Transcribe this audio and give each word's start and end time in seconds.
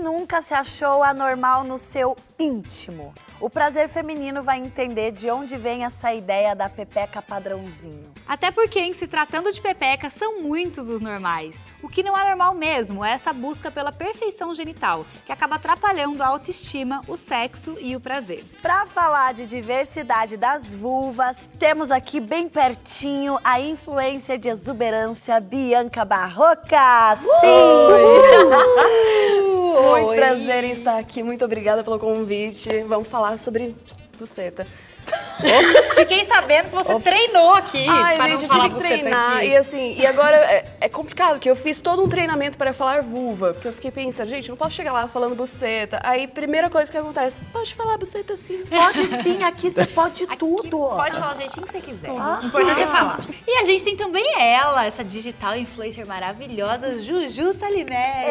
Quem 0.00 0.04
nunca 0.04 0.40
se 0.40 0.54
achou 0.54 1.02
anormal 1.02 1.62
no 1.62 1.76
seu 1.76 2.16
íntimo? 2.38 3.12
O 3.38 3.50
prazer 3.50 3.86
feminino 3.86 4.42
vai 4.42 4.58
entender 4.58 5.12
de 5.12 5.30
onde 5.30 5.58
vem 5.58 5.84
essa 5.84 6.14
ideia 6.14 6.56
da 6.56 6.70
pepeca 6.70 7.20
padrãozinho. 7.20 8.10
Até 8.26 8.50
porque, 8.50 8.80
em 8.80 8.94
se 8.94 9.06
tratando 9.06 9.52
de 9.52 9.60
pepeca, 9.60 10.08
são 10.08 10.40
muitos 10.40 10.88
os 10.88 11.02
normais. 11.02 11.62
O 11.82 11.88
que 11.88 12.02
não 12.02 12.16
é 12.16 12.26
normal 12.28 12.54
mesmo 12.54 13.04
é 13.04 13.12
essa 13.12 13.30
busca 13.30 13.70
pela 13.70 13.92
perfeição 13.92 14.54
genital, 14.54 15.04
que 15.26 15.32
acaba 15.32 15.56
atrapalhando 15.56 16.22
a 16.22 16.28
autoestima, 16.28 17.02
o 17.06 17.18
sexo 17.18 17.76
e 17.78 17.94
o 17.94 18.00
prazer. 18.00 18.46
Para 18.62 18.86
falar 18.86 19.34
de 19.34 19.44
diversidade 19.44 20.38
das 20.38 20.72
vulvas, 20.72 21.50
temos 21.58 21.90
aqui 21.90 22.20
bem 22.20 22.48
pertinho 22.48 23.38
a 23.44 23.60
influência 23.60 24.38
de 24.38 24.48
exuberância 24.48 25.38
Bianca 25.40 26.06
Barroca. 26.06 27.16
Sim! 27.16 27.50
Muito 29.70 30.08
Oi. 30.08 30.16
prazer 30.16 30.64
em 30.64 30.72
estar 30.72 30.98
aqui. 30.98 31.22
Muito 31.22 31.44
obrigada 31.44 31.84
pelo 31.84 31.98
convite. 31.98 32.68
Vamos 32.88 33.08
falar 33.08 33.38
sobre 33.38 33.74
buceta. 34.18 34.66
Fiquei 35.94 36.24
sabendo 36.24 36.68
que 36.68 36.74
você 36.74 36.98
treinou 37.00 37.54
aqui 37.54 37.86
Ai, 37.88 38.16
para 38.16 38.30
gente, 38.30 38.42
não 38.42 38.48
falar 38.48 38.68
tive 38.68 38.80
que 38.80 38.86
treinar. 38.86 39.36
Aqui. 39.36 39.46
E 39.46 39.56
assim, 39.56 39.94
e 39.98 40.06
agora 40.06 40.36
é, 40.36 40.66
é, 40.80 40.88
complicado, 40.88 41.32
porque 41.32 41.50
eu 41.50 41.56
fiz 41.56 41.80
todo 41.80 42.02
um 42.02 42.08
treinamento 42.08 42.58
para 42.58 42.72
falar 42.72 43.02
vulva. 43.02 43.54
Porque 43.54 43.68
eu 43.68 43.72
fiquei 43.72 43.90
pensando, 43.90 44.28
gente, 44.28 44.48
não 44.48 44.56
posso 44.56 44.72
chegar 44.72 44.92
lá 44.92 45.08
falando 45.08 45.34
buceta. 45.34 46.00
Aí, 46.02 46.26
primeira 46.26 46.68
coisa 46.68 46.90
que 46.90 46.96
acontece, 46.96 47.38
pode 47.52 47.74
falar 47.74 47.96
buceta 47.96 48.36
sim. 48.36 48.62
Pode 48.68 49.22
sim, 49.22 49.42
aqui 49.42 49.70
você 49.70 49.86
pode 49.88 50.24
aqui 50.24 50.36
tudo. 50.36 50.78
Pode 50.78 51.16
falar 51.18 51.34
o 51.34 51.36
jeitinho 51.36 51.66
que 51.66 51.72
você 51.72 51.80
quiser. 51.80 52.10
Ah, 52.10 52.40
o 52.42 52.46
importante 52.46 52.82
é 52.82 52.86
falar. 52.86 53.20
E 53.46 53.58
a 53.58 53.64
gente 53.64 53.84
tem 53.84 53.96
também 53.96 54.34
ela, 54.38 54.84
essa 54.84 55.02
digital 55.02 55.56
influencer 55.56 56.06
maravilhosa, 56.06 57.02
Juju 57.02 57.54
Salimé. 57.54 58.24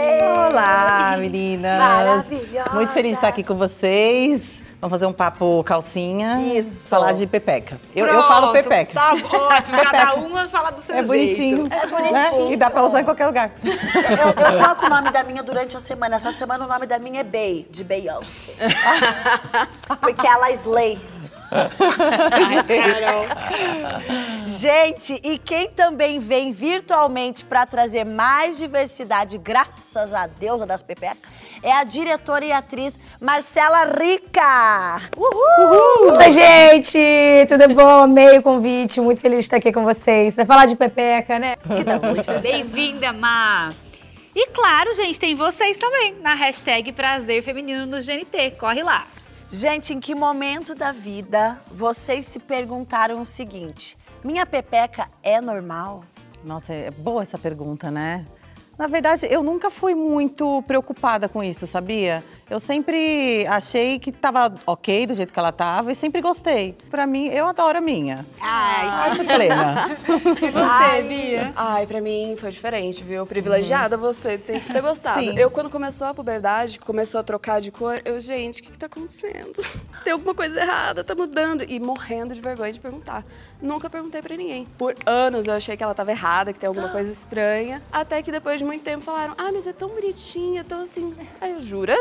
Olá, 0.49 1.15
meninas. 1.17 1.79
Maravilhosa. 1.79 2.71
Muito 2.73 2.91
feliz 2.93 3.11
de 3.11 3.17
estar 3.17 3.29
aqui 3.29 3.43
com 3.43 3.55
vocês. 3.55 4.58
Vamos 4.81 4.95
fazer 4.95 5.05
um 5.07 5.13
papo 5.13 5.61
calcinha. 5.65 6.39
Isso. 6.39 6.87
Falar 6.87 7.11
de 7.11 7.27
pepeca. 7.27 7.79
Eu, 7.93 8.05
eu 8.05 8.23
falo 8.23 8.53
pepeca. 8.53 8.93
Tá 8.93 9.11
ótimo. 9.11 9.77
Cada 9.83 10.13
uma 10.15 10.47
fala 10.47 10.71
do 10.71 10.79
seu 10.79 10.95
é 10.95 11.05
jeito. 11.05 11.07
Bonitinho. 11.09 11.67
É 11.69 11.87
bonitinho. 11.87 12.47
Né? 12.47 12.53
E 12.53 12.55
dá 12.55 12.69
pra 12.69 12.83
usar 12.83 13.01
em 13.01 13.03
qualquer 13.03 13.27
lugar. 13.27 13.51
Eu, 13.61 14.45
eu 14.45 14.59
troco 14.63 14.85
o 14.85 14.89
nome 14.89 15.11
da 15.11 15.21
minha 15.23 15.43
durante 15.43 15.75
a 15.75 15.81
semana. 15.81 16.15
Essa 16.15 16.31
semana 16.31 16.63
o 16.63 16.67
nome 16.67 16.87
da 16.87 16.97
minha 16.97 17.19
é 17.19 17.23
Bey, 17.23 17.67
de 17.69 17.83
Beyoncé. 17.83 18.53
Porque 19.99 20.25
ela 20.25 20.49
é 20.49 20.53
slay. 20.53 20.97
Gente, 24.45 25.19
e 25.23 25.37
quem 25.37 25.69
também 25.69 26.19
vem 26.19 26.51
virtualmente 26.51 27.45
para 27.45 27.65
trazer 27.65 28.03
mais 28.03 28.57
diversidade, 28.57 29.37
graças 29.37 30.13
a 30.13 30.27
Deus, 30.27 30.65
das 30.65 30.81
pepecas, 30.81 31.17
é 31.61 31.71
a 31.71 31.83
diretora 31.83 32.45
e 32.45 32.51
atriz 32.51 32.99
Marcela 33.19 33.85
Rica. 33.85 35.01
Uhul! 35.15 36.17
Oi, 36.17 36.31
gente! 36.31 37.45
Tudo 37.47 37.73
bom? 37.73 38.03
Amei 38.03 38.37
o 38.37 38.43
convite, 38.43 38.99
muito 39.01 39.21
feliz 39.21 39.39
de 39.39 39.45
estar 39.45 39.57
aqui 39.57 39.71
com 39.71 39.83
vocês. 39.83 40.35
Vai 40.35 40.45
falar 40.45 40.65
de 40.65 40.75
pepeca, 40.75 41.37
né? 41.39 41.55
Bem-vinda, 42.41 43.13
Má! 43.13 43.73
E 44.35 44.47
claro, 44.47 44.93
gente, 44.93 45.19
tem 45.19 45.35
vocês 45.35 45.77
também 45.77 46.15
na 46.21 46.33
hashtag 46.33 46.91
Prazer 46.91 47.41
Feminino 47.43 47.85
no 47.85 47.97
GNT. 47.97 48.51
Corre 48.59 48.83
lá! 48.83 49.05
Gente, 49.51 49.93
em 49.93 49.99
que 49.99 50.13
momento 50.13 50.75
da 50.75 50.91
vida 50.91 51.59
vocês 51.71 52.27
se 52.27 52.37
perguntaram 52.37 53.19
o 53.19 53.25
seguinte: 53.25 53.97
minha 54.23 54.45
pepeca 54.45 55.09
é 55.23 55.41
normal? 55.41 56.03
Nossa, 56.45 56.71
é 56.71 56.91
boa 56.91 57.23
essa 57.23 57.37
pergunta, 57.37 57.89
né? 57.89 58.27
Na 58.77 58.85
verdade, 58.85 59.25
eu 59.27 59.41
nunca 59.41 59.71
fui 59.71 59.95
muito 59.95 60.63
preocupada 60.67 61.27
com 61.27 61.43
isso, 61.43 61.65
sabia? 61.65 62.23
Eu 62.49 62.59
sempre 62.59 63.45
achei 63.47 63.99
que 63.99 64.11
tava 64.11 64.51
ok 64.65 65.05
do 65.05 65.13
jeito 65.13 65.31
que 65.31 65.37
ela 65.37 65.51
tava 65.51 65.91
e 65.91 65.95
sempre 65.95 66.19
gostei. 66.19 66.75
Pra 66.89 67.05
mim, 67.05 67.27
eu 67.27 67.45
adoro 67.45 67.77
a 67.77 67.81
minha. 67.81 68.25
Ai, 68.41 68.87
acho 69.07 69.23
plena. 69.23 69.97
e 70.41 70.49
você, 70.49 70.57
Ai, 70.57 71.03
Bia? 71.03 71.53
Ai, 71.55 71.85
pra 71.85 72.01
mim 72.01 72.35
foi 72.39 72.49
diferente, 72.49 73.03
viu? 73.03 73.23
Privilegiada 73.27 73.97
uhum. 73.97 74.01
você 74.01 74.35
de 74.35 74.45
sempre 74.45 74.73
ter 74.73 74.81
gostado. 74.81 75.19
Sim. 75.19 75.37
Eu, 75.37 75.51
quando 75.51 75.69
começou 75.69 76.07
a 76.07 76.13
puberdade, 76.13 76.79
começou 76.79 77.19
a 77.19 77.23
trocar 77.23 77.61
de 77.61 77.69
cor, 77.69 78.01
eu, 78.03 78.19
gente, 78.19 78.61
o 78.61 78.63
que, 78.63 78.71
que 78.71 78.77
tá 78.79 78.87
acontecendo? 78.87 79.63
Tem 80.03 80.13
alguma 80.13 80.33
coisa 80.33 80.59
errada, 80.59 81.03
tá 81.03 81.13
mudando. 81.13 81.63
E 81.67 81.79
morrendo 81.79 82.33
de 82.33 82.41
vergonha 82.41 82.73
de 82.73 82.79
perguntar. 82.79 83.23
Nunca 83.61 83.89
perguntei 83.89 84.21
pra 84.21 84.35
ninguém. 84.35 84.65
Por 84.77 84.95
anos 85.05 85.45
eu 85.45 85.53
achei 85.53 85.75
que 85.75 85.83
ela 85.83 85.93
tava 85.93 86.11
errada, 86.11 86.53
que 86.53 86.59
tem 86.59 86.67
alguma 86.67 86.89
coisa 86.89 87.11
estranha. 87.11 87.81
Até 87.91 88.23
que 88.23 88.31
depois 88.31 88.57
de 88.57 88.65
muito 88.65 88.83
tempo 88.83 89.03
falaram: 89.03 89.35
Ah, 89.37 89.51
mas 89.51 89.67
é 89.67 89.73
tão 89.73 89.89
bonitinha, 89.89 90.63
tão 90.63 90.81
assim. 90.81 91.13
Aí 91.41 91.51
eu 91.51 91.61
jura? 91.61 91.95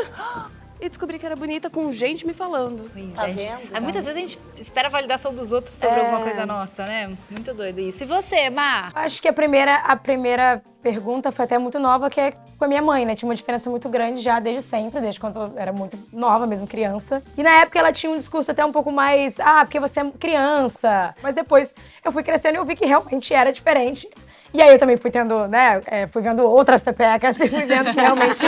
E 0.79 0.87
descobri 0.87 1.19
que 1.19 1.25
era 1.25 1.35
bonita 1.35 1.69
com 1.69 1.91
gente 1.91 2.25
me 2.25 2.33
falando. 2.33 2.89
Pois 2.93 3.13
tá 3.13 3.29
é. 3.29 3.33
vendo? 3.33 3.71
Tá 3.71 3.81
muitas 3.81 4.05
vezes 4.05 4.17
a 4.17 4.19
gente 4.21 4.39
espera 4.57 4.87
a 4.87 4.91
validação 4.91 5.33
dos 5.33 5.51
outros 5.51 5.75
sobre 5.75 5.99
é... 5.99 6.05
alguma 6.05 6.23
coisa 6.23 6.45
nossa, 6.45 6.85
né? 6.85 7.15
Muito 7.29 7.53
doido 7.53 7.79
isso. 7.79 8.03
E 8.03 8.07
você, 8.07 8.49
Má? 8.49 8.91
Acho 8.95 9.21
que 9.21 9.27
a 9.27 9.33
primeira, 9.33 9.75
a 9.75 9.95
primeira 9.95 10.61
pergunta 10.81 11.31
foi 11.31 11.45
até 11.45 11.57
muito 11.57 11.77
nova, 11.79 12.09
que 12.09 12.19
é 12.19 12.31
com 12.57 12.65
a 12.65 12.67
minha 12.67 12.81
mãe, 12.81 13.05
né? 13.05 13.15
Tinha 13.15 13.27
uma 13.27 13.35
diferença 13.35 13.69
muito 13.69 13.89
grande 13.89 14.21
já 14.21 14.39
desde 14.39 14.61
sempre, 14.61 15.01
desde 15.01 15.19
quando 15.19 15.39
eu 15.39 15.53
era 15.57 15.73
muito 15.73 15.97
nova, 16.11 16.47
mesmo 16.47 16.67
criança. 16.67 17.21
E 17.37 17.43
na 17.43 17.61
época 17.61 17.77
ela 17.77 17.91
tinha 17.91 18.11
um 18.11 18.17
discurso 18.17 18.51
até 18.51 18.63
um 18.65 18.71
pouco 18.71 18.91
mais, 18.91 19.39
ah, 19.39 19.65
porque 19.65 19.79
você 19.79 19.99
é 19.99 20.11
criança. 20.11 21.13
Mas 21.21 21.35
depois 21.35 21.75
eu 22.03 22.11
fui 22.11 22.23
crescendo 22.23 22.55
e 22.55 22.57
eu 22.57 22.65
vi 22.65 22.75
que 22.75 22.85
realmente 22.85 23.33
era 23.33 23.51
diferente. 23.51 24.09
E 24.53 24.61
aí 24.61 24.71
eu 24.71 24.79
também 24.79 24.97
fui 24.97 25.11
tendo, 25.11 25.47
né, 25.47 25.81
é, 25.85 26.07
fui 26.07 26.21
vendo 26.21 26.43
outras 26.43 26.81
CPECas 26.81 27.39
e 27.39 27.47
fui 27.47 27.65
vendo 27.65 27.93
que 27.93 27.99
realmente 27.99 28.39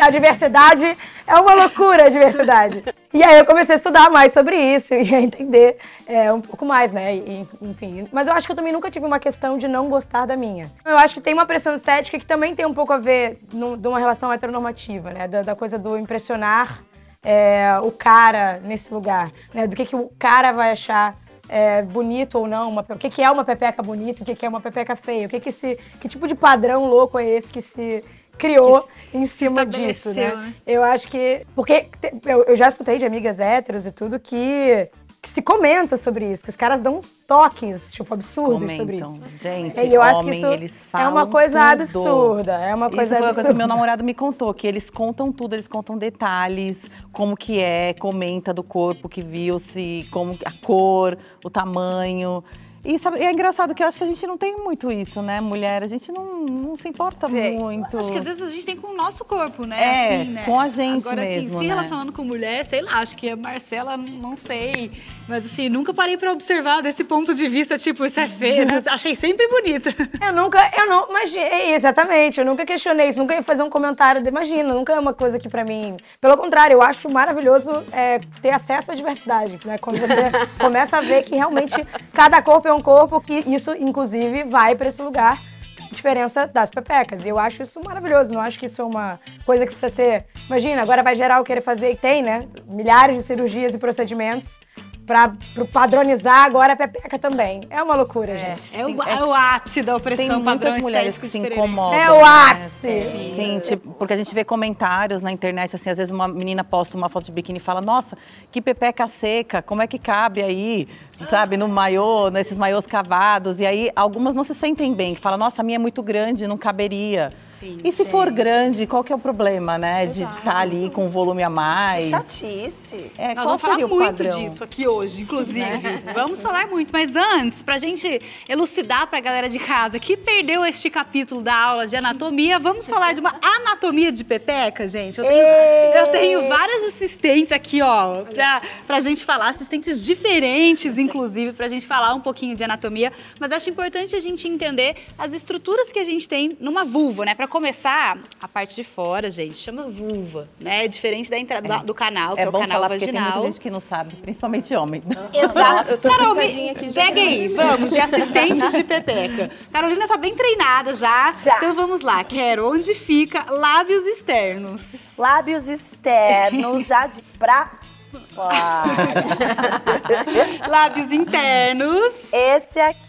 a, 0.00 0.10
diversidade 0.10 0.96
é 1.26 1.34
uma 1.34 1.54
loucura 1.54 2.06
a 2.06 2.08
diversidade. 2.08 2.82
E 3.12 3.22
aí 3.22 3.38
eu 3.38 3.44
comecei 3.44 3.74
a 3.74 3.76
estudar 3.76 4.10
mais 4.10 4.32
sobre 4.32 4.56
isso 4.56 4.94
e 4.94 5.14
a 5.14 5.20
entender 5.20 5.76
é, 6.06 6.32
um 6.32 6.40
pouco 6.40 6.64
mais, 6.64 6.92
né, 6.92 7.14
e, 7.16 7.46
enfim. 7.60 8.08
Mas 8.10 8.26
eu 8.26 8.32
acho 8.32 8.46
que 8.46 8.52
eu 8.52 8.56
também 8.56 8.72
nunca 8.72 8.90
tive 8.90 9.04
uma 9.04 9.18
questão 9.18 9.58
de 9.58 9.68
não 9.68 9.88
gostar 9.88 10.26
da 10.26 10.36
minha. 10.36 10.70
Eu 10.84 10.96
acho 10.96 11.14
que 11.14 11.20
tem 11.20 11.34
uma 11.34 11.46
pressão 11.46 11.74
estética 11.74 12.18
que 12.18 12.26
também 12.26 12.54
tem 12.54 12.64
um 12.64 12.74
pouco 12.74 12.92
a 12.92 12.98
ver 12.98 13.38
de 13.50 13.88
uma 13.88 13.98
relação 13.98 14.32
heteronormativa, 14.32 15.10
né, 15.10 15.28
da, 15.28 15.42
da 15.42 15.54
coisa 15.54 15.78
do 15.78 15.98
impressionar 15.98 16.82
é, 17.22 17.78
o 17.82 17.90
cara 17.90 18.60
nesse 18.62 18.94
lugar, 18.94 19.30
né, 19.52 19.66
do 19.66 19.74
que, 19.74 19.84
que 19.84 19.96
o 19.96 20.10
cara 20.18 20.52
vai 20.52 20.70
achar 20.70 21.14
é, 21.48 21.82
bonito 21.82 22.38
ou 22.38 22.46
não, 22.46 22.70
uma, 22.70 22.84
o 22.88 22.98
que, 22.98 23.10
que 23.10 23.22
é 23.22 23.30
uma 23.30 23.44
pepeca 23.44 23.82
bonita, 23.82 24.22
o 24.22 24.26
que, 24.26 24.34
que 24.34 24.46
é 24.46 24.48
uma 24.48 24.60
pepeca 24.60 24.96
feia, 24.96 25.26
o 25.26 25.28
que, 25.28 25.40
que, 25.40 25.48
esse, 25.50 25.78
que 26.00 26.08
tipo 26.08 26.26
de 26.26 26.34
padrão 26.34 26.86
louco 26.88 27.18
é 27.18 27.26
esse 27.26 27.50
que 27.50 27.60
se 27.60 28.02
criou 28.36 28.88
que 29.10 29.18
em 29.18 29.26
cima 29.26 29.64
disso, 29.64 30.10
né? 30.10 30.34
né? 30.34 30.54
Eu 30.66 30.82
acho 30.82 31.08
que. 31.08 31.46
Porque 31.54 31.88
eu, 32.24 32.44
eu 32.44 32.56
já 32.56 32.68
escutei 32.68 32.98
de 32.98 33.06
amigas 33.06 33.40
héteros 33.40 33.86
e 33.86 33.92
tudo 33.92 34.20
que 34.20 34.88
que 35.26 35.30
se 35.30 35.42
comenta 35.42 35.96
sobre 35.96 36.30
isso, 36.30 36.44
que 36.44 36.50
os 36.50 36.56
caras 36.56 36.80
dão 36.80 37.00
toques, 37.26 37.90
tipo, 37.90 38.14
absurdos 38.14 38.60
Comentam. 38.60 38.76
sobre 38.76 38.96
isso. 38.98 39.22
Gente, 39.42 39.92
eu 39.92 40.00
acho 40.00 40.22
que 40.22 40.30
isso 40.30 40.46
eles 40.46 40.72
falam 40.84 41.08
é 41.08 41.10
uma 41.10 41.26
coisa 41.26 41.58
tudo. 41.58 41.82
absurda. 41.82 42.52
É 42.52 42.72
uma 42.72 42.88
coisa 42.88 43.02
isso 43.02 43.08
foi 43.08 43.16
absurda. 43.16 43.34
coisa 43.34 43.48
que 43.48 43.54
meu 43.54 43.66
namorado 43.66 44.04
me 44.04 44.14
contou, 44.14 44.54
que 44.54 44.68
eles 44.68 44.88
contam 44.88 45.32
tudo, 45.32 45.56
eles 45.56 45.66
contam 45.66 45.98
detalhes, 45.98 46.78
como 47.12 47.36
que 47.36 47.58
é, 47.58 47.92
comenta 47.94 48.54
do 48.54 48.62
corpo 48.62 49.08
que 49.08 49.20
viu, 49.20 49.58
se 49.58 50.06
como 50.12 50.38
a 50.44 50.52
cor, 50.64 51.18
o 51.44 51.50
tamanho. 51.50 52.44
E 52.86 53.00
sabe, 53.00 53.18
é 53.18 53.32
engraçado 53.32 53.74
que 53.74 53.82
eu 53.82 53.88
acho 53.88 53.98
que 53.98 54.04
a 54.04 54.06
gente 54.06 54.24
não 54.28 54.38
tem 54.38 54.56
muito 54.56 54.92
isso, 54.92 55.20
né? 55.20 55.40
Mulher, 55.40 55.82
a 55.82 55.88
gente 55.88 56.12
não, 56.12 56.44
não 56.46 56.76
se 56.76 56.88
importa 56.88 57.28
Sim. 57.28 57.58
muito. 57.58 57.98
Acho 57.98 58.12
que 58.12 58.18
às 58.18 58.24
vezes 58.24 58.40
a 58.40 58.48
gente 58.48 58.64
tem 58.64 58.76
com 58.76 58.92
o 58.92 58.96
nosso 58.96 59.24
corpo, 59.24 59.64
né? 59.64 59.76
É, 59.76 60.20
assim, 60.20 60.30
né? 60.30 60.44
com 60.44 60.60
a 60.60 60.68
gente 60.68 61.04
Agora, 61.04 61.22
mesmo, 61.22 61.48
assim, 61.48 61.58
se 61.58 61.62
né? 61.64 61.66
relacionando 61.66 62.12
com 62.12 62.22
mulher, 62.22 62.64
sei 62.64 62.82
lá, 62.82 62.98
acho 62.98 63.16
que 63.16 63.28
a 63.28 63.36
Marcela, 63.36 63.96
não 63.96 64.36
sei. 64.36 64.92
Mas 65.28 65.44
assim, 65.44 65.68
nunca 65.68 65.92
parei 65.92 66.16
pra 66.16 66.30
observar 66.30 66.82
desse 66.82 67.02
ponto 67.02 67.34
de 67.34 67.48
vista, 67.48 67.76
tipo, 67.76 68.06
isso 68.06 68.20
é 68.20 68.28
feio, 68.28 68.64
né? 68.64 68.80
Achei 68.88 69.14
sempre 69.14 69.48
bonita. 69.48 69.90
Eu 70.24 70.32
nunca, 70.32 70.70
eu 70.76 70.86
não, 70.86 71.08
é, 71.16 71.74
exatamente, 71.74 72.38
eu 72.38 72.46
nunca 72.46 72.64
questionei 72.64 73.08
isso, 73.08 73.18
nunca 73.18 73.34
ia 73.34 73.42
fazer 73.42 73.62
um 73.62 73.70
comentário, 73.70 74.22
de, 74.22 74.28
imagina, 74.28 74.72
nunca 74.72 74.92
é 74.92 74.98
uma 74.98 75.12
coisa 75.12 75.38
que 75.38 75.48
pra 75.48 75.64
mim... 75.64 75.96
Pelo 76.20 76.36
contrário, 76.36 76.74
eu 76.74 76.82
acho 76.82 77.10
maravilhoso 77.10 77.70
é, 77.92 78.20
ter 78.40 78.50
acesso 78.50 78.92
à 78.92 78.94
diversidade, 78.94 79.58
né? 79.64 79.78
Quando 79.78 79.98
você 79.98 80.30
começa 80.60 80.98
a 80.98 81.00
ver 81.00 81.24
que 81.24 81.34
realmente 81.34 81.74
cada 82.12 82.40
corpo 82.40 82.68
é 82.68 82.72
um 82.72 82.82
corpo 82.82 83.20
que 83.20 83.44
isso, 83.48 83.72
inclusive, 83.72 84.44
vai 84.44 84.76
para 84.76 84.88
esse 84.88 85.02
lugar. 85.02 85.42
Diferença 85.90 86.46
das 86.46 86.70
pepecas. 86.70 87.24
E 87.24 87.28
eu 87.28 87.38
acho 87.38 87.62
isso 87.62 87.80
maravilhoso. 87.82 88.32
Não 88.32 88.40
acho 88.40 88.58
que 88.58 88.66
isso 88.66 88.82
é 88.82 88.84
uma 88.84 89.20
coisa 89.44 89.64
que 89.64 89.72
precisa 89.72 89.88
ser. 89.88 90.26
Imagina, 90.46 90.82
agora 90.82 91.02
vai 91.02 91.14
geral 91.14 91.44
querer 91.44 91.60
fazer, 91.60 91.92
e 91.92 91.96
tem, 91.96 92.22
né? 92.22 92.46
Milhares 92.66 93.16
de 93.16 93.22
cirurgias 93.22 93.74
e 93.74 93.78
procedimentos 93.78 94.60
pra 95.06 95.32
pro 95.54 95.66
padronizar 95.66 96.44
agora 96.44 96.72
a 96.72 96.76
pepeca 96.76 97.18
também. 97.18 97.66
É 97.70 97.82
uma 97.82 97.94
loucura, 97.94 98.36
gente. 98.36 98.76
É 98.76 98.84
o, 98.84 99.02
é 99.02 99.24
o 99.24 99.32
ápice 99.32 99.82
da 99.82 99.92
Tem 99.92 100.00
opressão 100.00 100.42
padrão 100.42 100.72
muitas 100.72 100.82
mulheres 100.82 101.16
que 101.16 101.26
de 101.26 101.30
se 101.30 101.38
incomodam. 101.38 101.98
É 101.98 102.10
o 102.10 102.16
né? 102.16 102.22
ápice. 102.24 103.32
Sim, 103.34 103.60
tipo, 103.60 103.94
porque 103.94 104.12
a 104.12 104.16
gente 104.16 104.34
vê 104.34 104.44
comentários 104.44 105.22
na 105.22 105.30
internet, 105.30 105.76
assim, 105.76 105.88
às 105.88 105.96
vezes 105.96 106.12
uma 106.12 106.26
menina 106.26 106.64
posta 106.64 106.96
uma 106.96 107.08
foto 107.08 107.26
de 107.26 107.32
biquíni 107.32 107.58
e 107.58 107.62
fala, 107.62 107.80
nossa, 107.80 108.16
que 108.50 108.60
pepeca 108.60 109.06
seca, 109.06 109.62
como 109.62 109.80
é 109.80 109.86
que 109.86 109.98
cabe 109.98 110.42
aí, 110.42 110.88
sabe, 111.30 111.56
no 111.56 111.68
maiô, 111.68 112.28
nesses 112.28 112.58
maiôs 112.58 112.86
cavados. 112.86 113.60
E 113.60 113.66
aí, 113.66 113.90
algumas 113.94 114.34
não 114.34 114.42
se 114.42 114.54
sentem 114.54 114.92
bem, 114.92 115.14
que 115.14 115.20
falam, 115.20 115.38
nossa, 115.38 115.62
a 115.62 115.64
minha 115.64 115.76
é 115.76 115.78
muito 115.78 116.02
grande, 116.02 116.46
não 116.46 116.58
caberia. 116.58 117.32
Sim, 117.58 117.80
e 117.82 117.90
se 117.90 118.04
for 118.04 118.30
grande, 118.30 118.86
qual 118.86 119.02
que 119.02 119.12
é 119.12 119.16
o 119.16 119.18
problema, 119.18 119.78
né, 119.78 120.06
de 120.06 120.22
estar 120.22 120.56
ali 120.58 120.90
com 120.90 121.06
um 121.06 121.08
volume 121.08 121.42
a 121.42 121.48
mais? 121.48 122.08
Chatice. 122.10 123.10
É, 123.16 123.34
Nós 123.34 123.44
vamos 123.46 123.62
falar 123.62 123.78
muito 123.78 123.96
padrão? 123.96 124.38
disso 124.38 124.62
aqui 124.62 124.86
hoje, 124.86 125.22
inclusive. 125.22 125.66
Vamos 126.14 126.40
falar 126.42 126.66
muito. 126.66 126.90
Mas 126.92 127.16
antes, 127.16 127.62
pra 127.62 127.78
gente 127.78 128.20
elucidar 128.48 129.06
pra 129.06 129.20
galera 129.20 129.48
de 129.48 129.58
casa 129.58 129.98
que 129.98 130.16
perdeu 130.16 130.64
este 130.64 130.88
capítulo 130.90 131.42
da 131.42 131.54
aula 131.54 131.86
de 131.86 131.96
anatomia, 131.96 132.58
vamos 132.58 132.86
falar 132.86 133.12
de 133.12 133.20
uma 133.20 133.34
anatomia 133.40 134.12
de 134.12 134.24
pepeca, 134.24 134.86
gente. 134.86 135.18
Eu 135.18 135.24
tenho, 135.26 135.46
eu 135.46 136.06
tenho 136.08 136.48
várias 136.48 136.84
assistentes 136.84 137.52
aqui, 137.52 137.80
ó, 137.82 138.22
pra, 138.24 138.60
pra 138.86 139.00
gente 139.00 139.24
falar, 139.24 139.48
assistentes 139.48 140.04
diferentes, 140.04 140.98
inclusive, 140.98 141.52
pra 141.52 141.68
gente 141.68 141.86
falar 141.86 142.14
um 142.14 142.20
pouquinho 142.20 142.54
de 142.54 142.64
anatomia. 142.64 143.12
Mas 143.38 143.52
acho 143.52 143.70
importante 143.70 144.14
a 144.14 144.20
gente 144.20 144.46
entender 144.48 144.96
as 145.18 145.32
estruturas 145.32 145.90
que 145.92 145.98
a 145.98 146.04
gente 146.04 146.28
tem 146.28 146.56
numa 146.60 146.84
vulva, 146.84 147.24
né? 147.24 147.34
Pra 147.34 147.45
começar, 147.48 148.18
a 148.40 148.48
parte 148.48 148.74
de 148.76 148.84
fora, 148.84 149.28
gente, 149.30 149.56
chama 149.58 149.88
vulva, 149.88 150.48
né? 150.60 150.84
É 150.84 150.88
diferente 150.88 151.30
da 151.30 151.38
entrada 151.38 151.78
do 151.78 151.94
canal, 151.94 152.34
que 152.34 152.40
é, 152.40 152.44
É 152.44 152.48
o 152.48 152.52
canal 152.52 152.68
falar 152.68 152.88
porque 152.88 153.04
tem 153.06 153.14
vaginal. 153.14 153.32
muita 153.38 153.52
gente 153.52 153.60
que 153.60 153.70
não 153.70 153.80
sabe, 153.80 154.14
principalmente 154.16 154.74
homem. 154.74 155.02
Exato. 155.32 155.90
eu 155.92 156.00
tô 156.00 156.08
Carol, 156.10 156.34
me- 156.34 156.70
aqui 156.70 156.92
pega 156.92 157.20
aí, 157.20 157.48
vamos, 157.48 157.90
de 157.90 157.98
assistentes 157.98 158.72
de 158.72 158.84
pepeca. 158.84 159.50
Carolina 159.72 160.06
tá 160.08 160.16
bem 160.16 160.34
treinada 160.34 160.94
já. 160.94 161.30
Já. 161.32 161.56
Então 161.56 161.74
vamos 161.74 162.00
lá, 162.02 162.22
quero 162.24 162.70
onde 162.72 162.94
fica 162.94 163.50
lábios 163.52 164.04
externos. 164.06 165.14
Lábios 165.18 165.68
externos, 165.68 166.86
já 166.86 167.06
diz 167.06 167.32
pra 167.32 167.70
lábios 170.68 171.12
internos. 171.12 172.32
Esse 172.32 172.78
aqui, 172.80 173.05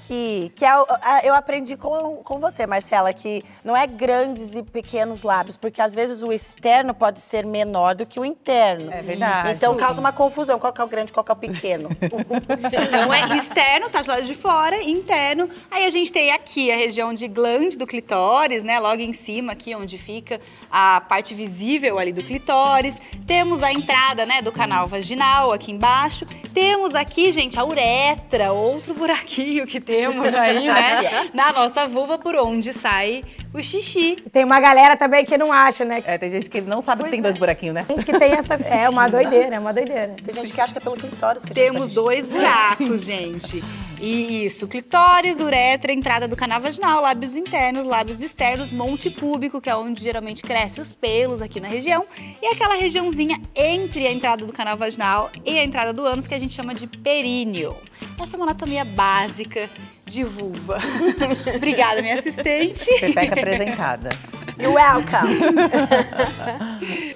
que 0.56 0.64
é 0.66 0.80
o- 0.80 0.86
a- 1.02 1.22
eu 1.24 1.34
aprendi 1.34 1.76
com, 1.76 2.18
com 2.24 2.40
você, 2.40 2.66
Marcela, 2.66 3.12
que 3.14 3.44
não 3.64 3.76
é 3.76 3.86
grandes 3.86 4.56
e 4.56 4.64
pequenos 4.64 5.24
lábios, 5.24 5.56
porque 5.56 5.82
às 5.82 5.94
vezes 5.94 6.24
o 6.24 6.32
externo 6.32 6.94
pode 6.94 7.20
ser 7.20 7.46
menor 7.46 7.96
do 7.96 8.06
que 8.06 8.20
o 8.20 8.26
interno. 8.26 8.92
É 8.92 9.02
verdade. 9.02 9.54
Então 9.58 9.76
causa 9.76 10.00
uma 10.00 10.12
confusão, 10.12 10.58
qual 10.60 10.72
que 10.74 10.82
é 10.82 10.84
o 10.84 10.88
grande, 10.88 11.12
qual 11.12 11.24
que 11.24 11.32
é 11.32 11.34
o 11.34 11.38
pequeno. 11.38 11.90
Então 12.88 13.14
é 13.14 13.36
externo, 13.38 13.90
tá 13.90 14.02
de 14.02 14.08
lado 14.10 14.24
de 14.24 14.34
fora, 14.36 14.82
interno. 14.84 15.50
Aí 15.72 15.86
a 15.86 15.90
gente 15.90 16.12
tem 16.12 16.32
aqui 16.32 16.72
a 16.72 16.76
região 16.76 17.14
de 17.14 17.28
glande 17.28 17.78
do 17.78 17.86
clitóris, 17.88 18.64
né? 18.64 18.80
Logo 18.80 19.02
em 19.02 19.14
cima, 19.14 19.52
aqui 19.54 19.76
onde 19.76 19.98
fica 19.98 20.40
a 20.72 21.02
parte 21.02 21.34
visível 21.34 21.98
ali 22.00 22.12
do 22.14 22.24
clitóris. 22.24 23.00
Temos 23.26 23.64
a 23.64 23.72
entrada, 23.72 24.26
né, 24.26 24.42
do 24.42 24.52
canal 24.52 24.88
vaginal 24.88 25.52
aqui 25.52 25.72
embaixo. 25.72 26.26
Temos 26.54 26.96
aqui, 26.96 27.32
gente, 27.32 27.58
a 27.60 27.66
uretra, 27.66 28.52
outro 28.54 28.94
buraquinho 28.96 29.66
que 29.66 29.80
temos 29.98 30.34
aí, 30.34 30.68
né? 30.68 31.30
Na 31.34 31.52
nossa 31.52 31.88
vulva, 31.88 32.18
por 32.18 32.36
onde 32.36 32.72
sai 32.72 33.24
o 33.60 33.64
xixi. 33.64 34.18
Tem 34.32 34.44
uma 34.44 34.60
galera 34.60 34.96
também 34.96 35.26
que 35.26 35.38
não 35.38 35.52
acha, 35.52 35.84
né? 35.84 36.04
É, 36.06 36.18
tem 36.18 36.32
gente 36.32 36.50
que 36.50 36.62
não 36.62 36.82
sabe 36.82 37.04
que 37.04 37.10
tem 37.10 37.22
dois 37.22 37.38
buraquinhos, 37.38 37.76
né? 37.76 37.86
Gente 37.90 38.06
que 38.06 38.18
tem 38.18 38.34
essa. 38.34 38.58
É 38.68 38.90
uma 38.90 39.08
doideira, 39.08 39.56
é 39.56 39.60
uma 39.60 39.74
doideira. 39.74 40.16
Tem 40.24 40.36
gente 40.36 40.54
que 40.54 40.60
acha 40.60 40.74
que 40.74 40.80
é 40.80 40.82
pelo 40.82 40.96
clitóris 40.96 41.44
que 41.44 41.52
a 41.52 41.56
gente 41.56 41.72
Temos 41.72 41.90
dois 41.90 42.26
buracos, 42.26 43.04
gente. 43.06 43.64
E 44.00 44.46
isso, 44.46 44.68
clitóris, 44.68 45.40
uretra, 45.40 45.92
entrada 45.92 46.28
do 46.28 46.36
canal 46.36 46.62
vaginal, 46.62 47.02
lábios 47.02 47.36
internos, 47.36 47.86
lábios 47.86 48.22
externos, 48.22 48.72
monte 48.72 49.10
púbico, 49.10 49.60
que 49.60 49.70
é 49.70 49.76
onde 49.76 50.04
geralmente 50.04 50.44
crescem 50.44 50.82
os 50.82 50.94
pelos 50.94 51.42
aqui 51.42 51.60
na 51.60 51.68
região, 51.68 52.06
e 52.42 52.46
aquela 52.46 52.76
regiãozinha 52.76 53.42
entre 53.56 54.06
a 54.06 54.12
entrada 54.12 54.46
do 54.46 54.54
canal 54.54 54.78
vaginal 54.78 55.32
e 55.44 55.58
a 55.58 55.64
entrada 55.64 55.92
do 55.92 56.06
ânus, 56.06 56.28
que 56.28 56.36
a 56.36 56.40
gente 56.40 56.54
chama 56.54 56.76
de 56.76 56.86
períneo. 56.86 57.76
Essa 58.22 58.36
é 58.36 58.38
uma 58.38 58.46
anatomia 58.46 58.86
básica 58.86 59.68
de 60.08 60.24
vulva. 60.24 60.78
Obrigada, 61.56 62.02
minha 62.02 62.16
assistente. 62.16 62.86
Pepeca 63.00 63.34
apresentada. 63.34 64.10
You're 64.58 64.74
welcome. 64.74 65.28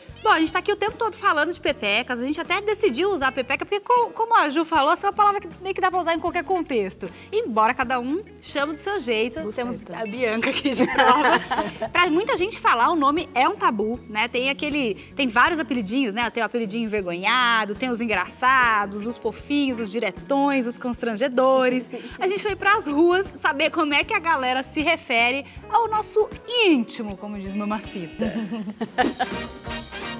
Bom, 0.23 0.29
a 0.29 0.39
gente 0.39 0.53
tá 0.53 0.59
aqui 0.59 0.71
o 0.71 0.75
tempo 0.75 0.95
todo 0.97 1.15
falando 1.15 1.51
de 1.51 1.59
pepecas, 1.59 2.19
a 2.21 2.25
gente 2.25 2.39
até 2.39 2.61
decidiu 2.61 3.11
usar 3.11 3.31
pepeca, 3.31 3.65
porque 3.65 3.79
co- 3.79 4.11
como 4.11 4.35
a 4.37 4.49
Ju 4.49 4.63
falou, 4.63 4.93
essa 4.93 5.07
é 5.07 5.09
uma 5.09 5.15
palavra 5.15 5.41
que 5.41 5.49
nem 5.63 5.73
que 5.73 5.81
dá 5.81 5.89
pra 5.89 5.99
usar 5.99 6.13
em 6.13 6.19
qualquer 6.19 6.43
contexto. 6.43 7.09
Embora 7.31 7.73
cada 7.73 7.99
um 7.99 8.23
chame 8.39 8.73
do 8.73 8.79
seu 8.79 8.99
jeito, 8.99 9.51
temos 9.51 9.79
a 9.91 10.05
Bianca 10.05 10.51
aqui 10.51 10.69
de 10.71 10.85
prova. 10.85 11.39
pra 11.91 12.05
muita 12.11 12.37
gente 12.37 12.59
falar 12.59 12.91
o 12.91 12.95
nome 12.95 13.27
é 13.33 13.49
um 13.49 13.55
tabu, 13.55 13.99
né? 14.07 14.27
Tem 14.27 14.51
aquele, 14.51 14.93
tem 15.15 15.27
vários 15.27 15.59
apelidinhos, 15.59 16.13
né? 16.13 16.29
Tem 16.29 16.43
o 16.43 16.45
apelidinho 16.45 16.83
envergonhado, 16.85 17.73
tem 17.73 17.89
os 17.89 17.99
engraçados, 17.99 19.07
os 19.07 19.17
fofinhos, 19.17 19.79
os 19.79 19.89
diretões, 19.89 20.67
os 20.67 20.77
constrangedores. 20.77 21.89
A 22.19 22.27
gente 22.27 22.43
foi 22.43 22.55
pras 22.55 22.85
ruas 22.85 23.25
saber 23.37 23.71
como 23.71 23.95
é 23.95 24.03
que 24.03 24.13
a 24.13 24.19
galera 24.19 24.61
se 24.61 24.81
refere 24.81 25.47
ao 25.67 25.87
nosso 25.89 26.29
íntimo, 26.67 27.17
como 27.17 27.39
diz 27.39 27.55
Mamacita. 27.55 28.31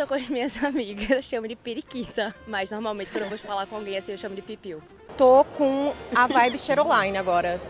Tô 0.00 0.06
com 0.06 0.14
as 0.14 0.26
minhas 0.30 0.56
amigas, 0.64 1.10
eu 1.10 1.22
chamo 1.22 1.46
de 1.46 1.54
periquita. 1.54 2.34
Mas 2.46 2.70
normalmente 2.70 3.12
quando 3.12 3.24
eu 3.24 3.28
vou 3.28 3.36
falar 3.36 3.66
com 3.66 3.76
alguém 3.76 3.98
assim, 3.98 4.12
eu 4.12 4.16
chamo 4.16 4.34
de 4.34 4.40
pipiu. 4.40 4.82
tô 5.14 5.44
com 5.44 5.92
a 6.14 6.26
vibe 6.26 6.56
Cheroline 6.56 7.18
agora. 7.18 7.60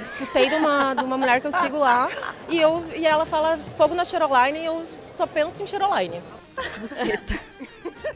Escutei 0.00 0.48
de 0.48 0.54
uma, 0.54 0.94
de 0.94 1.04
uma 1.04 1.18
mulher 1.18 1.38
que 1.38 1.46
eu 1.46 1.52
sigo 1.52 1.76
lá 1.76 2.08
e, 2.48 2.58
eu, 2.58 2.82
e 2.96 3.06
ela 3.06 3.26
fala 3.26 3.58
fogo 3.76 3.94
na 3.94 4.06
Cheroline 4.06 4.58
e 4.58 4.64
eu 4.64 4.86
só 5.06 5.26
penso 5.26 5.62
em 5.62 5.66
Cheroline. 5.66 6.22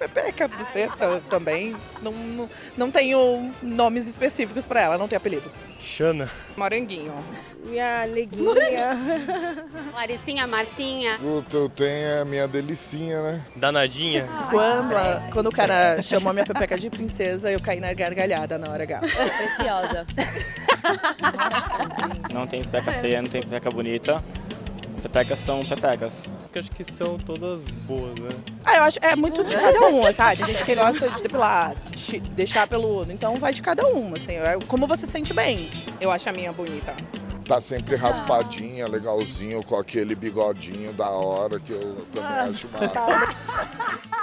Pepeca, 0.00 0.48
buceta 0.48 1.20
também. 1.28 1.76
Não, 2.02 2.10
não, 2.10 2.50
não 2.74 2.90
tenho 2.90 3.52
nomes 3.62 4.06
específicos 4.06 4.64
pra 4.64 4.80
ela, 4.80 4.96
não 4.96 5.06
tem 5.06 5.16
apelido. 5.18 5.52
Xana. 5.78 6.28
Moranguinho. 6.56 7.12
Minha 7.64 8.06
neguinha. 8.06 8.96
Laricinha, 9.94 10.46
Marcinha. 10.46 11.18
Puta, 11.18 11.56
eu 11.56 11.68
tenho 11.68 12.22
a 12.22 12.24
minha 12.24 12.48
delicinha, 12.48 13.22
né? 13.22 13.42
Danadinha. 13.54 14.26
Quando, 14.50 14.96
a- 14.96 15.22
quando 15.32 15.46
o 15.48 15.52
cara 15.52 16.00
chamou 16.00 16.30
a 16.30 16.32
minha 16.32 16.46
pepeca 16.46 16.78
de 16.78 16.88
princesa, 16.88 17.50
eu 17.52 17.60
caí 17.60 17.78
na 17.78 17.92
gargalhada 17.92 18.56
na 18.58 18.70
hora 18.70 18.82
H. 18.84 19.00
Preciosa. 19.00 20.06
Não 22.32 22.46
tem 22.46 22.62
pepeca 22.64 22.92
feia, 22.94 23.20
não 23.20 23.28
tem 23.28 23.42
pepeca 23.42 23.70
bonita. 23.70 24.24
Pepecas 25.00 25.38
são 25.38 25.64
pepecas. 25.64 26.30
Eu 26.54 26.60
acho 26.60 26.70
que 26.70 26.84
são 26.84 27.18
todas 27.18 27.66
boas, 27.68 28.14
né? 28.14 28.28
Ah, 28.64 28.76
eu 28.76 28.82
acho 28.82 28.98
é 29.02 29.16
muito 29.16 29.42
de 29.44 29.54
cada 29.56 29.86
um, 29.88 30.12
sabe? 30.12 30.36
Tem 30.38 30.46
gente 30.46 30.64
que 30.64 30.74
gosta 30.74 31.08
de 31.08 31.22
depilar, 31.22 31.74
de 31.74 32.20
deixar 32.20 32.66
peludo. 32.66 33.10
Então 33.10 33.36
vai 33.36 33.52
de 33.52 33.62
cada 33.62 33.86
um, 33.86 34.14
assim, 34.14 34.36
é 34.36 34.58
como 34.68 34.86
você 34.86 35.06
sente 35.06 35.32
bem. 35.32 35.70
Eu 36.00 36.10
acho 36.10 36.28
a 36.28 36.32
minha 36.32 36.52
bonita. 36.52 36.94
Tá 37.46 37.60
sempre 37.60 37.96
raspadinha, 37.96 38.86
legalzinho, 38.86 39.62
com 39.64 39.74
aquele 39.76 40.14
bigodinho 40.14 40.92
da 40.92 41.08
hora, 41.08 41.58
que 41.58 41.72
eu 41.72 42.06
também 42.12 42.30
acho 42.30 42.68
massa. 42.68 43.34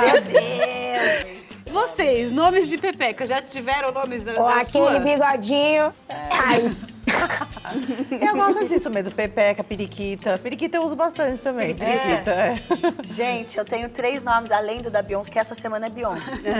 Meu 0.00 0.20
Deus. 0.20 1.34
Vocês, 1.66 2.30
nomes 2.30 2.68
de 2.68 2.78
pepeca, 2.78 3.26
já 3.26 3.42
tiveram 3.42 3.90
nomes 3.90 4.22
da, 4.22 4.32
Ó, 4.40 4.46
da 4.46 4.60
aquele 4.60 4.70
sua? 4.70 5.00
bigodinho. 5.00 5.92
Ai, 6.08 6.76
Eu 8.20 8.34
gosto 8.36 8.66
disso 8.68 8.88
mesmo, 8.90 9.10
pepeca, 9.10 9.64
periquita. 9.64 10.38
Periquita 10.38 10.76
eu 10.76 10.82
uso 10.84 10.94
bastante 10.94 11.40
também, 11.40 11.74
periquita. 11.74 12.30
é. 12.30 12.62
Gente, 13.02 13.58
eu 13.58 13.64
tenho 13.64 13.88
três 13.88 14.22
nomes 14.22 14.52
além 14.52 14.80
do 14.82 14.90
da 14.90 15.02
Beyoncé, 15.02 15.30
que 15.30 15.38
essa 15.38 15.54
semana 15.54 15.86
é 15.86 15.90
Beyoncé. 15.90 16.52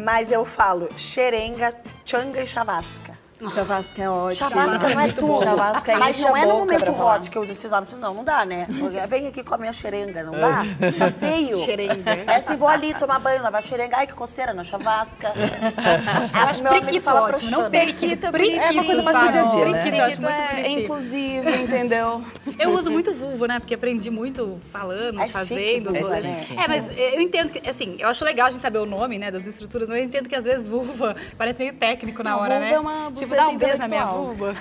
Mas 0.00 0.32
eu 0.32 0.44
falo 0.44 0.88
xerenga, 0.96 1.74
changa 2.04 2.42
e 2.42 2.46
chavasca. 2.46 3.11
Chavasca 3.50 4.02
é 4.02 4.08
ótimo. 4.10 4.48
Chavasca 4.48 4.88
não 4.88 5.00
é 5.00 5.08
tudo. 5.08 5.42
Chavasca 5.42 5.98
Mas 5.98 6.16
enche 6.16 6.26
não 6.28 6.34
a 6.34 6.40
é 6.40 6.46
no 6.46 6.58
momento 6.58 6.90
hot 6.92 7.30
que 7.30 7.36
eu 7.38 7.42
uso 7.42 7.52
esses 7.52 7.70
nomes. 7.70 7.92
Não, 7.94 8.14
não 8.14 8.24
dá, 8.24 8.44
né? 8.44 8.66
Vem 9.08 9.26
aqui 9.26 9.42
com 9.42 9.54
a 9.54 9.58
minha 9.58 9.72
xerenga, 9.72 10.22
não 10.22 10.32
dá? 10.32 10.64
Tá 10.98 11.10
feio. 11.12 11.64
Xerenga. 11.64 12.10
É 12.26 12.36
assim, 12.36 12.56
vou 12.56 12.68
ali 12.68 12.94
tomar 12.94 13.18
banho, 13.18 13.42
lavar 13.42 13.62
xerenga. 13.62 13.96
Ai, 13.96 14.06
que 14.06 14.12
coceira 14.12 14.52
na 14.52 14.64
chavasca. 14.64 15.32
Eu 16.34 16.46
acho 16.48 16.62
periquito 16.62 17.10
ótimo, 17.10 17.50
não 17.50 17.70
periquito. 17.70 18.30
Periquito, 18.30 18.64
É 18.64 18.70
uma 18.70 18.84
coisa 18.84 19.02
mais 19.02 19.18
do 19.26 19.32
dia 19.32 19.42
a 19.42 19.44
dia, 19.46 19.64
né? 19.66 19.72
Periquito, 19.72 19.96
eu 19.96 20.04
acho 20.04 20.22
muito 20.22 20.40
é 20.40 20.70
inclusivo, 20.70 21.50
entendeu? 21.50 22.24
Eu 22.58 22.70
uso 22.76 22.90
muito 22.90 23.14
vulva, 23.14 23.48
né? 23.48 23.58
Porque 23.58 23.74
aprendi 23.74 24.10
muito 24.10 24.60
falando, 24.70 25.20
É 25.20 25.28
fazendo. 25.28 25.90
né? 25.90 26.46
É, 26.62 26.68
mas 26.68 26.90
eu 26.90 27.20
entendo 27.20 27.50
que, 27.50 27.68
assim, 27.68 27.96
eu 27.98 28.08
acho 28.08 28.24
legal 28.24 28.46
a 28.46 28.50
gente 28.50 28.60
saber 28.60 28.78
o 28.78 28.86
nome, 28.86 29.18
né, 29.18 29.30
das 29.30 29.46
estruturas, 29.46 29.88
mas 29.88 29.98
eu 29.98 30.04
entendo 30.04 30.28
que 30.28 30.34
às 30.34 30.44
vezes 30.44 30.68
vulva 30.68 31.16
parece 31.36 31.58
meio 31.58 31.74
técnico 31.74 32.22
na 32.22 32.36
hora, 32.36 32.54
vulva 32.54 32.60
né? 32.60 32.72
é 32.72 32.80
uma 32.80 33.10
buceta 33.32 33.42
dá 33.42 33.48
um 33.48 33.56
beijo 33.58 33.78
na 33.78 33.88
minha 33.88 34.06
vulva. 34.06 34.54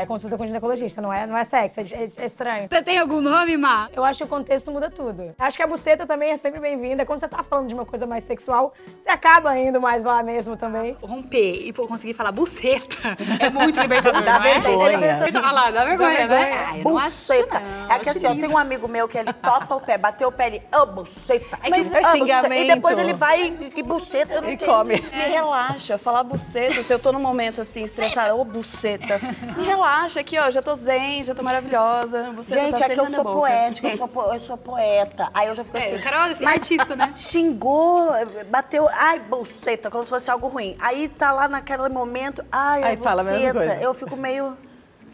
É, 0.00 0.06
consulta 0.06 0.36
com 0.36 0.46
ginecologista, 0.46 1.00
não 1.00 1.12
é, 1.12 1.26
não 1.26 1.36
é 1.36 1.44
sexo, 1.44 1.80
é, 1.80 1.82
é- 1.84 2.10
é 2.16 2.26
estranho. 2.26 2.68
Você 2.70 2.82
tem 2.82 2.98
algum 2.98 3.20
nome, 3.20 3.56
Má? 3.56 3.88
Eu 3.94 4.04
acho 4.04 4.18
que 4.18 4.24
o 4.24 4.28
contexto 4.28 4.70
muda 4.70 4.90
tudo. 4.90 5.34
Acho 5.38 5.56
que 5.56 5.62
a 5.62 5.66
buceta 5.66 6.06
também 6.06 6.30
é 6.30 6.36
sempre 6.36 6.60
bem-vinda. 6.60 7.04
Quando 7.04 7.20
você 7.20 7.28
tá 7.28 7.42
falando 7.42 7.68
de 7.68 7.74
uma 7.74 7.84
coisa 7.86 8.06
mais 8.06 8.24
sexual, 8.24 8.72
você 8.96 9.10
acaba 9.10 9.56
indo 9.58 9.80
mais 9.80 10.04
lá 10.04 10.22
mesmo 10.22 10.56
também. 10.56 10.96
Romper 11.02 11.66
e 11.66 11.72
pô, 11.72 11.86
conseguir 11.86 12.14
falar 12.14 12.32
buceta 12.32 12.96
é 13.40 13.50
muito 13.50 13.80
libertador, 13.80 14.22
Dá 14.22 14.38
não 14.38 14.46
é? 14.46 14.60
vergonha. 14.60 14.88
É 14.88 14.90
libertador. 14.96 15.42
Olha 15.42 15.52
lá, 15.52 15.70
dá 15.70 15.84
vergonha, 15.84 16.26
né? 16.26 16.66
Ah, 16.68 16.78
eu 16.78 16.84
não 16.84 16.98
acho 16.98 17.18
Buceta. 17.28 17.60
não, 17.60 17.90
É 17.90 17.98
que 17.98 18.08
acho 18.10 18.18
assim, 18.18 18.26
ó, 18.26 18.34
tem 18.34 18.48
um 18.48 18.58
amigo 18.58 18.88
meu 18.88 19.08
que 19.08 19.18
ele 19.18 19.32
topa 19.32 19.74
o 19.74 19.80
pé, 19.80 19.96
bateu 19.98 20.28
o 20.28 20.32
pé, 20.32 20.46
ele, 20.48 20.62
ô, 20.74 20.86
buceta. 20.86 21.58
Mas 21.68 21.72
é 21.72 21.98
"Ah, 21.98 22.02
buceta." 22.02 22.10
xingamento. 22.12 22.62
E 22.64 22.74
depois 22.74 22.98
ele 22.98 23.12
vai 23.12 23.42
e, 23.42 23.72
e 23.76 23.82
buceta, 23.82 24.34
eu 24.34 24.42
não 24.42 24.50
E 24.50 24.58
sei. 24.58 24.66
come. 24.66 24.94
Me 25.00 25.22
relaxa, 25.30 25.98
falar 26.18 26.24
buceta, 26.24 26.82
se 26.82 26.92
eu 26.92 26.98
tô 26.98 27.12
num 27.12 27.20
momento 27.20 27.60
assim, 27.60 27.82
estressada, 27.82 28.34
ô 28.34 28.44
buceta. 28.44 29.20
Me 29.56 29.64
relaxa 29.64 30.20
aqui, 30.20 30.38
ó, 30.38 30.50
já 30.50 30.60
tô 30.62 30.74
zen, 30.74 31.22
já 31.22 31.34
tô 31.34 31.42
maravilhosa. 31.42 32.24
Buceta 32.34 32.60
Gente, 32.60 32.78
tá 32.78 32.86
é 32.86 32.88
que 32.94 33.00
eu 33.00 33.06
sou 33.06 33.24
boca. 33.24 33.36
poética, 33.38 33.88
eu 33.88 33.96
sou, 33.96 34.08
po- 34.08 34.32
eu 34.32 34.40
sou 34.40 34.56
poeta. 34.56 35.28
Aí 35.34 35.48
eu 35.48 35.54
já 35.54 35.64
fico 35.64 35.76
É, 35.76 35.92
assim. 35.92 35.98
Carol 36.02 36.20
é 36.40 36.46
artista, 36.46 36.96
né? 36.96 37.12
Xingou, 37.16 38.08
bateu, 38.50 38.88
ai, 38.88 39.20
buceta, 39.20 39.90
como 39.90 40.02
se 40.04 40.10
fosse 40.10 40.30
algo 40.30 40.48
ruim. 40.48 40.76
Aí 40.80 41.08
tá 41.08 41.32
lá 41.32 41.48
naquele 41.48 41.88
momento, 41.88 42.44
ai, 42.50 42.82
Aí 42.82 42.94
a 42.94 42.98
fala 42.98 43.22
a 43.22 43.24
mesma 43.24 43.38
buceta. 43.52 43.58
coisa. 43.58 43.82
Eu 43.82 43.94
fico 43.94 44.16
meio. 44.16 44.56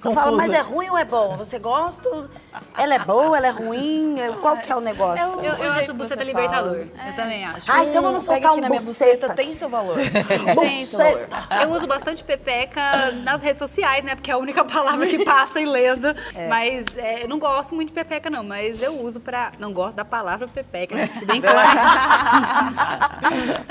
Eu 0.05 0.11
Confusa. 0.11 0.25
falo, 0.25 0.37
mas 0.37 0.53
é 0.53 0.61
ruim 0.61 0.91
ou 0.91 0.99
é 0.99 1.05
bom? 1.05 1.37
Você 1.39 1.59
gosta? 1.59 2.29
Ela 2.77 2.95
é 2.97 2.99
boa, 2.99 3.37
ela 3.39 3.47
é 3.47 3.51
ruim? 3.51 4.17
Qual 4.43 4.57
que 4.59 4.71
é 4.71 4.77
o 4.77 4.81
negócio? 4.81 5.25
Eu, 5.25 5.41
eu 5.43 5.57
jeito 5.57 5.63
acho 5.79 5.87
que 5.89 5.97
buceta 5.97 6.17
você 6.21 6.25
libertador. 6.25 6.87
fala. 6.95 7.09
Eu 7.09 7.17
também 7.17 7.45
acho. 7.45 7.73
Ah, 7.73 7.85
então 7.85 8.03
vamos 8.03 8.25
Hum, 8.25 8.27
Pega 8.27 8.43
soltar 8.43 8.51
aqui 8.51 8.59
um 8.59 8.61
na 8.63 8.69
minha 8.69 8.81
buceta. 8.81 9.15
buceta, 9.29 9.35
tem 9.35 9.55
seu 9.55 9.69
valor. 9.69 9.97
Sim, 9.97 10.11
tem 10.61 10.87
seu 10.87 10.99
valor. 10.99 11.27
Eu 11.63 11.71
uso 11.71 11.87
bastante 11.87 12.23
pepeca 12.23 13.13
nas 13.25 13.43
redes 13.43 13.59
sociais, 13.59 14.05
né? 14.05 14.15
Porque 14.15 14.31
é 14.31 14.35
a 14.35 14.39
única 14.39 14.65
palavra 14.65 15.07
que 15.07 15.25
passa 15.25 15.59
ilesa. 15.61 16.15
Mas 16.49 16.85
é, 16.97 17.25
eu 17.25 17.29
não 17.29 17.39
gosto 17.39 17.75
muito 17.75 17.89
de 17.89 17.95
pepeca, 17.95 18.29
não. 18.29 18.45
Mas 18.45 18.83
eu 18.83 19.01
uso 19.01 19.21
pra... 19.21 19.53
Não 19.59 19.73
gosto 19.73 19.97
da 19.97 20.05
palavra 20.05 20.47
pepeca, 20.47 20.95
né? 20.95 21.09
Bem 21.25 21.41
claro. 21.41 21.79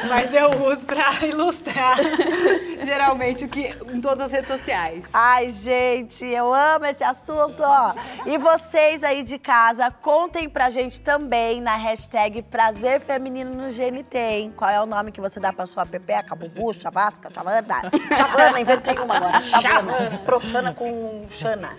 mas 0.09 0.33
eu 0.33 0.49
uso 0.67 0.85
pra 0.85 1.11
ilustrar, 1.25 1.97
geralmente, 2.83 3.45
o 3.45 3.47
que 3.47 3.75
em 3.91 4.01
todas 4.01 4.21
as 4.21 4.31
redes 4.31 4.47
sociais. 4.47 5.09
Ai, 5.13 5.51
gente, 5.51 6.22
eu 6.25 6.53
amo 6.53 6.85
esse 6.85 7.03
assunto, 7.03 7.61
ó. 7.61 7.93
E 8.25 8.37
vocês 8.37 9.03
aí 9.03 9.23
de 9.23 9.37
casa, 9.39 9.89
contem 9.91 10.49
pra 10.49 10.69
gente 10.69 11.01
também 11.01 11.61
na 11.61 11.75
hashtag 11.75 12.41
Prazer 12.43 13.01
Feminino 13.01 13.51
no 13.53 13.71
GNT, 13.71 14.17
hein? 14.17 14.53
Qual 14.55 14.69
é 14.69 14.81
o 14.81 14.85
nome 14.85 15.11
que 15.11 15.21
você 15.21 15.39
dá 15.39 15.51
pra 15.51 15.65
sua 15.65 15.85
pepeca, 15.85 16.35
bubu, 16.35 16.73
chavasca, 16.73 17.29
chavana? 17.33 17.81
Chavana, 18.15 18.59
inventei 18.59 18.95
uma 18.95 19.15
agora. 19.15 19.41
Chavana. 19.41 20.17
Proxana 20.25 20.73
com 20.73 21.25
xana. 21.29 21.75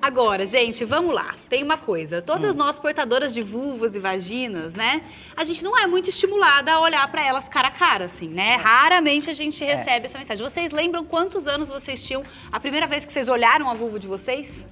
Agora, 0.00 0.44
gente, 0.46 0.84
vamos 0.84 1.14
lá. 1.14 1.34
Tem 1.48 1.62
uma 1.62 1.76
coisa. 1.76 2.20
Todas 2.22 2.54
nós 2.54 2.78
portadoras 2.78 3.32
de 3.32 3.42
vulvas 3.42 3.94
e 3.94 4.00
vaginas, 4.00 4.74
né? 4.74 5.02
A 5.36 5.44
gente 5.44 5.64
não 5.64 5.76
é 5.76 5.86
muito 5.86 6.10
estimulada 6.10 6.72
a 6.72 6.80
olhar 6.80 7.06
pra 7.10 7.24
elas 7.24 7.48
cara 7.48 7.68
a 7.68 7.70
cara, 7.70 8.06
assim, 8.06 8.28
né? 8.28 8.56
Raramente 8.56 9.30
a 9.30 9.34
gente 9.34 9.62
recebe 9.64 10.06
essa 10.06 10.18
mensagem. 10.18 10.42
Vocês 10.42 10.72
lembram 10.72 11.04
quantos 11.04 11.46
anos 11.46 11.68
vocês 11.68 12.02
tinham 12.06 12.22
a 12.50 12.58
primeira 12.60 12.86
vez 12.86 13.04
que 13.04 13.12
vocês 13.18 13.28
olharam 13.28 13.68
a 13.68 13.74
vulva 13.74 13.98
de 13.98 14.06
vocês? 14.06 14.68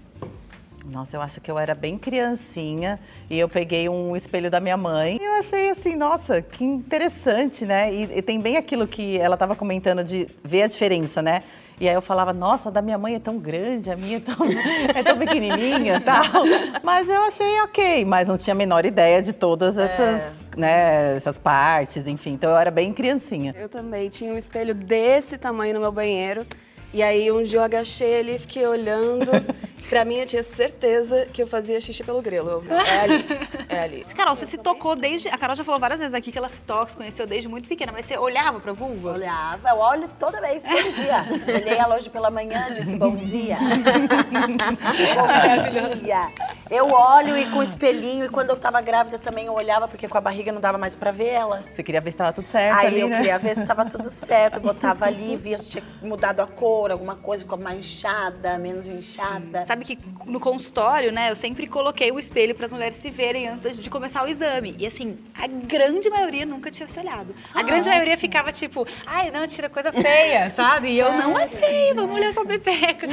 Nossa, 0.85 1.17
eu 1.17 1.21
acho 1.21 1.41
que 1.41 1.51
eu 1.51 1.59
era 1.59 1.75
bem 1.75 1.99
criancinha 1.99 3.01
e 3.29 3.37
eu 3.37 3.49
peguei 3.49 3.89
um 3.89 4.15
espelho 4.15 4.49
da 4.49 4.61
minha 4.61 4.77
mãe. 4.77 5.19
E 5.21 5.25
eu 5.25 5.33
achei 5.33 5.71
assim, 5.71 5.97
nossa, 5.97 6.41
que 6.41 6.63
interessante, 6.63 7.65
né? 7.65 7.93
E, 7.93 8.19
e 8.19 8.23
tem 8.23 8.41
bem 8.41 8.57
aquilo 8.57 8.87
que 8.87 9.19
ela 9.19 9.35
estava 9.35 9.57
comentando 9.57 10.05
de 10.05 10.29
ver 10.45 10.63
a 10.63 10.67
diferença, 10.69 11.21
né? 11.21 11.43
E 11.81 11.89
aí 11.89 11.95
eu 11.97 12.01
falava, 12.01 12.33
nossa, 12.33 12.69
a 12.69 12.73
da 12.73 12.81
minha 12.81 12.97
mãe 12.97 13.17
é 13.17 13.19
tão 13.19 13.37
grande, 13.37 13.91
a 13.91 13.97
minha 13.97 14.19
é 14.19 14.21
tão, 14.21 14.37
é 14.95 15.03
tão 15.03 15.19
pequenininha 15.19 15.97
e 15.97 16.01
tal. 16.01 16.23
Mas 16.85 17.09
eu 17.09 17.23
achei 17.23 17.61
ok, 17.63 18.05
mas 18.05 18.29
não 18.29 18.39
tinha 18.39 18.55
a 18.55 18.57
menor 18.57 18.87
ideia 18.87 19.21
de 19.21 19.33
todas 19.33 19.77
essas, 19.77 20.23
né, 20.57 21.17
essas 21.17 21.37
partes, 21.37 22.07
enfim. 22.07 22.35
Então 22.35 22.51
eu 22.51 22.57
era 22.57 22.71
bem 22.71 22.93
criancinha. 22.93 23.53
Eu 23.59 23.69
também 23.69 24.09
tinha 24.09 24.33
um 24.33 24.39
espelho 24.39 24.73
desse 24.73 25.37
tamanho 25.37 25.75
no 25.75 25.81
meu 25.81 25.91
banheiro. 25.91 26.47
E 26.93 27.03
aí 27.03 27.31
um 27.31 27.43
dia 27.43 27.59
eu 27.59 27.63
agachei 27.63 28.21
ali, 28.21 28.39
fiquei 28.39 28.67
olhando. 28.67 29.31
Pra 29.89 30.05
mim 30.05 30.17
eu 30.17 30.27
tinha 30.27 30.43
certeza 30.43 31.27
que 31.33 31.43
eu 31.43 31.47
fazia 31.47 31.81
xixi 31.81 32.03
pelo 32.03 32.21
grelo. 32.21 32.51
Eu, 32.51 32.65
é 32.75 33.01
ali, 33.01 33.25
é 33.69 33.79
ali. 33.81 34.07
Carol, 34.17 34.35
você 34.35 34.47
se 34.47 34.59
tocou 34.59 34.97
desde. 34.97 35.29
A 35.29 35.39
Carol 35.39 35.55
já 35.55 35.63
falou 35.63 35.79
várias 35.79 36.01
vezes 36.01 36.15
aqui 36.15 36.33
que 36.33 36.39
ela 36.39 36.49
se 36.49 36.61
toca, 36.63 36.91
se 36.91 36.97
conheceu 36.97 37.27
desde 37.27 37.49
muito 37.49 37.69
pequena, 37.69 37.93
mas 37.93 38.05
você 38.05 38.17
olhava 38.19 38.59
pra 38.59 38.73
vulva? 38.73 39.13
Olhava, 39.13 39.69
eu 39.69 39.77
olho 39.77 40.09
toda 40.19 40.41
vez, 40.41 40.65
todo 40.65 40.93
dia. 40.95 41.25
Olhei 41.55 41.79
ela 41.79 41.97
hoje 41.97 42.11
pela 42.11 42.31
manhã, 42.31 42.67
disse 42.75 42.97
bom 42.97 43.15
dia. 43.17 43.59
bom 45.15 45.95
dia. 45.97 46.31
Eu 46.69 46.91
olho 46.91 47.39
e 47.39 47.49
com 47.51 47.59
o 47.61 47.63
espelhinho, 47.63 48.25
e 48.25 48.29
quando 48.29 48.51
eu 48.51 48.57
tava 48.57 48.81
grávida 48.81 49.19
também 49.19 49.47
eu 49.47 49.55
olhava, 49.55 49.87
porque 49.87 50.09
com 50.09 50.19
a 50.19 50.21
barriga 50.21 50.51
não 50.51 50.61
dava 50.61 50.77
mais 50.79 50.97
pra 50.97 51.13
ver 51.13 51.29
ela. 51.29 51.63
Você 51.75 51.83
queria 51.83 52.01
ver 52.01 52.11
se 52.11 52.15
estava 52.15 52.33
tudo 52.33 52.49
certo 52.49 52.77
Aí 52.79 52.87
ali, 52.89 53.01
eu 53.01 53.09
né? 53.09 53.17
queria 53.19 53.39
ver 53.39 53.55
se 53.55 53.65
tava 53.65 53.85
tudo 53.85 54.11
certo, 54.11 54.59
botava 54.59 55.05
ali, 55.07 55.37
via 55.37 55.57
se 55.59 55.69
tinha 55.69 55.85
mudado 56.03 56.41
a 56.41 56.47
cor, 56.47 56.91
alguma 56.91 57.15
coisa, 57.15 57.45
ficou 57.45 57.59
mais 57.59 57.79
inchada, 57.79 58.59
menos 58.59 58.87
inchada. 58.87 59.65
Sabe 59.67 59.85
que 59.85 59.99
no 60.27 60.39
consultório, 60.39 61.11
né, 61.11 61.29
eu 61.29 61.35
sempre 61.35 61.67
coloquei 61.67 62.13
o 62.13 62.19
espelho 62.21 62.55
para 62.55 62.67
as 62.67 62.73
mulheres 62.73 62.95
se 62.95 63.11
verem 63.11 63.49
antes 63.49 63.77
de 63.77 63.91
começar 63.91 64.23
o 64.25 64.29
exame. 64.29 64.77
E 64.79 64.87
assim, 64.87 65.19
a 65.35 65.49
grande 65.49 66.09
maioria 66.09 66.47
nunca 66.47 66.71
tinha 66.71 66.87
se 66.87 66.99
olhado. 67.01 67.35
A 67.53 67.63
grande 67.65 67.89
maioria 67.89 68.17
ficava 68.17 68.53
tipo, 68.53 68.87
ai, 69.05 69.33
não, 69.33 69.45
tira 69.49 69.69
coisa 69.69 69.93
feia, 69.93 70.49
sabe? 70.55 70.91
E 70.91 70.99
eu, 71.01 71.13
não 71.15 71.37
é 71.37 71.49
feia, 71.49 71.95
vamos 71.95 72.15
olhar 72.15 72.33
sua 72.33 72.47
pepeca. 72.47 73.09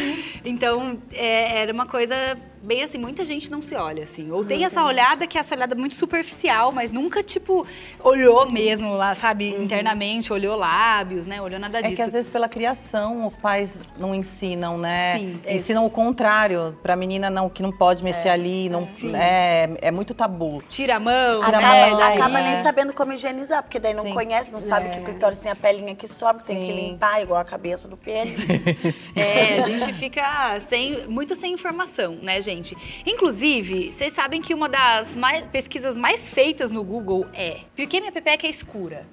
Então, 0.45 0.97
é, 1.11 1.61
era 1.61 1.73
uma 1.73 1.87
coisa 1.87 2.15
bem 2.61 2.81
assim, 2.81 2.97
muita 2.97 3.25
gente 3.25 3.51
não 3.51 3.61
se 3.61 3.75
olha, 3.75 4.03
assim. 4.03 4.31
Ou 4.31 4.45
tem 4.45 4.63
essa 4.63 4.83
olhada 4.85 5.27
que 5.27 5.37
é 5.37 5.41
essa 5.41 5.53
olhada 5.53 5.75
muito 5.75 5.95
superficial, 5.95 6.71
mas 6.71 6.91
nunca, 6.91 7.21
tipo, 7.21 7.67
olhou 7.99 8.49
mesmo 8.49 8.93
lá, 8.95 9.13
sabe, 9.15 9.49
internamente, 9.49 10.31
olhou 10.31 10.55
lábios, 10.55 11.27
né? 11.27 11.41
Olhou 11.41 11.59
nada 11.59 11.79
É 11.79 11.81
disso. 11.81 11.95
que 11.95 12.01
às 12.01 12.11
vezes 12.11 12.31
pela 12.31 12.47
criação 12.47 13.27
os 13.27 13.35
pais 13.35 13.71
não 13.99 14.15
ensinam, 14.15 14.77
né? 14.77 15.17
Sim, 15.17 15.39
ensinam 15.47 15.85
o 15.85 15.89
contrário 15.91 16.42
pra 16.81 16.95
menina 16.95 17.29
não 17.29 17.49
que 17.49 17.61
não 17.63 17.71
pode 17.71 18.03
mexer 18.03 18.29
ali, 18.29 18.69
não 18.69 18.83
é, 19.15 19.69
é 19.81 19.91
muito 19.91 20.13
tabu. 20.13 20.61
Tira 20.67 20.95
a 20.95 20.99
mão, 20.99 21.39
Tira 21.43 21.57
a 21.57 21.61
né? 21.61 21.89
mão, 21.89 21.97
Daí- 21.99 22.17
Acaba 22.17 22.39
é. 22.39 22.51
nem 22.53 22.61
sabendo 22.63 22.93
como 22.93 23.13
higienizar, 23.13 23.63
porque 23.63 23.79
daí 23.79 23.93
não 23.93 24.03
Sim. 24.03 24.13
conhece, 24.13 24.51
não 24.51 24.61
sabe 24.61 24.89
que 24.89 24.99
o 24.99 25.03
clitóris 25.05 25.39
tem 25.39 25.51
a 25.51 25.55
pelinha 25.55 25.95
que 25.95 26.07
sobe, 26.07 26.43
tem 26.43 26.65
que 26.65 26.71
limpar, 26.71 27.21
igual 27.21 27.39
a 27.39 27.45
cabeça 27.45 27.87
do 27.87 27.97
pênis. 27.97 28.37
É, 29.15 29.57
a 29.57 29.61
gente 29.61 29.93
fica 29.93 30.59
sem, 30.61 31.07
muito 31.07 31.35
sem 31.35 31.53
informação, 31.53 32.17
né, 32.21 32.41
gente? 32.41 32.75
Inclusive, 33.05 33.91
vocês 33.91 34.11
sabem 34.13 34.41
que 34.41 34.53
uma 34.53 34.67
das 34.67 35.15
mais- 35.15 35.43
pesquisas 35.51 35.95
mais 35.95 36.29
feitas 36.29 36.71
no 36.71 36.83
Google 36.83 37.25
é 37.33 37.57
por 37.75 37.85
que 37.87 37.99
minha 37.99 38.11
pepeca 38.11 38.47
é 38.47 38.49
escura? 38.49 39.05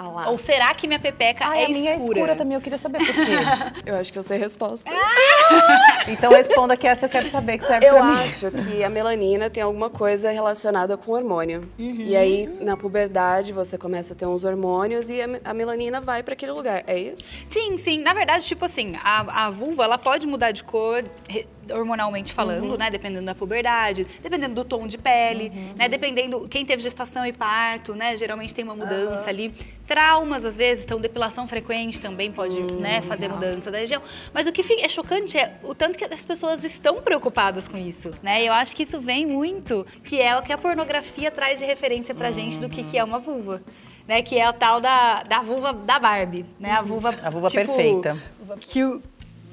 Ah 0.00 0.08
lá. 0.08 0.28
Ou 0.30 0.38
será 0.38 0.72
que 0.74 0.86
minha 0.86 1.00
pepeca 1.00 1.44
Ai, 1.46 1.62
é 1.62 1.66
a 1.66 1.68
minha 1.68 1.90
escura? 1.94 2.04
é 2.12 2.22
escura 2.22 2.36
também, 2.36 2.54
eu 2.54 2.60
queria 2.60 2.78
saber 2.78 2.98
por 2.98 3.14
quê. 3.14 3.82
Eu 3.84 3.96
acho 3.96 4.12
que 4.12 4.18
eu 4.18 4.22
sei 4.22 4.36
a 4.36 4.40
resposta. 4.40 4.88
então 6.06 6.30
responda 6.32 6.76
que 6.76 6.86
essa 6.86 7.06
eu 7.06 7.10
quero 7.10 7.28
saber 7.30 7.58
que 7.58 7.66
serve 7.66 7.86
Eu 7.86 7.94
pra 7.94 8.02
mim. 8.04 8.14
acho 8.24 8.50
que 8.50 8.84
a 8.84 8.88
melanina 8.88 9.50
tem 9.50 9.62
alguma 9.62 9.90
coisa 9.90 10.30
relacionada 10.30 10.96
com 10.96 11.12
hormônio. 11.12 11.68
E 11.78 12.16
aí, 12.16 12.46
na 12.60 12.76
puberdade, 12.76 13.52
você 13.52 13.76
começa 13.76 14.12
a 14.12 14.16
ter 14.16 14.26
uns 14.26 14.44
hormônios 14.44 15.10
e 15.10 15.20
a 15.20 15.26
me- 15.26 15.40
a 15.44 15.52
melanina 15.54 16.00
vai 16.00 16.22
para 16.22 16.34
aquele 16.34 16.52
lugar. 16.52 16.84
É 16.86 16.98
isso? 16.98 17.24
Sim, 17.50 17.76
sim. 17.76 17.98
Na 18.00 18.12
verdade, 18.14 18.46
tipo 18.46 18.64
assim, 18.64 18.94
a, 19.02 19.46
a 19.46 19.50
vulva, 19.50 19.84
ela 19.84 19.98
pode 19.98 20.26
mudar 20.26 20.50
de 20.52 20.62
cor 20.64 21.04
hormonalmente 21.72 22.32
falando, 22.32 22.76
né? 22.78 22.90
Dependendo 22.90 23.26
da 23.26 23.34
puberdade, 23.34 24.06
dependendo 24.22 24.54
do 24.54 24.64
tom 24.64 24.86
de 24.86 24.98
pele, 24.98 25.50
né? 25.76 25.88
Dependendo 25.88 26.48
quem 26.48 26.64
teve 26.64 26.82
gestação 26.82 27.24
e 27.26 27.32
parto, 27.32 27.94
né? 27.94 28.16
Geralmente 28.16 28.54
tem 28.54 28.64
uma 28.64 28.74
mudança 28.76 29.28
ali. 29.28 29.52
Traumas, 29.86 30.44
às 30.44 30.56
vezes, 30.56 30.84
então 30.84 31.00
depilação 31.00 31.48
frequente 31.48 31.98
também 31.98 32.30
pode, 32.30 32.60
né, 32.74 33.00
fazer 33.00 33.26
mudança 33.28 33.70
da 33.70 33.78
região. 33.78 34.02
Mas 34.34 34.46
o 34.46 34.52
que 34.52 34.62
é 34.82 34.88
chocante 34.88 35.38
é 35.38 35.56
o 35.62 35.74
tanto 35.74 35.96
que 35.96 36.04
as 36.04 36.24
pessoas 36.26 36.62
estão 36.62 37.00
preocupadas 37.00 37.66
com 37.66 37.78
isso, 37.78 38.10
né? 38.22 38.42
E 38.42 38.46
eu 38.46 38.52
acho 38.52 38.76
que 38.76 38.82
isso 38.82 39.00
vem 39.00 39.26
muito, 39.26 39.86
que 40.04 40.20
é 40.20 40.36
o 40.36 40.42
que 40.42 40.52
a 40.52 40.58
pornografia 40.58 41.30
traz 41.30 41.58
de 41.58 41.64
referência 41.64 42.14
pra 42.14 42.30
gente 42.30 42.58
do 42.58 42.68
que, 42.68 42.82
que 42.82 42.98
é 42.98 43.02
uma 43.04 43.18
vulva. 43.18 43.62
né? 44.06 44.20
Que 44.22 44.38
é 44.38 44.48
o 44.48 44.52
tal 44.52 44.80
da, 44.80 45.22
da 45.22 45.40
vulva 45.40 45.72
da 45.72 45.98
Barbie, 45.98 46.44
né? 46.60 46.72
A 46.72 46.82
vulva, 46.82 47.08
A 47.22 47.30
vulva 47.30 47.48
tipo, 47.48 47.64
perfeita. 47.64 48.16
Que 48.60 49.00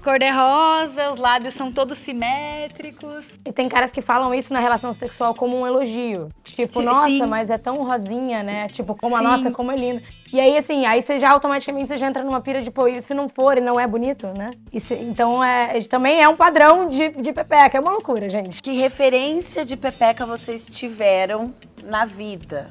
o 0.05 0.07
cor 0.07 0.19
de 0.19 0.29
rosa, 0.29 1.09
os 1.11 1.17
lábios 1.17 1.55
são 1.55 1.71
todos 1.71 1.97
simétricos. 1.97 3.39
E 3.43 3.51
tem 3.51 3.67
caras 3.67 3.91
que 3.91 4.03
falam 4.03 4.35
isso 4.35 4.53
na 4.53 4.59
relação 4.59 4.93
sexual 4.93 5.33
como 5.33 5.59
um 5.59 5.65
elogio. 5.65 6.29
Tipo, 6.43 6.79
Sim. 6.79 6.85
nossa, 6.85 7.25
mas 7.27 7.49
é 7.49 7.57
tão 7.57 7.83
rosinha, 7.83 8.43
né? 8.43 8.69
Tipo, 8.69 8.93
como 8.93 9.15
a 9.15 9.19
Sim. 9.19 9.23
nossa, 9.25 9.51
como 9.51 9.71
é 9.71 9.75
linda. 9.75 10.03
E 10.31 10.39
aí, 10.39 10.55
assim, 10.57 10.85
aí 10.85 11.01
você 11.01 11.17
já 11.17 11.31
automaticamente 11.31 11.87
você 11.87 11.97
já 11.97 12.07
entra 12.07 12.23
numa 12.23 12.39
pira 12.39 12.61
de, 12.61 12.69
pô, 12.69 12.87
e 12.87 13.01
se 13.01 13.15
não 13.15 13.27
for 13.27 13.57
e 13.57 13.61
não 13.61 13.79
é 13.79 13.87
bonito, 13.87 14.27
né? 14.27 14.51
E 14.71 14.79
se- 14.79 14.93
então, 14.95 15.43
é, 15.43 15.79
também 15.81 16.21
é 16.21 16.29
um 16.29 16.35
padrão 16.35 16.87
de, 16.87 17.09
de 17.09 17.33
pepeca. 17.33 17.75
É 17.77 17.81
uma 17.81 17.91
loucura, 17.91 18.29
gente. 18.29 18.61
Que 18.61 18.73
referência 18.73 19.65
de 19.65 19.75
pepeca 19.75 20.23
vocês 20.23 20.67
tiveram 20.67 21.51
na 21.83 22.05
vida? 22.05 22.69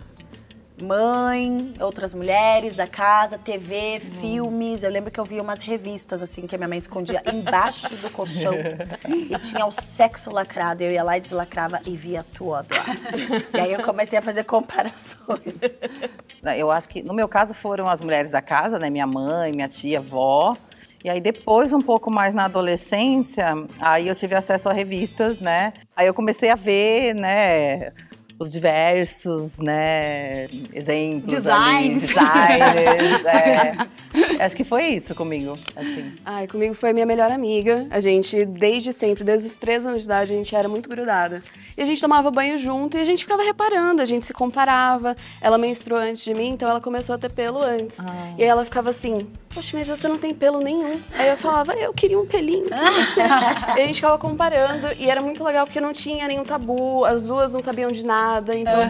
Mãe, 0.85 1.75
outras 1.81 2.13
mulheres 2.13 2.77
da 2.77 2.87
casa, 2.87 3.39
TV, 3.39 4.01
filmes. 4.21 4.83
Eu 4.83 4.91
lembro 4.91 5.11
que 5.11 5.19
eu 5.19 5.25
via 5.25 5.43
umas 5.43 5.61
revistas, 5.61 6.23
assim, 6.23 6.47
que 6.47 6.55
a 6.55 6.59
minha 6.59 6.69
mãe 6.69 6.77
escondia 6.77 7.23
embaixo 7.33 7.89
do 7.97 8.11
colchão. 8.11 8.53
E 9.09 9.39
tinha 9.39 9.65
o 9.65 9.73
sexo 9.73 10.31
lacrado. 10.31 10.83
Eu 10.83 10.93
ia 10.93 11.03
lá 11.03 11.17
e 11.17 11.21
deslacrava 11.21 11.81
e 11.87 11.97
via 11.97 12.23
tudo. 12.35 12.67
E 13.55 13.61
aí 13.61 13.73
eu 13.73 13.83
comecei 13.83 14.19
a 14.19 14.23
fazer 14.23 14.45
comparações. 14.45 15.55
Eu 16.59 16.71
acho 16.71 16.89
que, 16.89 17.03
no 17.03 17.15
meu 17.15 17.29
caso, 17.29 17.55
foram 17.55 17.89
as 17.89 18.03
mulheres 18.03 18.31
da 18.31 18.43
casa, 18.43 18.79
né? 18.79 18.91
Minha 18.91 19.07
mãe, 19.07 19.53
minha 19.53 19.69
tia, 19.69 20.01
avó. 20.01 20.55
E 21.03 21.09
aí, 21.09 21.21
depois, 21.21 21.73
um 21.73 21.81
pouco 21.83 22.11
mais 22.11 22.35
na 22.35 22.45
adolescência, 22.45 23.55
aí 23.81 24.07
eu 24.09 24.15
tive 24.15 24.35
acesso 24.35 24.69
a 24.69 24.73
revistas, 24.73 25.41
né? 25.41 25.73
Aí 25.97 26.07
eu 26.07 26.15
comecei 26.15 26.51
a 26.51 26.55
ver, 26.55 27.15
né? 27.15 27.93
Os 28.39 28.51
diversos, 28.51 29.53
né? 29.59 30.47
Exemplos. 30.73 31.47
ali, 31.47 31.95
Designs. 31.95 32.03
designers. 32.03 33.25
é. 33.27 34.45
Acho 34.45 34.57
que 34.57 34.65
foi 34.65 34.85
isso 34.89 35.15
comigo, 35.15 35.59
assim. 35.77 36.13
Ai, 36.25 36.47
comigo 36.49 36.75
foi 36.75 36.93
minha 36.93 37.07
melhor 37.07 37.31
amiga. 37.31 37.87
A 37.91 38.01
gente, 38.01 38.45
desde 38.45 38.93
sempre, 38.93 39.23
desde 39.25 39.49
os 39.49 39.57
três 39.57 39.87
anos 39.87 40.03
de 40.03 40.07
idade, 40.07 40.33
a 40.33 40.37
gente 40.37 40.55
era 40.55 40.69
muito 40.69 40.89
grudada. 40.89 41.43
E 41.77 41.83
a 41.83 41.85
gente 41.85 42.01
tomava 42.01 42.31
banho 42.31 42.59
junto 42.59 42.97
e 42.97 43.01
a 43.01 43.05
gente 43.05 43.25
ficava 43.25 43.43
reparando, 43.43 44.03
a 44.03 44.05
gente 44.05 44.27
se 44.27 44.33
comparava. 44.33 45.17
Ela 45.41 45.57
menstruou 45.59 46.01
antes 46.01 46.25
de 46.25 46.35
mim, 46.35 46.49
então 46.49 46.69
ela 46.69 46.81
começou 46.81 47.15
a 47.15 47.19
ter 47.19 47.31
pelo 47.31 47.63
antes. 47.63 47.99
E 48.37 48.43
aí 48.43 48.49
ela 48.49 48.65
ficava 48.65 48.91
assim, 48.91 49.29
poxa, 49.55 49.71
mas 49.77 49.89
você 49.89 50.09
não 50.09 50.19
tem 50.19 50.35
pelo 50.35 50.61
nenhum. 50.61 51.01
Aí 51.17 51.29
eu 51.29 51.37
falava, 51.37 51.73
eu 51.75 51.93
queria 51.95 52.19
um 52.19 52.27
pelinho. 52.27 52.67
pra 52.69 52.91
você." 52.91 53.21
e 53.79 53.83
a 53.83 53.87
gente 53.87 53.97
ficava 53.97 54.19
comparando 54.19 54.89
e 54.99 55.09
era 55.09 55.23
muito 55.23 55.45
legal 55.45 55.67
porque 55.67 55.81
não 55.81 55.93
tinha 55.93 56.27
nenhum 56.27 56.45
tabu, 56.45 57.05
as 57.05 57.23
duas 57.23 57.55
não 57.55 57.63
sabiam 57.63 57.91
de 57.93 58.05
nada, 58.05 58.55
então 58.55 58.81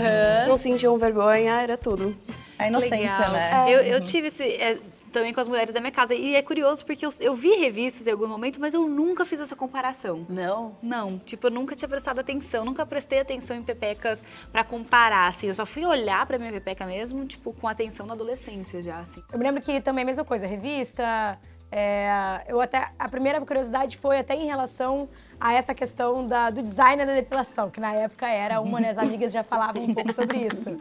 não 0.48 0.56
sentiam 0.56 0.96
vergonha, 0.98 1.60
era 1.60 1.76
tudo. 1.76 2.16
A 2.58 2.68
inocência, 2.68 2.96
Legal. 2.96 3.32
né? 3.32 3.64
Eu, 3.68 3.80
eu 3.80 4.00
tive 4.00 4.28
esse. 4.28 4.80
É, 5.14 5.24
também 5.24 5.32
com 5.32 5.40
as 5.40 5.48
mulheres 5.48 5.72
da 5.72 5.80
minha 5.80 5.92
casa. 5.92 6.14
E 6.14 6.34
é 6.34 6.42
curioso 6.42 6.84
porque 6.84 7.06
eu, 7.06 7.10
eu 7.20 7.34
vi 7.34 7.54
revistas 7.54 8.06
em 8.06 8.10
algum 8.10 8.26
momento, 8.26 8.60
mas 8.60 8.74
eu 8.74 8.88
nunca 8.88 9.24
fiz 9.24 9.40
essa 9.40 9.54
comparação. 9.54 10.26
Não? 10.28 10.76
Não, 10.82 11.18
tipo, 11.18 11.46
eu 11.46 11.50
nunca 11.50 11.76
tinha 11.76 11.88
prestado 11.88 12.18
atenção, 12.18 12.64
nunca 12.64 12.84
prestei 12.84 13.20
atenção 13.20 13.56
em 13.56 13.62
pepecas 13.62 14.22
pra 14.50 14.64
comparar, 14.64 15.28
assim. 15.28 15.46
Eu 15.48 15.54
só 15.54 15.64
fui 15.64 15.84
olhar 15.84 16.26
pra 16.26 16.38
minha 16.38 16.52
pepeca 16.52 16.84
mesmo, 16.86 17.24
tipo, 17.26 17.52
com 17.52 17.68
atenção 17.68 18.06
na 18.06 18.14
adolescência 18.14 18.82
já, 18.82 18.98
assim. 18.98 19.22
Eu 19.32 19.38
me 19.38 19.44
lembro 19.44 19.62
que 19.62 19.80
também 19.80 20.02
a 20.02 20.06
mesma 20.06 20.24
coisa, 20.24 20.46
revista. 20.46 21.38
É, 21.76 22.42
eu 22.46 22.60
até 22.60 22.88
a 22.96 23.08
primeira 23.08 23.40
curiosidade 23.40 23.96
foi 23.98 24.20
até 24.20 24.34
em 24.36 24.46
relação 24.46 25.08
a 25.40 25.52
essa 25.52 25.74
questão 25.74 26.26
da- 26.28 26.48
do 26.48 26.62
design 26.62 27.04
da 27.04 27.12
depilação, 27.12 27.68
que 27.68 27.80
na 27.80 27.92
época 27.92 28.28
era 28.28 28.60
uma, 28.60 28.78
né, 28.78 28.90
as 28.90 28.98
amigas 28.98 29.32
já 29.32 29.42
falavam 29.42 29.82
um 29.82 29.92
pouco 29.92 30.12
sobre 30.12 30.38
isso. 30.46 30.78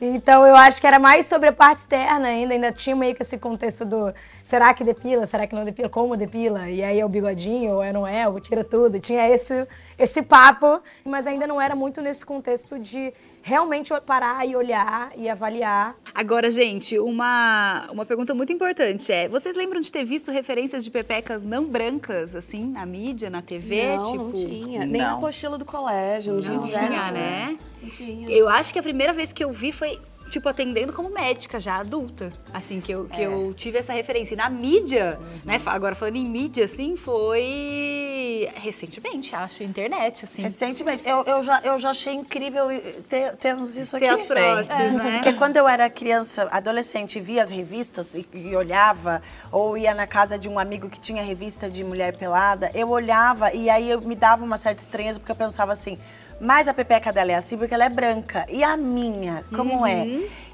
Então 0.00 0.46
eu 0.46 0.54
acho 0.54 0.80
que 0.80 0.86
era 0.86 1.00
mais 1.00 1.26
sobre 1.26 1.48
a 1.48 1.52
parte 1.52 1.78
externa 1.78 2.28
ainda, 2.28 2.54
ainda 2.54 2.70
tinha 2.70 2.94
meio 2.94 3.14
que 3.16 3.22
esse 3.22 3.36
contexto 3.36 3.84
do 3.84 4.14
será 4.44 4.72
que 4.72 4.84
depila, 4.84 5.26
será 5.26 5.46
que 5.48 5.54
não 5.54 5.64
depila, 5.64 5.88
como 5.88 6.16
depila, 6.16 6.70
e 6.70 6.82
aí 6.84 7.00
é 7.00 7.04
o 7.04 7.08
bigodinho, 7.08 7.74
ou 7.74 7.82
é 7.82 7.92
não 7.92 8.06
é, 8.06 8.28
ou 8.28 8.38
tira 8.40 8.62
tudo, 8.62 9.00
tinha 9.00 9.28
esse, 9.28 9.66
esse 9.98 10.22
papo, 10.22 10.80
mas 11.04 11.26
ainda 11.26 11.44
não 11.46 11.60
era 11.60 11.74
muito 11.74 12.00
nesse 12.00 12.24
contexto 12.24 12.78
de 12.78 13.12
realmente 13.46 13.92
parar 14.04 14.44
e 14.44 14.56
olhar 14.56 15.12
e 15.16 15.28
avaliar 15.28 15.94
Agora, 16.12 16.50
gente, 16.50 16.98
uma, 16.98 17.86
uma 17.92 18.04
pergunta 18.04 18.34
muito 18.34 18.52
importante 18.52 19.12
é: 19.12 19.28
vocês 19.28 19.54
lembram 19.54 19.80
de 19.80 19.92
ter 19.92 20.02
visto 20.02 20.32
referências 20.32 20.82
de 20.82 20.90
pepecas 20.90 21.44
não 21.44 21.66
brancas, 21.66 22.34
assim, 22.34 22.64
na 22.64 22.84
mídia, 22.84 23.30
na 23.30 23.42
TV? 23.42 23.96
não, 23.96 24.02
tipo, 24.02 24.16
não 24.16 24.32
tinha. 24.32 24.86
Nem 24.86 25.02
na 25.02 25.10
não. 25.10 25.18
apostila 25.18 25.56
do 25.56 25.64
colégio, 25.64 26.34
não, 26.34 26.54
Não 26.54 26.60
tinha. 26.62 26.88
tinha, 26.88 27.12
né? 27.12 27.58
Não 27.82 27.90
tinha. 27.90 28.28
Eu 28.30 28.48
acho 28.48 28.72
que 28.72 28.78
a 28.78 28.82
primeira 28.82 29.12
vez 29.12 29.32
que 29.32 29.44
eu 29.44 29.52
vi 29.52 29.72
foi, 29.72 30.00
tipo, 30.30 30.48
atendendo 30.48 30.92
como 30.92 31.08
médica, 31.10 31.58
já 31.60 31.76
adulta. 31.76 32.32
Assim, 32.52 32.80
que 32.80 32.92
eu, 32.92 33.06
que 33.06 33.22
eu 33.22 33.52
tive 33.56 33.78
essa 33.78 33.92
referência. 33.92 34.34
E 34.34 34.36
na 34.36 34.48
mídia, 34.50 35.18
né? 35.44 35.58
fa- 35.58 35.72
Agora 35.72 35.94
falando 35.94 36.16
em 36.16 36.24
mídia, 36.26 36.64
assim, 36.64 36.96
foi 36.96 38.48
recentemente, 38.56 39.34
acho, 39.34 39.62
internet, 39.62 40.24
assim. 40.24 40.42
Recentemente, 40.42 41.02
eu, 41.08 41.22
eu, 41.24 41.42
já, 41.42 41.60
eu 41.62 41.78
já 41.78 41.90
achei 41.90 42.12
incrível 42.14 42.66
ter, 43.08 43.36
termos 43.36 43.76
isso 43.76 43.98
Ter 43.98 44.08
aqui. 44.08 44.20
as 44.20 44.26
próteses, 44.26 44.92
né? 44.94 45.12
Porque 45.14 45.32
quando 45.34 45.56
eu 45.56 45.68
era 45.68 45.88
criança, 45.88 46.48
adolescente, 46.50 47.20
via 47.20 47.42
as 47.42 47.50
revistas 47.50 48.14
e, 48.14 48.26
e 48.34 48.54
olhava, 48.56 49.22
ou 49.52 49.76
ia 49.76 49.94
na 49.94 50.06
casa 50.06 50.38
de 50.38 50.48
um 50.48 50.58
amigo 50.58 50.88
que 50.88 51.00
tinha 51.00 51.22
revista 51.22 51.68
de 51.70 51.82
mulher 51.84 52.16
pelada, 52.16 52.70
eu 52.74 52.88
olhava 52.90 53.52
e 53.54 53.68
aí 53.70 53.90
eu 53.90 54.00
me 54.00 54.14
dava 54.14 54.44
uma 54.44 54.58
certa 54.58 54.82
estranheza, 54.82 55.18
porque 55.18 55.32
eu 55.32 55.36
pensava 55.36 55.72
assim, 55.72 55.98
mas 56.40 56.68
a 56.68 56.74
pepeca 56.74 57.12
dela 57.12 57.32
é 57.32 57.34
assim 57.34 57.56
porque 57.56 57.74
ela 57.74 57.84
é 57.84 57.88
branca. 57.88 58.46
E 58.48 58.62
a 58.62 58.76
minha, 58.76 59.44
como 59.54 59.86
é? 59.86 60.06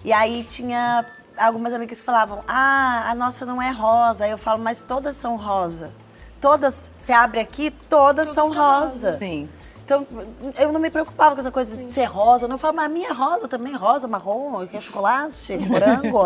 E 0.05 0.12
aí 0.12 0.45
tinha 0.45 1.05
algumas 1.37 1.73
amigas 1.73 1.99
que 1.99 2.05
falavam, 2.05 2.42
ah, 2.47 3.11
a 3.11 3.14
nossa 3.14 3.45
não 3.45 3.61
é 3.61 3.71
rosa. 3.71 4.25
Aí 4.25 4.31
eu 4.31 4.38
falo, 4.38 4.62
mas 4.62 4.83
todas 4.83 5.16
são 5.16 5.37
rosa. 5.37 5.90
Todas, 6.40 6.90
você 6.99 7.12
abre 7.12 7.40
aqui, 7.40 7.71
todas 7.88 8.29
são 8.31 8.53
rosa. 8.53 9.16
Sim. 9.18 9.49
Então, 9.92 10.07
eu 10.59 10.72
não 10.72 10.81
me 10.81 10.90
preocupava 10.90 11.35
com 11.35 11.40
essa 11.40 11.50
coisa 11.50 11.76
de 11.76 11.92
ser 11.92 12.05
rosa. 12.05 12.46
Eu 12.46 12.48
não 12.48 12.57
falava, 12.57 12.76
mas 12.76 12.87
a 12.87 12.88
minha 12.88 13.09
é 13.11 13.12
rosa 13.12 13.46
também, 13.46 13.74
rosa, 13.74 14.09
marrom, 14.09 14.66
é 14.72 14.81
chocolate, 14.81 15.57
morango. 15.59 16.18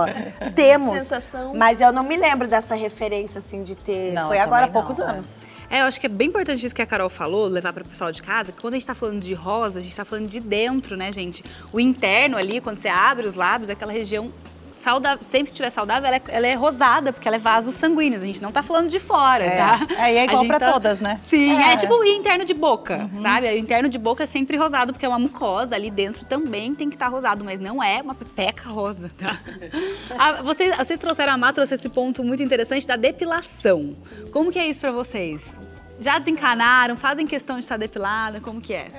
Temos. 0.54 1.00
Sensação. 1.00 1.52
Mas 1.54 1.80
eu 1.80 1.92
não 1.92 2.04
me 2.04 2.16
lembro 2.16 2.46
dessa 2.46 2.74
referência, 2.74 3.38
assim, 3.38 3.64
de 3.64 3.74
ter. 3.74 4.12
Não, 4.12 4.28
Foi 4.28 4.38
agora 4.38 4.66
há 4.66 4.68
poucos 4.68 4.98
não, 4.98 5.08
é. 5.08 5.10
anos. 5.10 5.42
É, 5.68 5.80
eu 5.80 5.86
acho 5.86 5.98
que 5.98 6.06
é 6.06 6.08
bem 6.08 6.28
importante 6.28 6.64
isso 6.64 6.74
que 6.74 6.82
a 6.82 6.86
Carol 6.86 7.10
falou, 7.10 7.48
levar 7.48 7.72
para 7.72 7.82
o 7.82 7.88
pessoal 7.88 8.12
de 8.12 8.22
casa, 8.22 8.52
que 8.52 8.60
quando 8.60 8.74
a 8.74 8.78
gente 8.78 8.86
tá 8.86 8.94
falando 8.94 9.20
de 9.20 9.34
rosa, 9.34 9.80
a 9.80 9.82
gente 9.82 9.96
tá 9.96 10.04
falando 10.04 10.28
de 10.28 10.38
dentro, 10.38 10.96
né, 10.96 11.10
gente? 11.10 11.42
O 11.72 11.80
interno 11.80 12.36
ali, 12.36 12.60
quando 12.60 12.78
você 12.78 12.88
abre 12.88 13.26
os 13.26 13.34
lábios, 13.34 13.68
é 13.68 13.72
aquela 13.72 13.90
região 13.90 14.30
saudável, 14.76 15.24
sempre 15.24 15.50
que 15.50 15.56
tiver 15.56 15.70
saudável, 15.70 16.06
ela 16.06 16.16
é, 16.16 16.22
ela 16.28 16.46
é 16.46 16.54
rosada, 16.54 17.12
porque 17.12 17.26
ela 17.26 17.36
é 17.36 17.40
vasos 17.40 17.74
sanguíneos. 17.74 18.22
A 18.22 18.26
gente 18.26 18.42
não 18.42 18.52
tá 18.52 18.62
falando 18.62 18.88
de 18.88 19.00
fora, 19.00 19.44
É. 19.44 19.56
tá? 19.56 19.86
É, 19.98 20.12
e 20.14 20.16
é 20.18 20.24
igual 20.24 20.44
pra 20.46 20.58
tá- 20.58 20.72
todas, 20.72 21.00
né? 21.00 21.18
Sim, 21.28 21.56
é, 21.56 21.72
É. 21.72 21.76
tipo 21.76 21.94
o 21.94 22.04
interno 22.04 22.44
de 22.44 22.54
boca, 22.54 23.10
sabe? 23.18 23.48
O 23.48 23.56
interno 23.58 23.88
de 23.88 23.98
boca 23.98 24.22
é 24.22 24.26
sempre 24.26 24.56
rosado, 24.56 24.92
porque 24.92 25.06
é 25.06 25.08
uma 25.08 25.18
mucosa. 25.18 25.74
Ali 25.74 25.90
dentro 25.90 26.24
também 26.26 26.74
tem 26.74 26.88
que 26.88 26.96
estar 26.96 27.08
rosado, 27.08 27.44
mas 27.44 27.60
não 27.60 27.82
é 27.82 28.00
uma 28.02 28.14
pepeca 28.14 28.68
rosa, 28.68 29.10
tá? 29.18 29.38
Ah, 30.18 30.42
vocês, 30.42 30.76
vocês 30.76 30.98
trouxeram, 30.98 31.32
a 31.32 31.36
Má 31.38 31.52
trouxe 31.52 31.74
esse 31.74 31.88
ponto 31.88 32.22
muito 32.24 32.42
interessante 32.42 32.86
da 32.86 32.96
depilação. 32.96 33.94
Como 34.32 34.50
que 34.52 34.58
é 34.58 34.66
isso 34.68 34.80
pra 34.80 34.90
vocês? 34.92 35.56
Já 35.98 36.18
desencanaram? 36.18 36.96
Fazem 36.96 37.26
questão 37.26 37.56
de 37.56 37.62
estar 37.62 37.76
depilada? 37.76 38.40
Como 38.40 38.60
que 38.60 38.74
é? 38.74 38.90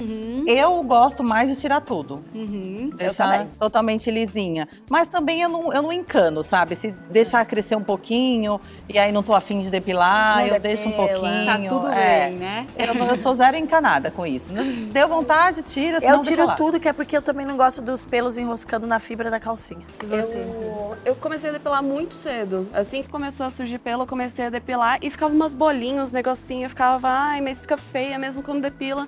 Eu 0.47 0.81
gosto 0.83 1.23
mais 1.23 1.49
de 1.49 1.60
tirar 1.60 1.81
tudo. 1.81 2.23
Uhum. 2.33 2.91
Deixar 2.95 3.47
totalmente 3.60 4.10
lisinha. 4.10 4.67
Mas 4.89 5.07
também 5.07 5.41
eu 5.41 5.49
não, 5.49 5.73
eu 5.73 5.81
não 5.81 5.93
encano, 5.93 6.43
sabe? 6.43 6.75
Se 6.75 6.91
deixar 7.10 7.45
crescer 7.45 7.75
um 7.75 7.83
pouquinho 7.83 8.60
e 8.89 8.97
aí 8.97 9.12
não 9.12 9.21
tô 9.21 9.33
afim 9.33 9.62
de 9.62 9.69
depilar, 9.69 10.39
Não 10.39 10.47
eu 10.47 10.60
deixo 10.60 10.88
um 10.88 10.91
depila. 10.91 11.07
pouquinho. 11.07 11.45
Tá 11.45 11.60
tudo 11.67 11.88
é. 11.89 12.29
bem, 12.29 12.38
né? 12.38 12.67
Eu, 12.77 12.93
eu 13.05 13.17
sou 13.17 13.36
zero 13.36 13.55
encanada 13.57 14.10
com 14.10 14.25
isso. 14.25 14.51
Deu 14.91 15.07
vontade, 15.07 15.62
tira, 15.63 15.99
senão 15.99 16.15
Eu 16.15 16.21
deixa 16.21 16.31
tiro 16.31 16.47
lá. 16.47 16.55
tudo, 16.55 16.79
que 16.79 16.88
é 16.88 16.93
porque 16.93 17.15
eu 17.17 17.21
também 17.21 17.45
não 17.45 17.57
gosto 17.57 17.81
dos 17.81 18.05
pelos 18.05 18.38
enroscando 18.38 18.88
na 18.88 18.99
fibra 18.99 19.29
da 19.29 19.39
calcinha. 19.39 19.86
E 20.01 20.05
você? 20.05 20.38
Eu, 20.38 20.97
eu 21.05 21.15
comecei 21.15 21.49
a 21.49 21.53
depilar 21.53 21.83
muito 21.83 22.13
cedo. 22.13 22.67
Assim 22.73 23.03
que 23.03 23.10
começou 23.10 23.45
a 23.45 23.49
surgir 23.49 23.77
pelo, 23.79 24.03
eu 24.03 24.07
comecei 24.07 24.45
a 24.45 24.49
depilar 24.49 24.97
e 25.01 25.10
ficava 25.10 25.33
umas 25.33 25.53
bolinhas, 25.53 26.05
uns 26.05 26.12
negocinhos. 26.12 26.63
Eu 26.63 26.69
ficava, 26.69 26.87
ai, 27.04 27.41
mas 27.41 27.62
fica 27.62 27.78
feia 27.78 28.17
mesmo 28.17 28.41
quando 28.41 28.62
depila. 28.62 29.08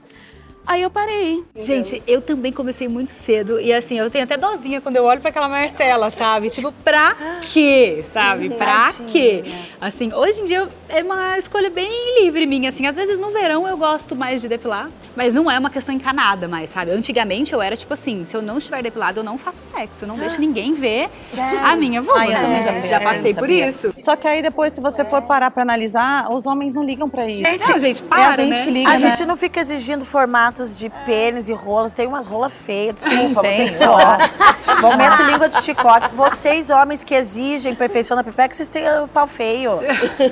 Aí 0.70 0.84
eu 0.84 0.90
parei. 0.92 1.44
Gente, 1.56 2.00
eu 2.06 2.22
também 2.22 2.52
comecei 2.54 2.88
muito 2.88 3.10
cedo 3.10 3.60
e 3.60 3.74
assim, 3.74 3.98
eu 3.98 4.08
tenho 4.08 4.24
até 4.24 4.38
dozinha 4.38 4.80
quando 4.80 4.98
eu 4.98 5.04
olho 5.04 5.20
pra 5.20 5.32
aquela 5.32 5.50
Marcela, 5.50 6.12
sabe? 6.12 6.52
Tipo, 6.52 6.72
pra 6.72 7.16
quê, 7.52 8.06
sabe? 8.08 8.52
Pra 8.52 8.94
quê? 9.08 9.44
Assim, 9.82 10.14
hoje 10.14 10.42
em 10.42 10.46
dia 10.46 10.70
é 10.88 11.02
uma 11.02 11.40
escolha 11.40 11.72
bem 11.72 12.22
livre 12.22 12.46
minha, 12.46 12.70
assim. 12.70 12.86
Às 12.86 12.96
vezes 12.96 13.18
no 13.18 13.32
verão 13.32 13.68
eu 13.68 13.76
gosto 13.78 14.16
mais 14.16 14.42
de 14.42 14.48
depilar, 14.48 14.92
mas 15.16 15.34
não 15.34 15.50
é 15.50 15.58
uma 15.58 15.72
questão 15.72 15.96
encanada 15.96 16.48
mais, 16.48 16.70
sabe? 16.70 16.92
Antigamente 16.92 17.52
eu 17.52 17.64
era 17.64 17.76
tipo 17.76 17.92
assim, 17.92 18.24
se 18.24 18.38
eu 18.38 18.42
não 18.44 18.60
estiver 18.60 18.84
depilado, 18.84 19.22
eu 19.22 19.24
não 19.24 19.40
faço 19.40 19.64
sexo, 19.66 20.04
eu 20.04 20.08
não 20.08 20.18
deixo 20.18 20.40
ninguém 20.40 20.76
ver 20.76 21.10
a 21.64 21.76
minha 21.76 22.00
vulva. 22.00 22.20
Ai, 22.20 22.36
eu 22.36 22.42
também 22.42 22.64
já 22.64 22.72
É, 22.74 22.82
já 22.84 23.00
passei 23.00 23.34
por 23.34 23.50
isso. 23.50 23.92
Só 24.04 24.16
que 24.16 24.28
aí 24.28 24.44
depois, 24.44 24.72
se 24.72 24.80
você 24.80 25.04
for 25.04 25.24
parar 25.24 25.50
pra 25.50 25.64
analisar, 25.64 26.32
os 26.32 26.46
homens 26.46 26.76
não 26.76 26.84
ligam 26.84 27.10
pra 27.10 27.28
isso. 27.28 27.42
Não, 27.68 27.80
gente, 27.80 28.04
é 28.04 28.06
para, 28.06 28.28
a 28.28 28.36
gente 28.36 28.50
né? 28.50 28.64
que 28.64 28.70
liga, 28.70 28.88
A 28.88 29.00
né? 29.00 29.10
gente 29.10 29.26
não 29.26 29.36
fica 29.36 29.60
exigindo 29.60 30.06
formato 30.06 30.59
formatos 30.60 30.78
de 30.78 30.90
pênis 31.06 31.50
e 31.50 31.54
rolas. 31.54 31.94
Tem 31.94 32.08
umas 32.08 32.28
rolas 32.28 32.52
feias, 32.54 32.96
desculpa, 32.96 33.42
Tem, 33.42 33.58
tem 33.58 33.68
que 33.70 33.84
falar. 33.84 34.32
Momento 34.82 35.24
língua 35.24 35.50
de 35.50 35.62
chicote. 35.62 36.10
Vocês, 36.14 36.70
homens 36.70 37.04
que 37.04 37.16
exigem 37.16 37.74
perfeição 37.74 38.16
na 38.16 38.24
pepeca, 38.24 38.54
vocês 38.54 38.70
têm 38.70 38.84
o 39.02 39.08
pau 39.08 39.28
feio. 39.28 39.80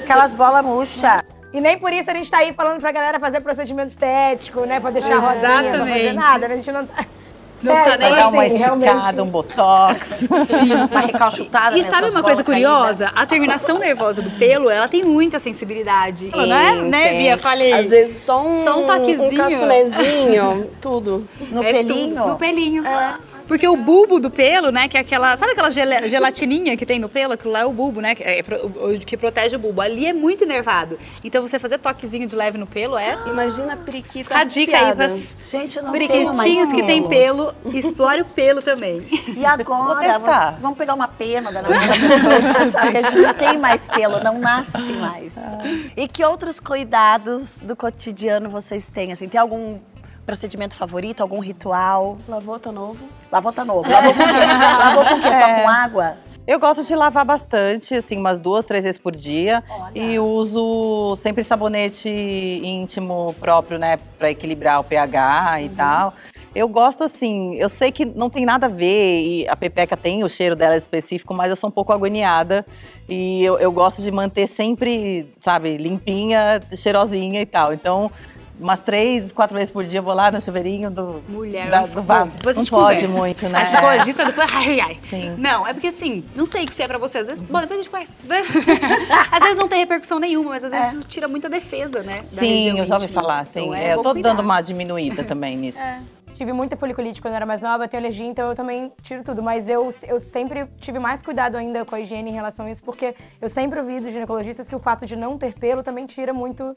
Aquelas 0.03 0.31
bolas 0.33 0.63
murcha. 0.63 1.23
E 1.53 1.61
nem 1.61 1.77
por 1.77 1.93
isso 1.93 2.11
a 2.11 2.13
gente 2.13 2.29
tá 2.29 2.39
aí 2.39 2.53
falando 2.53 2.79
pra 2.79 2.91
galera 2.91 3.19
fazer 3.19 3.39
procedimento 3.41 3.89
estético, 3.89 4.61
né? 4.65 4.79
Pra 4.79 4.91
deixar 4.91 5.17
rodinha, 5.17 5.39
pra 5.39 5.79
fazer 5.79 6.09
Exatamente. 6.09 6.13
nada. 6.15 6.47
né? 6.47 6.53
A 6.53 6.57
gente 6.57 6.71
não 6.71 6.85
tá... 6.85 7.05
Não 7.61 7.73
É, 7.73 7.83
tá 7.83 7.95
então, 7.95 7.97
nem 8.09 8.09
Dar 8.17 8.27
uma 8.29 8.43
assim, 8.43 8.55
esticada, 8.55 8.75
realmente- 8.85 9.21
um 9.21 9.25
botox. 9.25 9.97
Uma 10.91 10.99
recalchutada. 11.01 11.77
E 11.77 11.81
né, 11.81 11.89
sabe 11.89 12.09
uma 12.09 12.21
coisa 12.21 12.43
curiosa? 12.43 13.11
A 13.15 13.25
terminação 13.25 13.79
nervosa 13.79 14.21
do 14.21 14.29
pelo, 14.31 14.69
ela 14.69 14.87
tem 14.87 15.03
muita 15.03 15.39
sensibilidade. 15.39 16.29
Tem, 16.29 16.47
né, 16.47 16.71
né. 16.73 17.17
Bia? 17.17 17.37
Falei. 17.37 17.73
Às 17.73 17.89
vezes 17.89 18.17
só 18.17 18.41
um, 18.45 18.63
Só 18.63 18.79
um 18.79 18.85
toquezinho. 18.85 19.31
um 19.31 19.35
cafunézinho, 19.35 20.69
tudo. 20.79 21.25
No 21.51 21.63
É 21.63 21.73
pelinho? 21.73 22.15
tudo 22.15 22.27
no 22.27 22.35
pelinho. 22.35 22.83
Porque 23.47 23.67
o 23.67 23.77
bulbo 23.77 24.19
do 24.19 24.29
pelo, 24.29 24.71
né, 24.71 24.87
que 24.87 24.97
é 24.97 24.99
aquela, 24.99 25.37
sabe 25.37 25.53
aquela 25.53 25.71
gelatininha 25.71 26.75
que 26.75 26.85
tem 26.85 26.99
no 26.99 27.07
pelo? 27.07 27.33
Aquilo 27.33 27.53
lá 27.53 27.61
é 27.61 27.65
o 27.65 27.71
bulbo, 27.71 28.01
né, 28.01 28.13
que, 28.13 28.23
é 28.23 28.43
o- 28.63 28.99
que 28.99 29.15
protege 29.15 29.55
o 29.55 29.59
bulbo. 29.59 29.81
Ali 29.81 30.05
é 30.05 30.13
muito 30.13 30.43
enervado. 30.43 30.97
Então 31.23 31.41
você 31.41 31.57
fazer 31.57 31.77
toquezinho 31.79 32.27
de 32.27 32.35
leve 32.35 32.57
no 32.57 32.67
pelo 32.67 32.97
é... 32.97 33.17
Imagina 33.27 33.73
a 33.73 33.77
periquita 33.77 34.23
Fica 34.25 34.39
a 34.39 34.43
dica 34.43 34.77
aí 34.77 34.95
pras 34.95 35.35
Gente, 35.49 35.79
periquitinhas 35.91 36.71
que 36.73 36.83
tem 36.83 37.07
pelo, 37.07 37.53
explore 37.73 38.21
o 38.21 38.25
pelo 38.25 38.61
também. 38.61 39.05
E 39.35 39.45
agora, 39.45 40.19
vamos, 40.19 40.61
vamos 40.61 40.77
pegar 40.77 40.93
uma 40.93 41.07
pena 41.07 41.51
da 41.51 41.61
nossa 41.61 41.75
pessoa, 42.65 42.91
que 42.91 42.97
a 42.97 43.09
gente 43.09 43.21
não 43.21 43.33
tem 43.33 43.57
mais 43.57 43.87
pelo, 43.87 44.23
não 44.23 44.39
nasce 44.39 44.91
mais. 44.93 45.35
E 45.95 46.07
que 46.07 46.23
outros 46.23 46.59
cuidados 46.59 47.59
do 47.59 47.75
cotidiano 47.75 48.49
vocês 48.49 48.89
têm? 48.91 49.11
Assim, 49.11 49.27
tem 49.27 49.39
algum 49.39 49.77
procedimento 50.27 50.75
favorito, 50.75 51.21
algum 51.21 51.39
ritual? 51.39 52.17
Lavou, 52.27 52.59
tá 52.59 52.69
novo. 52.69 53.07
Lavou 53.31 53.53
tá 53.53 53.63
novo. 53.63 53.89
Lavou 53.89 54.13
com 54.13 54.19
quê? 54.19 54.45
Lavou 54.77 55.05
com 55.05 55.21
quê? 55.21 55.27
Só 55.29 55.61
com 55.61 55.69
água? 55.69 56.17
Eu 56.45 56.59
gosto 56.59 56.83
de 56.83 56.95
lavar 56.95 57.25
bastante, 57.25 57.95
assim, 57.95 58.17
umas 58.17 58.39
duas, 58.39 58.65
três 58.65 58.83
vezes 58.83 58.99
por 58.99 59.15
dia. 59.15 59.63
E 59.95 60.19
uso 60.19 61.17
sempre 61.21 61.43
sabonete 61.43 62.09
íntimo 62.09 63.33
próprio, 63.39 63.79
né, 63.79 63.97
pra 64.17 64.29
equilibrar 64.29 64.81
o 64.81 64.83
pH 64.83 65.61
e 65.61 65.69
tal. 65.69 66.13
Eu 66.55 66.67
gosto 66.67 67.03
assim, 67.03 67.55
eu 67.55 67.69
sei 67.69 67.91
que 67.91 68.03
não 68.03 68.29
tem 68.29 68.45
nada 68.45 68.65
a 68.65 68.69
ver, 68.69 69.21
e 69.21 69.47
a 69.47 69.55
pepeca 69.55 69.95
tem 69.95 70.23
o 70.23 70.29
cheiro 70.29 70.55
dela 70.55 70.75
específico, 70.75 71.33
mas 71.33 71.49
eu 71.49 71.55
sou 71.55 71.69
um 71.69 71.71
pouco 71.71 71.93
agoniada. 71.93 72.65
E 73.07 73.43
eu, 73.43 73.59
eu 73.59 73.71
gosto 73.71 74.01
de 74.01 74.11
manter 74.11 74.47
sempre, 74.47 75.29
sabe, 75.39 75.77
limpinha, 75.77 76.61
cheirosinha 76.75 77.41
e 77.41 77.45
tal. 77.45 77.73
Então, 77.73 78.11
umas 78.59 78.79
três, 78.79 79.31
quatro 79.31 79.55
vezes 79.55 79.71
por 79.71 79.83
dia 79.83 79.99
eu 79.99 80.03
vou 80.03 80.13
lá 80.13 80.31
no 80.31 80.41
chuveirinho 80.41 80.89
do, 80.89 81.21
Mulher, 81.27 81.69
da- 81.69 81.81
do 81.81 82.01
vaso. 82.01 82.31
não 82.43 82.53
gente 82.53 82.69
pode 82.71 82.95
conversa. 83.01 83.17
muito, 83.17 83.49
né? 83.49 83.59
A 83.59 83.63
gente 83.63 83.81
cogita 83.81 84.25
depois, 84.25 84.49
ai, 84.53 84.79
ai. 84.79 84.99
Sim. 85.09 85.35
Não, 85.37 85.65
é 85.67 85.73
porque 85.73 85.87
assim, 85.87 86.23
não 86.35 86.45
sei 86.45 86.63
o 86.63 86.65
que 86.65 86.71
isso 86.73 86.81
é 86.81 86.87
pra 86.87 86.97
você. 86.97 87.19
Às 87.19 87.27
vezes, 87.27 87.43
bom, 87.43 87.59
depois 87.59 87.79
a 87.79 87.83
gente 87.83 87.89
conversa. 87.89 88.17
às 89.31 89.39
vezes 89.39 89.55
não 89.57 89.67
tem 89.67 89.79
repercussão 89.79 90.19
nenhuma, 90.19 90.49
mas 90.51 90.63
às 90.63 90.71
vezes 90.71 90.93
isso 90.93 91.03
tira 91.07 91.27
muita 91.27 91.49
defesa, 91.49 92.01
né? 92.03 92.21
Sim, 92.23 92.79
eu 92.79 92.85
já 92.85 92.95
ouvi 92.95 93.07
falar, 93.07 93.45
sim. 93.45 93.61
Então, 93.67 93.75
É, 93.75 93.93
eu 93.93 93.97
bom 93.97 94.03
tô 94.03 94.11
cuidar. 94.13 94.29
dando 94.29 94.41
uma 94.41 94.61
diminuída 94.61 95.23
também 95.25 95.55
nisso. 95.57 95.79
Tive 96.35 96.53
muita 96.53 96.77
foliculite 96.77 97.19
quando 97.19 97.33
eu 97.33 97.37
era 97.37 97.47
mais 97.47 97.61
nova, 97.63 97.87
tenho 97.87 98.01
alergia, 98.03 98.27
então 98.27 98.47
eu 98.47 98.53
também 98.55 98.91
tiro 99.01 99.23
tudo. 99.23 99.41
Mas 99.41 99.67
eu, 99.67 99.91
eu 100.07 100.19
sempre 100.19 100.67
tive 100.79 100.99
mais 100.99 101.23
cuidado 101.23 101.57
ainda 101.57 101.83
com 101.83 101.95
a 101.95 101.99
higiene 101.99 102.29
em 102.29 102.33
relação 102.33 102.67
a 102.67 102.71
isso, 102.71 102.83
porque 102.83 103.15
eu 103.41 103.49
sempre 103.49 103.79
ouvi 103.79 103.99
dos 103.99 104.11
ginecologistas 104.11 104.67
que 104.67 104.75
o 104.75 104.79
fato 104.79 105.03
de 105.05 105.15
não 105.15 105.35
ter 105.35 105.51
pelo 105.53 105.83
também 105.83 106.05
tira 106.05 106.31
muito 106.33 106.75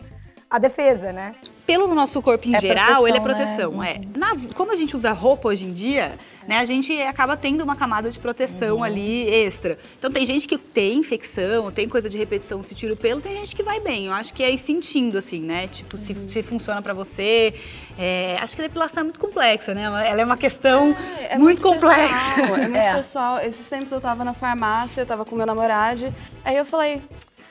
a 0.50 0.58
defesa, 0.58 1.12
né? 1.12 1.32
Pelo 1.64 1.86
no 1.86 1.94
nosso 1.94 2.20
corpo 2.20 2.48
em 2.48 2.56
É 2.56 2.60
geral, 2.60 3.06
ele 3.06 3.16
é 3.18 3.20
proteção, 3.20 3.72
proteção. 3.76 3.84
É. 3.84 4.00
Na- 4.18 4.34
como 4.54 4.72
a 4.72 4.74
gente 4.74 4.96
usa 4.96 5.12
roupa 5.12 5.48
hoje 5.48 5.64
em 5.66 5.72
dia, 5.72 6.16
né, 6.48 6.58
a 6.58 6.64
gente 6.64 7.00
acaba 7.02 7.36
tendo 7.36 7.62
uma 7.62 7.76
camada 7.76 8.10
de 8.10 8.18
proteção 8.18 8.78
Uhum. 8.78 8.82
ali 8.82 9.28
extra. 9.30 9.78
Então 9.96 10.10
tem 10.10 10.26
gente 10.26 10.48
que 10.48 10.58
tem 10.58 10.98
infecção, 10.98 11.70
tem 11.70 11.88
coisa 11.88 12.10
de 12.10 12.18
repetição, 12.18 12.60
se 12.64 12.74
tira 12.74 12.94
o 12.94 12.96
pelo, 12.96 13.20
tem 13.20 13.36
gente 13.36 13.54
que 13.54 13.62
vai 13.62 13.78
bem. 13.78 14.06
Eu 14.06 14.12
acho 14.12 14.34
que 14.34 14.42
é 14.42 14.50
ir 14.50 14.58
sentindo, 14.58 15.16
assim, 15.18 15.38
né? 15.40 15.68
Tipo, 15.68 15.96
se, 15.96 16.12
Uhum. 16.12 16.28
se 16.28 16.42
funciona 16.42 16.82
pra 16.82 16.92
você. 16.94 17.54
É, 17.96 18.36
acho 18.40 18.56
que 18.56 18.62
a 18.62 18.66
depilação 18.66 19.02
é 19.02 19.04
muito 19.04 19.20
complexa, 19.20 19.72
né? 19.72 19.82
Ela 19.84 20.22
é 20.22 20.24
uma 20.24 20.36
questão 20.36 20.96
É 21.20 21.38
muito, 21.38 21.62
complexa. 21.62 22.34
pessoal, 22.34 22.56
é 22.56 22.60
muito 22.62 22.76
É. 22.76 22.94
pessoal. 22.96 23.38
Esses 23.40 23.68
tempos 23.68 23.92
eu 23.92 24.00
tava 24.00 24.24
na 24.24 24.32
farmácia, 24.32 25.02
eu 25.02 25.06
tava 25.06 25.24
com 25.24 25.36
meu 25.36 25.46
namorado. 25.46 26.12
Aí 26.44 26.56
eu 26.56 26.64
falei, 26.64 27.00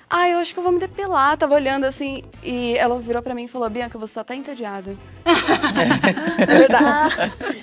ah, 0.09 0.27
eu 0.27 0.39
acho 0.39 0.53
que 0.53 0.59
eu 0.59 0.63
vou 0.63 0.71
me 0.71 0.79
depilar. 0.79 1.37
Tava 1.37 1.53
olhando 1.53 1.83
assim. 1.85 2.23
E 2.43 2.75
ela 2.77 2.99
virou 2.99 3.21
pra 3.21 3.35
mim 3.35 3.45
e 3.45 3.47
falou, 3.47 3.69
Bianca, 3.69 3.97
você 3.99 4.13
só 4.15 4.23
tá 4.23 4.35
entediada. 4.35 4.95
é 6.39 6.45
verdade. 6.45 7.15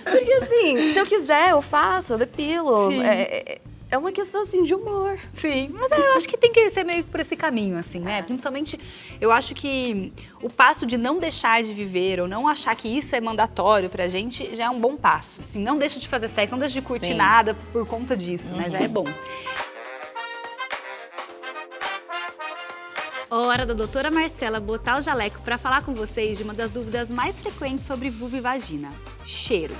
Porque 0.04 0.32
assim, 0.34 0.92
se 0.92 0.98
eu 0.98 1.06
quiser, 1.06 1.50
eu 1.50 1.60
faço, 1.62 2.12
eu 2.14 2.18
depilo. 2.18 2.90
Sim. 2.92 3.02
É, 3.04 3.22
é- 3.54 3.60
é 3.88 3.96
uma 3.96 4.10
questão 4.10 4.42
assim 4.42 4.64
de 4.64 4.74
humor. 4.74 5.16
Sim, 5.32 5.68
mas 5.72 5.92
é, 5.92 5.96
eu 5.96 6.16
acho 6.16 6.28
que 6.28 6.36
tem 6.36 6.52
que 6.52 6.68
ser 6.70 6.82
meio 6.84 7.04
que 7.04 7.10
por 7.10 7.20
esse 7.20 7.36
caminho, 7.36 7.78
assim, 7.78 8.00
né? 8.00 8.20
Principalmente, 8.20 8.78
eu 9.20 9.30
acho 9.30 9.54
que 9.54 10.12
o 10.42 10.50
passo 10.50 10.84
de 10.84 10.96
não 10.96 11.20
deixar 11.20 11.62
de 11.62 11.72
viver 11.72 12.18
ou 12.20 12.26
não 12.26 12.48
achar 12.48 12.74
que 12.74 12.88
isso 12.88 13.14
é 13.14 13.20
mandatório 13.20 13.88
pra 13.88 14.08
gente 14.08 14.56
já 14.56 14.64
é 14.64 14.70
um 14.70 14.80
bom 14.80 14.96
passo. 14.96 15.40
Assim, 15.40 15.62
não 15.62 15.78
deixa 15.78 16.00
de 16.00 16.08
fazer 16.08 16.26
sexo, 16.26 16.50
não 16.52 16.58
deixa 16.58 16.74
de 16.74 16.82
curtir 16.82 17.06
Sim. 17.08 17.14
nada 17.14 17.56
por 17.72 17.86
conta 17.86 18.16
disso, 18.16 18.56
né? 18.56 18.68
Já 18.68 18.80
é 18.80 18.88
bom. 18.88 19.04
Hora 23.28 23.66
da 23.66 23.74
doutora 23.74 24.08
Marcela 24.08 24.60
botar 24.60 24.98
o 24.98 25.00
jaleco 25.00 25.40
para 25.40 25.58
falar 25.58 25.82
com 25.82 25.92
vocês 25.92 26.38
de 26.38 26.44
uma 26.44 26.54
das 26.54 26.70
dúvidas 26.70 27.10
mais 27.10 27.40
frequentes 27.40 27.84
sobre 27.84 28.08
vulva 28.08 28.36
e 28.36 28.40
vagina: 28.40 28.88
cheiro. 29.24 29.74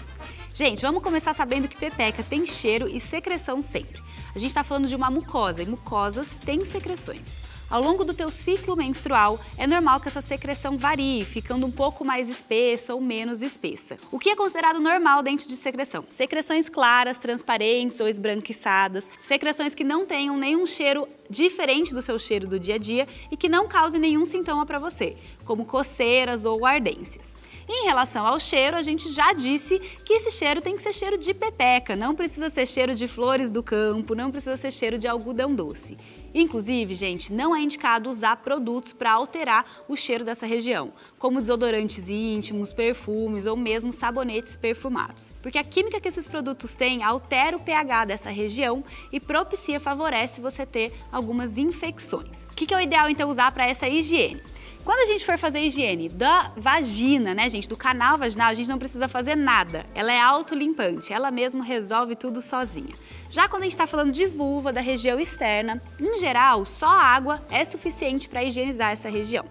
Gente, 0.53 0.83
vamos 0.83 1.01
começar 1.01 1.33
sabendo 1.33 1.69
que 1.69 1.77
pepeca 1.77 2.25
tem 2.25 2.45
cheiro 2.45 2.89
e 2.89 3.01
secreção 3.01 3.63
sempre. 3.63 4.03
A 4.35 4.39
gente 4.39 4.49
está 4.49 4.65
falando 4.65 4.89
de 4.89 4.97
uma 4.97 5.11
mucosa 5.11 5.63
e 5.63 5.67
mucosas 5.67 6.35
têm 6.45 6.65
secreções. 6.65 7.46
Ao 7.69 7.83
longo 7.83 8.05
do 8.05 8.15
teu 8.15 8.31
ciclo 8.31 8.77
menstrual, 8.77 9.41
é 9.59 9.67
normal 9.67 9.99
que 9.99 10.07
essa 10.07 10.21
secreção 10.21 10.79
varie, 10.79 11.25
ficando 11.25 11.67
um 11.67 11.71
pouco 11.71 12.05
mais 12.05 12.29
espessa 12.29 12.95
ou 12.95 13.01
menos 13.01 13.43
espessa. 13.43 13.99
O 14.13 14.21
que 14.21 14.31
é 14.31 14.37
considerado 14.37 14.79
normal 14.79 15.21
dentro 15.21 15.49
de 15.49 15.57
secreção? 15.57 16.05
Secreções 16.09 16.69
claras, 16.69 17.19
transparentes 17.19 17.99
ou 17.99 18.07
esbranquiçadas, 18.07 19.11
secreções 19.19 19.75
que 19.75 19.83
não 19.83 20.07
tenham 20.07 20.37
nenhum 20.37 20.65
cheiro 20.65 21.09
diferente 21.29 21.93
do 21.93 22.01
seu 22.01 22.21
cheiro 22.21 22.47
do 22.47 22.61
dia 22.61 22.77
a 22.77 22.79
dia 22.79 23.09
e 23.33 23.37
que 23.37 23.49
não 23.49 23.67
causem 23.67 24.01
nenhum 24.01 24.25
sintoma 24.25 24.65
para 24.65 24.79
você, 24.79 25.17
como 25.45 25.65
coceiras 25.65 26.45
ou 26.45 26.65
ardências. 26.65 27.36
Em 27.69 27.85
relação 27.85 28.25
ao 28.25 28.39
cheiro, 28.39 28.77
a 28.77 28.83
gente 28.83 29.11
já 29.11 29.33
disse 29.33 29.81
que 30.05 30.13
esse 30.13 30.31
cheiro 30.31 30.61
tem 30.61 30.77
que 30.77 30.83
ser 30.83 30.93
cheiro 30.93 31.19
de 31.19 31.35
pepeca, 31.35 31.97
não 31.97 32.15
precisa 32.15 32.49
ser 32.49 32.65
cheiro 32.65 32.95
de 32.95 33.09
flores 33.09 33.51
do 33.51 33.61
campo, 33.61 34.15
não 34.15 34.31
precisa 34.31 34.57
ser 34.57 34.71
cheiro 34.71 34.97
de 34.97 35.09
algodão 35.09 35.53
doce. 35.53 35.97
Inclusive, 36.33 36.95
gente, 36.95 37.33
não 37.33 37.57
é 37.57 37.61
indicado 37.61 38.09
usar 38.09 38.37
produtos 38.37 38.93
para 38.93 39.11
alterar 39.11 39.85
o 39.89 39.97
cheiro 39.97 40.25
dessa 40.25 40.47
região, 40.47 40.93
como 41.19 41.41
desodorantes 41.41 42.09
íntimos, 42.09 42.73
perfumes 42.73 43.47
ou 43.47 43.57
mesmo 43.57 43.91
sabonetes 43.91 44.55
perfumados. 44.55 45.35
Porque 45.43 45.59
a 45.59 45.65
química 45.65 46.01
que 46.01 46.07
esses 46.07 46.29
produtos 46.29 46.75
têm 46.75 47.03
altera 47.03 47.57
o 47.57 47.61
pH 47.61 48.05
dessa 48.05 48.31
região 48.31 48.85
e 49.11 49.19
propicia, 49.19 49.81
favorece 49.81 50.41
você 50.41 50.65
ter 50.65 50.93
algumas 51.11 51.59
infecções. 51.59 52.45
O 52.45 52.55
que 52.55 52.73
é 52.73 52.77
o 52.77 52.81
ideal 52.81 53.11
então 53.11 53.29
usar 53.29 53.51
para 53.51 53.67
essa 53.67 53.89
higiene? 53.89 54.41
Quando 54.87 55.01
a 55.01 55.07
gente 55.07 55.25
for 55.25 55.37
fazer 55.37 55.59
a 55.59 55.63
higiene 55.63 56.09
da 56.09 56.53
vagina, 56.57 57.35
né, 57.35 57.49
gente, 57.49 57.69
do 57.69 57.77
canal 57.77 58.17
vaginal, 58.17 58.51
a 58.51 58.55
gente 58.55 58.69
não 58.69 58.79
precisa 58.79 59.09
fazer 59.09 59.35
nada. 59.35 59.85
Ela 59.93 60.13
é 60.13 60.21
autolimpante, 60.21 61.13
ela 61.13 61.29
mesmo 61.33 61.61
resolve 61.61 62.15
tudo 62.15 62.41
sozinha. 62.41 62.95
Já 63.29 63.49
quando 63.49 63.63
a 63.63 63.65
gente 63.65 63.73
está 63.73 63.89
falando 63.89 64.13
de 64.13 64.27
vulva, 64.27 64.73
da 64.73 64.81
região 64.81 65.19
externa, 65.19 65.83
em 66.01 66.17
geral, 66.21 66.65
só 66.65 66.87
água 66.87 67.45
é 67.51 67.65
suficiente 67.65 68.29
para 68.29 68.45
higienizar 68.45 68.93
essa 68.93 69.09
região. 69.09 69.45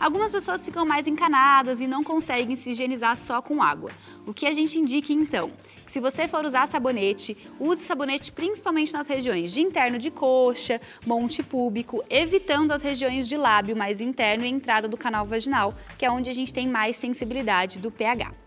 Algumas 0.00 0.32
pessoas 0.32 0.64
ficam 0.64 0.86
mais 0.86 1.06
encanadas 1.06 1.78
e 1.78 1.86
não 1.86 2.02
conseguem 2.02 2.56
se 2.56 2.70
higienizar 2.70 3.14
só 3.18 3.42
com 3.42 3.62
água. 3.62 3.90
O 4.26 4.32
que 4.32 4.46
a 4.46 4.52
gente 4.54 4.78
indica 4.78 5.12
então? 5.12 5.50
Que 5.84 5.92
se 5.92 6.00
você 6.00 6.26
for 6.26 6.42
usar 6.42 6.66
sabonete, 6.66 7.36
use 7.60 7.84
sabonete 7.84 8.32
principalmente 8.32 8.94
nas 8.94 9.06
regiões 9.06 9.52
de 9.52 9.60
interno 9.60 9.98
de 9.98 10.10
coxa, 10.10 10.80
monte 11.06 11.42
púbico, 11.42 12.02
evitando 12.08 12.72
as 12.72 12.82
regiões 12.82 13.28
de 13.28 13.36
lábio 13.36 13.76
mais 13.76 14.00
interno 14.00 14.46
e 14.46 14.48
entrada 14.48 14.88
do 14.88 14.96
canal 14.96 15.26
vaginal, 15.26 15.74
que 15.98 16.06
é 16.06 16.10
onde 16.10 16.30
a 16.30 16.34
gente 16.34 16.50
tem 16.50 16.66
mais 16.66 16.96
sensibilidade 16.96 17.78
do 17.78 17.90
pH. 17.90 18.39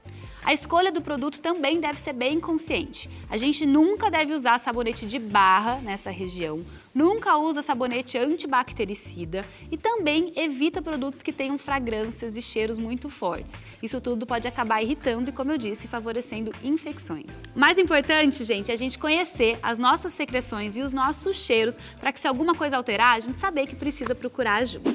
A 0.46 0.54
escolha 0.54 0.92
do 0.92 1.02
produto 1.02 1.40
também 1.40 1.80
deve 1.80 2.00
ser 2.00 2.12
bem 2.12 2.38
consciente. 2.38 3.10
A 3.30 3.38
gente 3.38 3.66
nunca 3.66 4.12
deve 4.12 4.34
usar 4.34 4.60
sabonete 4.60 5.06
de 5.06 5.18
barra 5.18 5.76
nessa 5.78 6.12
região, 6.12 6.66
nunca 6.94 7.38
usa 7.38 7.62
sabonete 7.62 8.18
antibactericida 8.18 9.46
e 9.72 9.78
também 9.78 10.34
evita 10.36 10.82
produtos 10.82 11.22
que 11.22 11.32
tenham 11.32 11.58
fragrâncias 11.58 12.36
e 12.36 12.42
cheiros 12.42 12.78
muito 12.78 13.10
fortes. 13.10 13.56
Isso 13.82 14.02
tudo 14.02 14.26
pode 14.26 14.46
acabar 14.46 14.82
irritando 14.82 15.30
e, 15.30 15.34
como 15.34 15.52
eu 15.52 15.58
disse, 15.58 15.88
favorecendo 15.88 16.54
infecções. 16.62 17.42
Mais 17.56 17.78
importante, 17.78 18.44
gente, 18.44 18.70
é 18.70 18.74
a 18.74 18.78
gente 18.78 19.00
conhecer 19.00 19.58
as 19.64 19.78
nossas 19.78 20.14
secreções 20.14 20.76
e 20.76 20.82
os 20.82 20.92
nossos 20.92 21.38
cheiros 21.38 21.78
para 22.00 22.12
que 22.12 22.20
se 22.20 22.28
alguma 22.28 22.54
coisa 22.54 22.76
alterar, 22.76 23.16
a 23.16 23.20
gente 23.22 23.40
saber 23.40 23.66
que 23.66 23.76
precisa 23.76 24.14
procurar 24.14 24.56
ajuda. 24.56 24.94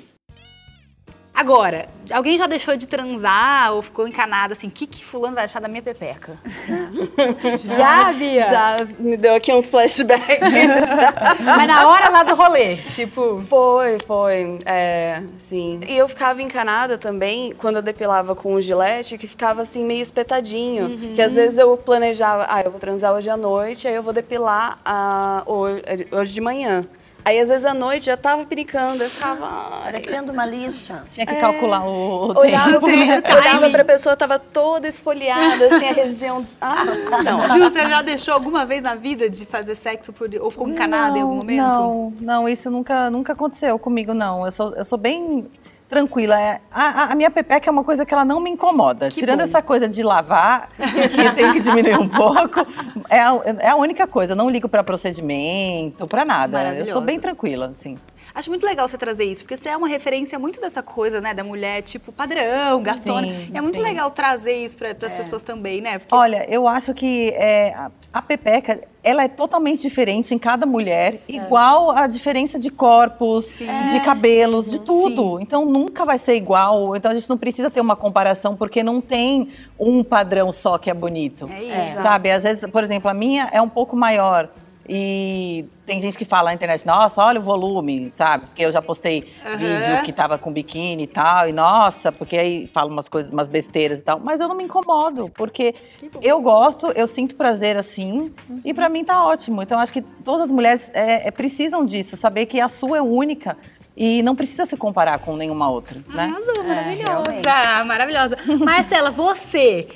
Agora, 1.38 1.88
alguém 2.10 2.36
já 2.36 2.48
deixou 2.48 2.76
de 2.76 2.88
transar 2.88 3.72
ou 3.72 3.80
ficou 3.80 4.08
encanado 4.08 4.54
assim, 4.54 4.66
o 4.66 4.70
que 4.72 4.88
que 4.88 5.04
fulano 5.04 5.36
vai 5.36 5.44
achar 5.44 5.60
da 5.60 5.68
minha 5.68 5.80
pepeca? 5.80 6.36
já, 7.78 8.12
Bia? 8.12 8.50
Já 8.50 8.76
me 8.98 9.16
deu 9.16 9.36
aqui 9.36 9.52
uns 9.52 9.70
flashbacks. 9.70 10.50
Mas 11.40 11.66
na 11.68 11.88
hora 11.88 12.08
lá 12.08 12.24
do 12.24 12.34
rolê, 12.34 12.74
tipo... 12.78 13.40
Foi, 13.42 14.00
foi. 14.04 14.58
É, 14.66 15.22
sim. 15.38 15.78
E 15.86 15.96
eu 15.96 16.08
ficava 16.08 16.42
encanada 16.42 16.98
também 16.98 17.52
quando 17.56 17.76
eu 17.76 17.82
depilava 17.82 18.34
com 18.34 18.54
o 18.54 18.60
gilete, 18.60 19.16
que 19.16 19.28
ficava 19.28 19.62
assim 19.62 19.84
meio 19.84 20.02
espetadinho. 20.02 20.86
Uhum. 20.86 21.12
Que 21.14 21.22
às 21.22 21.36
vezes 21.36 21.56
eu 21.56 21.76
planejava, 21.76 22.46
ah, 22.48 22.62
eu 22.62 22.72
vou 22.72 22.80
transar 22.80 23.14
hoje 23.14 23.30
à 23.30 23.36
noite, 23.36 23.86
aí 23.86 23.94
eu 23.94 24.02
vou 24.02 24.12
depilar 24.12 24.80
ah, 24.84 25.44
hoje, 25.46 25.84
hoje 26.10 26.32
de 26.32 26.40
manhã. 26.40 26.84
Aí 27.28 27.38
às 27.40 27.50
vezes 27.50 27.66
à 27.66 27.74
noite 27.74 28.06
já 28.06 28.16
tava 28.16 28.42
piricando, 28.46 29.02
eu 29.02 29.08
ficava. 29.10 29.46
ai, 29.46 29.92
Parecendo 29.92 30.32
uma 30.32 30.46
lixa. 30.46 31.04
Tinha 31.10 31.26
que 31.26 31.34
calcular 31.34 31.84
o, 31.86 32.28
Olhava, 32.38 32.80
tempo. 32.80 33.22
pra, 33.22 33.36
olhava 33.36 33.68
pra 33.70 33.84
pessoa, 33.84 34.16
tava 34.16 34.38
toda 34.38 34.88
esfoliada, 34.88 35.66
assim, 35.66 35.88
a 35.88 35.92
região. 35.92 36.40
dos- 36.40 36.56
Ah, 36.58 36.84
não. 37.22 37.46
Ju, 37.48 37.58
você 37.70 37.80
já 37.86 38.00
deixou 38.00 38.32
alguma 38.32 38.64
vez 38.64 38.82
na 38.82 38.94
vida 38.94 39.28
de 39.28 39.44
fazer 39.44 39.74
sexo 39.74 40.10
por, 40.10 40.30
ou 40.40 40.50
ficou 40.50 40.68
encanada 40.70 41.18
em 41.18 41.20
algum 41.20 41.34
Não, 41.34 41.36
momento? 41.40 41.62
Não, 41.66 42.12
não, 42.20 42.48
isso 42.48 42.70
nunca, 42.70 43.10
nunca 43.10 43.34
aconteceu 43.34 43.78
comigo, 43.78 44.14
não. 44.14 44.46
Eu 44.46 44.52
sou, 44.52 44.74
eu 44.74 44.84
sou 44.86 44.96
bem 44.96 45.44
tranquila. 45.88 46.40
É, 46.40 46.60
A, 46.70 47.12
a- 47.12 47.14
minha 47.14 47.30
pepeca 47.30 47.68
é 47.68 47.72
uma 47.72 47.82
coisa 47.84 48.04
que 48.04 48.12
ela 48.12 48.24
não 48.24 48.40
me 48.40 48.50
incomoda. 48.50 49.08
Tirando 49.08 49.38
bom. 49.38 49.44
essa 49.44 49.62
coisa 49.62 49.88
de 49.88 50.02
lavar, 50.02 50.68
que 50.76 51.30
tenho 51.34 51.52
que 51.54 51.60
diminuir 51.60 51.98
um 51.98 52.08
pouco, 52.08 52.66
é 53.08 53.20
a, 53.20 53.40
é 53.60 53.68
a 53.70 53.76
única 53.76 54.06
coisa. 54.06 54.32
Eu 54.32 54.36
não 54.36 54.50
ligo 54.50 54.68
pra 54.68 54.82
procedimento, 54.84 56.06
pra 56.06 56.24
nada. 56.24 56.74
Eu 56.74 56.86
sou 56.86 57.00
bem 57.00 57.18
tranquila, 57.18 57.72
assim. 57.76 57.96
Acho 58.38 58.50
muito 58.50 58.64
legal 58.64 58.86
você 58.86 58.96
trazer 58.96 59.24
isso, 59.24 59.42
porque 59.42 59.56
você 59.56 59.68
é 59.68 59.76
uma 59.76 59.88
referência 59.88 60.38
muito 60.38 60.60
dessa 60.60 60.80
coisa, 60.80 61.20
né, 61.20 61.34
da 61.34 61.42
mulher, 61.42 61.82
tipo, 61.82 62.12
padrão, 62.12 62.80
gatona. 62.80 63.26
Sim, 63.26 63.50
é 63.52 63.60
muito 63.60 63.74
sim. 63.74 63.82
legal 63.82 64.12
trazer 64.12 64.64
isso 64.64 64.78
para 64.78 64.90
as 64.90 65.12
pessoas 65.12 65.42
também, 65.42 65.80
né? 65.80 65.98
Porque 65.98 66.14
Olha, 66.14 66.46
eu 66.48 66.68
acho 66.68 66.94
que 66.94 67.30
é, 67.30 67.74
a, 67.74 67.90
a 68.12 68.22
pepeca, 68.22 68.80
ela 69.02 69.24
é 69.24 69.28
totalmente 69.28 69.82
diferente 69.82 70.32
em 70.32 70.38
cada 70.38 70.66
mulher, 70.66 71.20
igual 71.28 71.90
a 71.90 72.06
diferença 72.06 72.60
de 72.60 72.70
corpos, 72.70 73.58
de 73.90 73.98
cabelos, 74.04 74.70
de 74.70 74.78
tudo. 74.82 75.40
Então 75.40 75.64
nunca 75.64 76.04
vai 76.04 76.16
ser 76.16 76.36
igual. 76.36 76.94
Então 76.94 77.10
a 77.10 77.14
gente 77.14 77.28
não 77.28 77.36
precisa 77.36 77.68
ter 77.68 77.80
uma 77.80 77.96
comparação, 77.96 78.54
porque 78.54 78.84
não 78.84 79.00
tem 79.00 79.50
um 79.76 80.04
padrão 80.04 80.52
só 80.52 80.78
que 80.78 80.88
é 80.88 80.94
bonito. 80.94 81.50
É 81.50 81.88
isso. 81.88 82.02
Sabe? 82.02 82.30
Às 82.30 82.44
vezes, 82.44 82.70
por 82.70 82.84
exemplo, 82.84 83.10
a 83.10 83.14
minha 83.14 83.48
é 83.50 83.60
um 83.60 83.68
pouco 83.68 83.96
maior. 83.96 84.48
E 84.88 85.66
tem 85.84 86.00
gente 86.00 86.16
que 86.16 86.24
fala 86.24 86.48
na 86.48 86.54
internet, 86.54 86.86
nossa, 86.86 87.22
olha 87.22 87.38
o 87.38 87.42
volume, 87.42 88.10
sabe? 88.10 88.46
Porque 88.46 88.64
eu 88.64 88.72
já 88.72 88.80
postei 88.80 89.30
vídeo 89.56 90.02
que 90.02 90.12
tava 90.12 90.38
com 90.38 90.50
biquíni 90.50 91.02
e 91.02 91.06
tal, 91.06 91.46
e 91.46 91.52
nossa, 91.52 92.10
porque 92.10 92.38
aí 92.38 92.66
fala 92.68 92.90
umas 92.90 93.08
coisas, 93.08 93.30
umas 93.30 93.48
besteiras 93.48 94.00
e 94.00 94.02
tal. 94.02 94.18
Mas 94.18 94.40
eu 94.40 94.48
não 94.48 94.54
me 94.54 94.64
incomodo, 94.64 95.30
porque 95.34 95.74
eu 96.22 96.40
gosto, 96.40 96.90
eu 96.92 97.06
sinto 97.06 97.34
prazer 97.34 97.76
assim, 97.76 98.32
e 98.64 98.72
pra 98.72 98.88
mim 98.88 99.04
tá 99.04 99.24
ótimo. 99.26 99.62
Então 99.62 99.78
acho 99.78 99.92
que 99.92 100.00
todas 100.00 100.42
as 100.42 100.50
mulheres 100.50 100.90
é, 100.94 101.28
é, 101.28 101.30
precisam 101.30 101.84
disso, 101.84 102.16
saber 102.16 102.46
que 102.46 102.58
a 102.58 102.68
sua 102.68 102.98
é 102.98 103.02
única 103.02 103.58
e 103.94 104.22
não 104.22 104.36
precisa 104.36 104.64
se 104.64 104.76
comparar 104.76 105.18
com 105.18 105.36
nenhuma 105.36 105.68
outra, 105.68 105.98
né? 106.14 106.32
Arrasou, 106.32 106.64
maravilhosa, 106.64 107.84
maravilhosa. 107.84 108.38
Marcela, 108.64 109.10
você, 109.10 109.88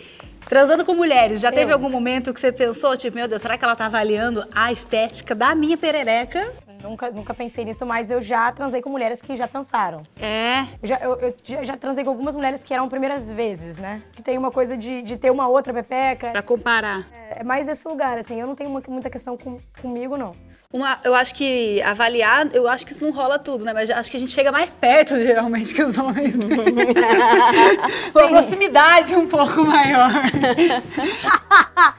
transando 0.49 0.85
com 0.85 0.95
mulheres, 0.95 1.41
já 1.41 1.51
teve 1.51 1.73
algum 1.73 1.89
momento 1.89 2.33
que 2.33 2.41
você 2.41 2.53
pensou, 2.53 2.97
tipo, 2.97 3.17
meu 3.17 3.29
Deus, 3.29 3.43
será 3.43 3.57
que 3.57 3.65
ela 3.65 3.77
tá 3.77 3.87
avaliando 3.87 4.47
a 4.55 4.73
estética 4.73 5.35
da 5.35 5.55
minha 5.55 5.77
perereca? 5.77 6.53
Nunca, 6.83 7.11
nunca 7.11 7.33
pensei 7.33 7.65
nisso, 7.65 7.87
mas 7.87 8.11
eu 8.11 8.21
já 8.21 8.51
transei 8.51 8.83
com 8.83 8.91
mulheres 8.91 9.23
que 9.23 9.37
já 9.37 9.47
transaram. 9.47 10.03
É. 10.21 10.63
Eu 10.83 10.89
já, 10.89 10.99
eu, 10.99 11.15
eu 11.21 11.35
já, 11.45 11.63
já 11.63 11.77
transei 11.77 12.03
com 12.03 12.11
algumas 12.11 12.35
mulheres 12.35 12.61
que 12.63 12.75
eram 12.75 12.89
primeiras 12.89 13.31
vezes, 13.31 13.79
né? 13.79 14.03
Que 14.13 14.21
tem 14.21 14.37
uma 14.37 14.51
coisa 14.51 14.77
de, 14.77 15.01
de 15.03 15.17
ter 15.17 15.31
uma 15.31 15.49
outra 15.49 15.73
pepeca. 15.73 16.31
Pra 16.31 16.43
comparar. 16.43 17.07
É 17.31 17.45
mais 17.45 17.69
esse 17.69 17.87
lugar, 17.87 18.19
assim. 18.19 18.41
Eu 18.41 18.49
não 18.49 18.57
tenho 18.57 18.69
muita 18.89 19.09
questão 19.09 19.37
com, 19.37 19.61
comigo, 19.81 20.17
não. 20.17 20.33
Uma, 20.73 20.99
eu 21.05 21.15
acho 21.15 21.35
que 21.35 21.83
avaliar, 21.83 22.49
eu 22.55 22.67
acho 22.67 22.87
que 22.87 22.93
isso 22.93 23.05
não 23.05 23.13
rola 23.13 23.39
tudo, 23.39 23.63
né? 23.63 23.75
Mas 23.75 23.91
acho 23.91 24.11
que 24.11 24.17
a 24.17 24.21
gente 24.21 24.33
chega 24.33 24.51
mais 24.51 24.73
perto, 24.73 25.15
geralmente, 25.21 25.75
que 25.75 25.83
os 25.83 25.99
homens. 25.99 26.35
Né? 26.39 26.47
Uma 28.15 28.29
proximidade 28.29 29.15
um 29.15 29.29
pouco 29.29 29.65
maior. 29.67 30.11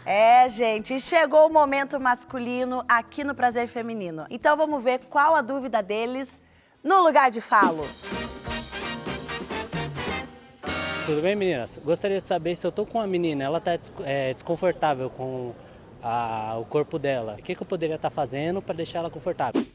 É, 0.04 0.50
gente, 0.50 1.00
chegou 1.00 1.48
o 1.48 1.54
momento 1.54 2.00
masculino 2.00 2.84
aqui 2.90 3.24
no 3.24 3.36
Prazer 3.36 3.68
Feminino. 3.68 4.26
Então 4.30 4.58
vamos 4.58 4.84
ver 4.84 5.02
qual 5.08 5.36
a 5.36 5.42
dúvida 5.42 5.84
deles 5.84 6.42
no 6.84 7.04
lugar 7.04 7.30
de 7.30 7.42
falo. 7.42 7.86
Tudo 11.06 11.22
bem, 11.22 11.36
meninas? 11.36 11.80
Gostaria 11.84 12.18
de 12.18 12.26
saber 12.28 12.56
se 12.56 12.66
eu 12.66 12.72
tô 12.72 12.86
com 12.86 12.98
uma 12.98 13.06
menina, 13.08 13.44
ela 13.44 13.60
tá 13.60 13.76
des- 13.76 13.92
é, 14.04 14.34
desconfortável 14.34 15.10
com 15.10 15.54
a- 16.04 16.58
o 16.60 16.66
corpo 16.66 17.00
dela. 17.00 17.38
O 17.40 17.42
que, 17.44 17.56
que 17.56 17.62
eu 17.62 17.66
poderia 17.68 17.96
estar 17.96 18.10
fazendo 18.10 18.62
para 18.62 18.76
deixar 18.76 19.00
ela 19.00 19.10
confortável? 19.10 19.66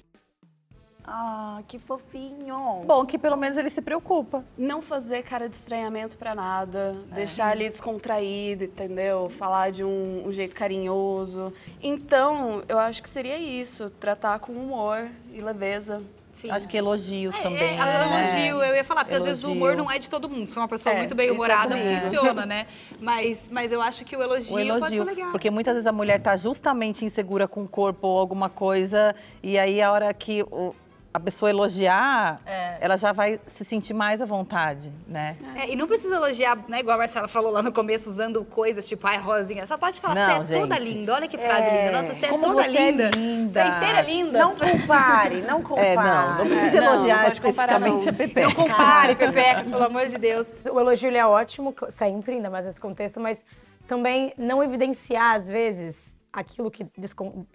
Ah, 1.11 1.63
que 1.67 1.79
fofinho. 1.79 2.83
Bom, 2.87 3.07
que 3.07 3.17
pelo 3.19 3.35
menos 3.35 3.57
ele 3.57 3.71
se 3.71 3.81
preocupa. 3.81 4.45
Não 4.59 4.83
fazer 4.83 5.23
cara 5.23 5.49
de 5.49 5.57
estranhamento 5.57 6.19
pra 6.19 6.35
nada, 6.35 6.93
deixar 7.15 7.49
ali 7.49 7.67
descontraído, 7.71 8.65
entendeu? 8.65 9.31
Falar 9.31 9.71
de 9.71 9.83
um, 9.83 10.25
um 10.27 10.33
jeito 10.33 10.55
carinhoso. 10.55 11.51
Então, 11.83 12.63
eu 12.69 12.79
acho 12.79 13.03
que 13.03 13.09
seria 13.09 13.39
isso, 13.39 13.89
tratar 13.89 14.39
com 14.41 14.53
humor 14.53 15.09
e 15.33 15.41
leveza. 15.41 16.03
Sim. 16.41 16.51
Acho 16.53 16.69
que 16.69 16.77
elogios 16.77 17.37
também. 17.39 17.59
É, 17.65 17.77
né? 17.77 18.05
elogio, 18.45 18.63
eu 18.63 18.75
ia 18.77 18.85
falar, 18.85 19.05
porque 19.05 19.17
às 19.17 19.25
vezes 19.25 19.43
o 19.43 19.51
humor 19.53 19.71
Elogio. 19.73 19.85
não 19.85 19.91
é 19.91 19.99
de 19.99 20.09
todo 20.09 20.29
mundo. 20.29 20.47
Se 20.47 20.55
for 20.55 20.61
uma 20.61 20.69
pessoa 20.69 20.95
É, 20.95 20.99
muito 20.99 21.15
bem 21.15 21.29
é 21.29 21.33
humorada, 21.33 21.77
funciona, 21.77 22.45
né? 22.47 22.67
Mas, 23.01 23.49
mas 23.53 23.73
eu 23.73 23.83
acho 23.83 24.05
que 24.05 24.17
o 24.17 24.23
elogio, 24.23 24.53
O 24.53 24.55
pode 24.55 24.65
ser 24.67 24.95
elogio, 25.01 25.05
legal. 25.05 25.31
porque 25.33 25.51
muitas 25.51 25.75
vezes 25.75 25.87
a 25.87 25.93
mulher 25.93 26.21
tá 26.21 26.37
justamente 26.37 27.05
insegura 27.05 27.49
com 27.49 27.65
o 27.65 27.69
corpo 27.69 28.07
ou 28.07 28.19
alguma 28.21 28.49
coisa, 28.49 29.15
e 29.43 29.59
aí 29.59 29.83
a 29.83 29.91
hora 29.91 30.15
que 30.15 30.43
o- 30.45 30.75
a 31.13 31.19
pessoa 31.19 31.49
elogiar, 31.51 32.41
ela 32.81 32.97
já 32.97 33.13
vai 33.13 33.41
se 33.47 33.65
sentir 33.65 33.95
mais 33.95 34.21
à 34.21 34.27
vontade, 34.27 34.93
né? 35.07 35.37
É, 35.57 35.71
e 35.71 35.75
não 35.75 35.87
precisa 35.87 36.15
elogiar, 36.15 36.57
né? 36.69 36.81
Igual 36.81 36.97
a 36.97 36.99
Marcela 36.99 37.27
falou 37.27 37.51
lá 37.51 37.63
no 37.63 37.73
começo, 37.73 38.09
usando 38.11 38.45
coisas 38.45 38.87
tipo, 38.87 39.07
ai, 39.07 39.19
Rosinha. 39.19 39.65
Só 39.67 39.79
pode 39.79 40.01
falar, 40.01 40.15
Não, 40.15 40.45
você 40.45 40.57
é 40.57 40.61
toda 40.61 40.79
linda. 40.79 41.15
Olha 41.15 41.27
que 41.27 41.39
frase 41.39 41.69
linda. 41.71 41.93
Nossa, 42.03 42.15
você 42.15 42.27
é 42.27 42.29
Como 42.29 42.45
toda 42.45 42.63
você 42.63 42.77
é 42.77 42.91
linda. 42.91 43.11
linda. 43.17 43.53
Você 43.53 43.59
é 43.59 43.77
inteira 43.77 44.01
linda. 44.03 44.39
Não 44.39 44.55
compare, 44.55 45.43
não 45.49 45.63
compare. 45.63 45.87
É, 45.87 45.97
não, 45.97 46.39
não 46.39 46.47
precisa 46.47 46.77
É, 46.77 46.81
não, 46.81 46.95
elogiar 46.95 47.17
não 47.17 47.25
pode 47.25 47.41
comparar, 47.41 47.73
especificamente 47.81 48.05
não. 48.05 48.13
a 48.13 48.17
Pepe. 48.17 48.41
Não 48.43 48.55
compare, 48.55 49.17
Pepecas, 49.17 49.69
pelo 49.71 49.85
amor 49.85 50.07
de 50.07 50.19
Deus. 50.19 50.53
O 50.71 50.79
elogio 50.79 51.09
ele 51.09 51.19
é 51.19 51.27
ótimo, 51.27 51.75
sempre, 51.91 52.35
ainda 52.35 52.51
mais 52.51 52.67
nesse 52.67 52.81
contexto, 52.81 53.19
mas 53.19 53.45
também 53.87 54.35
não 54.37 54.63
evidenciar, 54.63 55.35
às 55.35 55.49
vezes, 55.49 56.15
aquilo 56.31 56.71
que, 56.71 56.85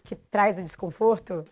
que 0.03 0.15
traz 0.15 0.57
o 0.57 0.63
desconforto 0.63 1.45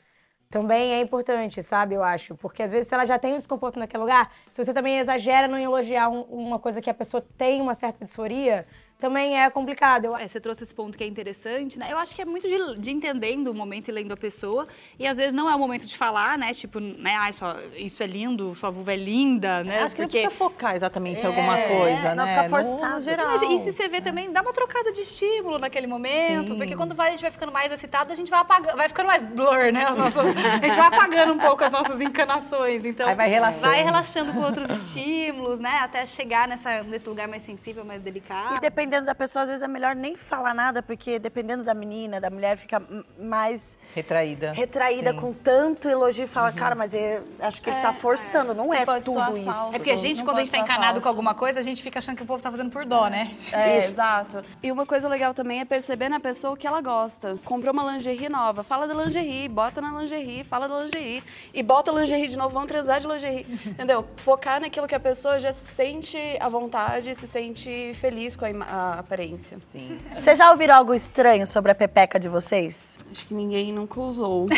também 0.52 0.94
é 0.94 1.02
importante, 1.02 1.64
sabe? 1.64 1.96
Eu 1.96 2.04
acho. 2.04 2.36
Porque 2.36 2.62
às 2.62 2.70
vezes, 2.72 2.88
se 2.88 2.94
ela 2.94 3.06
já 3.06 3.18
tem 3.18 3.34
um 3.34 3.38
desconforto 3.38 3.80
naquele 3.80 4.02
lugar, 4.04 4.30
se 4.50 4.64
você 4.64 4.74
também 4.74 5.00
exagera 5.00 5.48
no 5.48 5.58
elogiar 5.58 6.10
um- 6.10 6.24
uma 6.24 6.60
coisa 6.60 6.82
que 6.82 6.90
a 6.90 6.94
pessoa 6.94 7.24
tem 7.38 7.62
uma 7.62 7.74
certa 7.74 8.04
disforia, 8.06 8.68
também 9.02 9.38
é 9.42 9.50
complicado. 9.50 10.06
Eu, 10.06 10.16
É, 10.16 10.28
você 10.28 10.40
trouxe 10.40 10.64
esse 10.64 10.74
ponto 10.74 10.96
que 10.98 11.04
é 11.04 11.08
interessante, 11.08 11.78
né? 11.80 11.88
Eu 11.92 11.98
acho 11.98 12.16
que 12.16 12.22
é 12.22 12.26
muito 12.26 12.48
de, 12.48 12.80
de 12.80 12.92
entendendo 12.92 13.48
o 13.50 13.54
momento 13.54 13.90
e 13.90 13.92
lendo 13.92 14.14
a 14.14 14.18
pessoa. 14.18 14.68
E 15.00 15.08
às 15.08 15.18
vezes 15.18 15.34
não 15.34 15.50
é 15.50 15.56
o 15.56 15.60
momento 15.60 15.86
de 15.88 15.98
falar, 15.98 16.38
né? 16.38 16.54
Tipo, 16.54 16.80
né? 16.80 17.16
Ai, 17.18 17.34
só, 17.34 17.56
isso 17.76 18.02
é 18.04 18.08
lindo, 18.08 18.54
sua 18.56 18.70
vulva 18.70 18.94
é 18.94 18.96
linda, 18.96 19.64
né? 19.64 19.80
Acho 19.82 19.96
que 19.96 20.02
não 20.02 20.08
Porque... 20.08 20.22
precisa 20.22 20.30
focar 20.44 20.76
exatamente 20.76 21.24
em 21.24 21.26
alguma 21.28 21.58
coisa, 21.58 22.10
senão 22.12 22.26
né? 22.26 22.32
fica 22.36 22.44
No- 22.44 22.50
forçado. 22.50 22.96
No 22.96 23.02
geral. 23.02 23.28
Mas 23.28 23.42
e 23.50 23.58
se 23.58 23.72
você 23.74 23.88
vê 23.88 24.00
também, 24.00 24.32
dá 24.32 24.42
uma 24.42 24.54
trocada 24.54 24.92
de 24.92 25.02
estímulo 25.02 25.58
naquele 25.58 25.88
momento, 25.88 26.56
porque 26.56 26.76
quando 26.76 26.94
vai, 26.94 27.08
a 27.08 27.12
gente 27.12 27.22
vai 27.24 27.32
ficando 27.32 27.52
mais 27.52 27.72
excitado, 27.72 28.12
a 28.14 28.16
gente 28.16 28.30
vai 28.30 28.40
apagando, 28.40 28.78
vai 28.78 28.88
ficando 28.88 29.08
mais 29.08 29.24
blur, 29.24 29.72
né? 29.74 29.92
Os 29.92 29.98
nossos- 29.98 30.18
a 30.18 30.66
gente 30.66 30.76
vai 30.78 30.88
apagando 30.88 31.34
um 31.34 31.38
pouco 31.40 31.64
as 31.64 31.72
nossas 31.72 32.00
encanações. 32.00 32.86
Então, 32.86 33.10
Aí 33.10 33.16
vai 33.16 33.30
relaxando. 33.30 33.66
Vai 33.68 33.84
relaxando 33.84 34.34
com 34.34 34.42
outros 34.42 34.70
estímulos, 34.70 35.60
né? 35.60 35.80
Até 35.82 36.06
chegar 36.06 36.48
nessa, 36.48 36.84
nesse 36.84 37.10
lugar 37.10 37.28
mais 37.28 37.42
sensível, 37.42 37.84
mais 37.84 38.02
E 38.02 38.04
delicado. 38.04 38.60
Dependendo 38.92 39.06
da 39.06 39.16
pessoa, 39.16 39.44
às 39.44 39.48
vezes 39.48 39.64
é 39.64 39.68
melhor 39.70 39.96
nem 39.96 40.18
falar 40.18 40.54
nada, 40.54 40.84
porque 40.84 41.18
dependendo 41.18 41.64
da 41.64 41.74
menina, 41.74 42.20
da 42.20 42.30
mulher, 42.30 42.58
fica 42.58 42.84
mais 43.18 43.78
Retraída. 43.96 44.52
retraída 44.52 45.12
Sim. 45.12 45.18
com 45.18 45.34
tanto 45.34 45.88
elogio 45.88 46.26
e 46.26 46.28
fala, 46.28 46.52
cara, 46.52 46.76
mas 46.76 46.94
eu 46.94 47.24
acho 47.40 47.62
que 47.62 47.70
ele 47.70 47.80
tá 47.80 47.94
forçando, 47.94 48.54
não 48.54 48.74
é 48.74 48.86
Pode 48.86 49.06
soar 49.06 49.28
tudo 49.28 49.38
isso. 49.38 49.46
falso. 49.46 49.76
É 49.76 49.78
porque 49.78 49.92
a 49.92 49.96
gente, 49.96 50.18
Não 50.18 50.26
quando 50.26 50.38
a 50.40 50.42
gente 50.42 50.52
tá 50.52 50.58
encanado 50.58 50.94
falso. 50.96 51.02
com 51.04 51.08
alguma 51.08 51.34
coisa, 51.34 51.62
a 51.62 51.64
gente 51.64 51.82
fica 51.82 52.00
achando 52.00 52.18
que 52.18 52.24
o 52.24 52.26
povo 52.26 52.44
tá 52.44 52.52
fazendo 52.52 52.70
por 52.70 52.86
dó, 52.86 53.08
né? 53.08 53.32
É, 53.54 53.78
exato. 53.86 54.44
E 54.62 54.70
uma 54.70 54.86
coisa 54.86 55.08
legal 55.08 55.34
também 55.34 55.62
é 55.62 55.66
perceber 55.66 56.10
na 56.10 56.20
pessoa 56.20 56.54
o 56.54 56.58
que 56.58 56.68
ela 56.68 56.82
gosta. 56.82 57.38
Comprou 57.46 57.72
uma 57.74 57.90
lingerie 57.94 58.28
nova, 58.28 58.62
fala 58.62 58.88
da 58.88 58.94
lingerie, 58.94 59.48
bota 59.48 59.80
na 59.80 59.92
lingerie, 60.02 60.44
fala 60.44 60.68
da 60.68 60.82
lingerie. 60.82 61.24
E 61.54 61.64
bota 61.64 61.92
a 61.92 61.94
lingerie 61.94 62.28
de 62.28 62.36
novo, 62.36 62.50
vamos 62.54 62.68
transar 62.68 63.00
de 63.00 63.08
lingerie. 63.08 63.46
Entendeu? 63.66 64.06
Focar 64.18 64.60
naquilo 64.60 64.86
que 64.86 64.96
a 64.96 65.00
pessoa 65.00 65.40
já 65.40 65.54
se 65.54 65.66
sente 65.74 66.18
à 66.42 66.50
vontade, 66.50 67.16
se 67.16 67.28
sente 67.28 67.94
feliz 68.02 68.36
com 68.36 68.46
a, 68.46 68.50
a 68.82 69.00
aparência. 69.00 69.58
Sim. 69.72 69.98
Vocês 70.18 70.38
já 70.38 70.52
ouviram 70.52 70.76
algo 70.76 70.94
estranho 70.94 71.46
sobre 71.46 71.72
a 71.72 71.76
pepeca 71.76 72.20
de 72.20 72.28
vocês? 72.28 72.98
Acho 73.12 73.26
que 73.28 73.34
ninguém 73.34 73.72
nunca 73.72 74.00
usou. 74.00 74.48